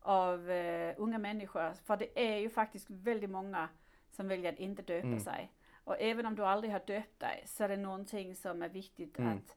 [0.00, 1.72] av eh, unga människor.
[1.84, 3.68] För det är ju faktiskt väldigt många
[4.10, 5.20] som väljer att inte döpa Mm.
[5.20, 5.52] sig.
[5.84, 9.18] Och även om du aldrig har döpt dig så är det någonting som är viktigt
[9.18, 9.36] Mm.
[9.36, 9.56] att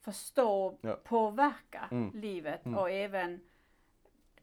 [0.00, 0.98] förstå, Ja.
[1.04, 2.10] påverka Mm.
[2.14, 2.78] livet Mm.
[2.78, 3.40] och även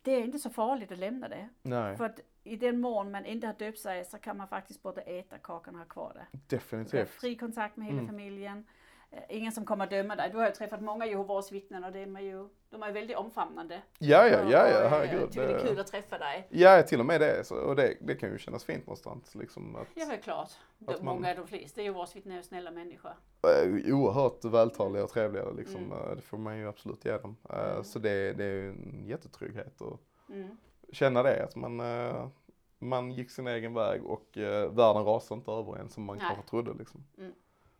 [0.01, 1.49] det är inte så farligt att lämna det.
[1.61, 4.83] Nej, För att i den mån man inte har döpt sig så kan man faktiskt
[4.83, 6.37] både äta kakan och ha kvar det.
[6.55, 7.09] Definitivt.
[7.09, 8.07] fri kontakt med hela Mm.
[8.11, 8.65] familjen.
[9.11, 10.29] Eh, Ingen som kommer att döma dig.
[10.31, 13.81] Du har ju träffat många Jehovas vittnen och de är ju, de är väldigt omfamnande.
[13.99, 15.31] Ja, ja, ja, ja, Och, eh, herregud.
[15.31, 16.47] Tycker det är Det- kul att träffa dig.
[16.49, 17.51] Ja, till och med det.
[17.51, 19.35] Och det, det kan ju kännas fint någonstans.
[19.35, 20.49] Liksom, att, Ja, väl klart.
[20.77, 23.11] De, Att man- Många, de flesta Jehovas vittnen är snälla människor.
[23.43, 25.49] eh, oerhört vältaliga och trevliga.
[25.49, 26.15] Liksom, Mm.
[26.15, 27.37] Det får man ju absolut ge dem.
[27.49, 27.83] Mm.
[27.83, 29.99] Så det, det är ju en jättetrygghet att
[30.29, 30.57] Mm.
[30.95, 31.43] Känna det.
[31.43, 32.27] Att man, eh,
[32.79, 36.25] man gick sin egen väg och eh, världen rasade inte över en som man Nej.
[36.27, 36.73] kanske trodde.
[36.73, 37.03] Liksom.
[37.17, 37.33] Mm.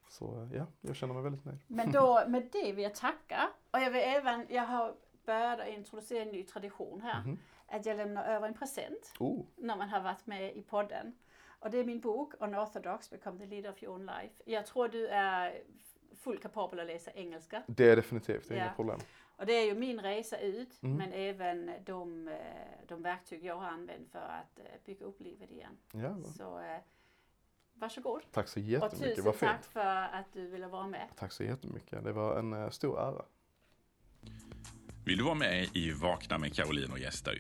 [0.10, 1.60] Så eh, ja, jag känner mig väldigt nöjd.
[1.68, 3.50] Men då, med det vill jag tacka.
[3.72, 4.94] Och jag vill även, jag har
[5.26, 7.22] börjat introducera en ny tradition här.
[7.22, 7.38] Mhm.
[7.68, 11.14] Att jag lämnar över en present Oh, när man har varit med i podden.
[11.60, 14.34] Och det är min bok Unorthodox Become the Leader of Your Own Life.
[14.46, 15.62] Jag tror du är
[16.16, 17.64] fullt kapabel att läsa engelska.
[17.68, 18.64] det är definitivt, det är Ja.
[18.64, 19.00] inga problem.
[19.38, 20.98] Och det är ju min resa ut, Mm.
[20.98, 22.36] men även de, eh,
[22.88, 25.78] de verktyg jag har använt för att eh, bygga upp livet igen.
[25.92, 26.18] Ja.
[26.38, 26.78] Så eh,
[27.74, 28.22] varsågod.
[28.32, 29.52] tack så Och jättemycket, tusen vad fint.
[29.52, 31.08] tack för att du ville vara med.
[31.16, 33.26] Tack så jättemycket, det var en stor ära.
[35.06, 37.38] Vill du vara med i Vakna med Caroline och gäster?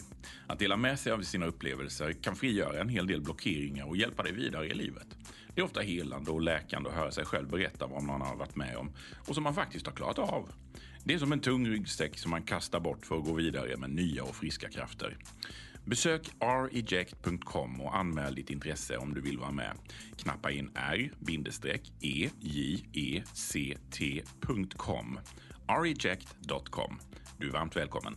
[0.48, 4.24] Att dela med sig av sina upplevelser kan frigöra en hel del blockeringar och hjälpa
[4.24, 5.08] dig vidare i livet.
[5.56, 8.56] Det är ofta helande och läkande att höra sig själv berätta vad man har varit
[8.56, 8.92] med om
[9.28, 10.50] och som man faktiskt har klarat av.
[11.07, 13.90] Det är som en tung ryggsäck som man kastar bort för att gå vidare med
[13.90, 15.18] nya och friska krafter.
[15.86, 19.77] Besök reject.com och anmäl ditt intresse om du vill vara med.
[20.18, 22.30] Knappa in r-e-j-e-c-t.com
[25.68, 26.99] e, reject.com.
[27.38, 28.15] Du är varmt välkommen.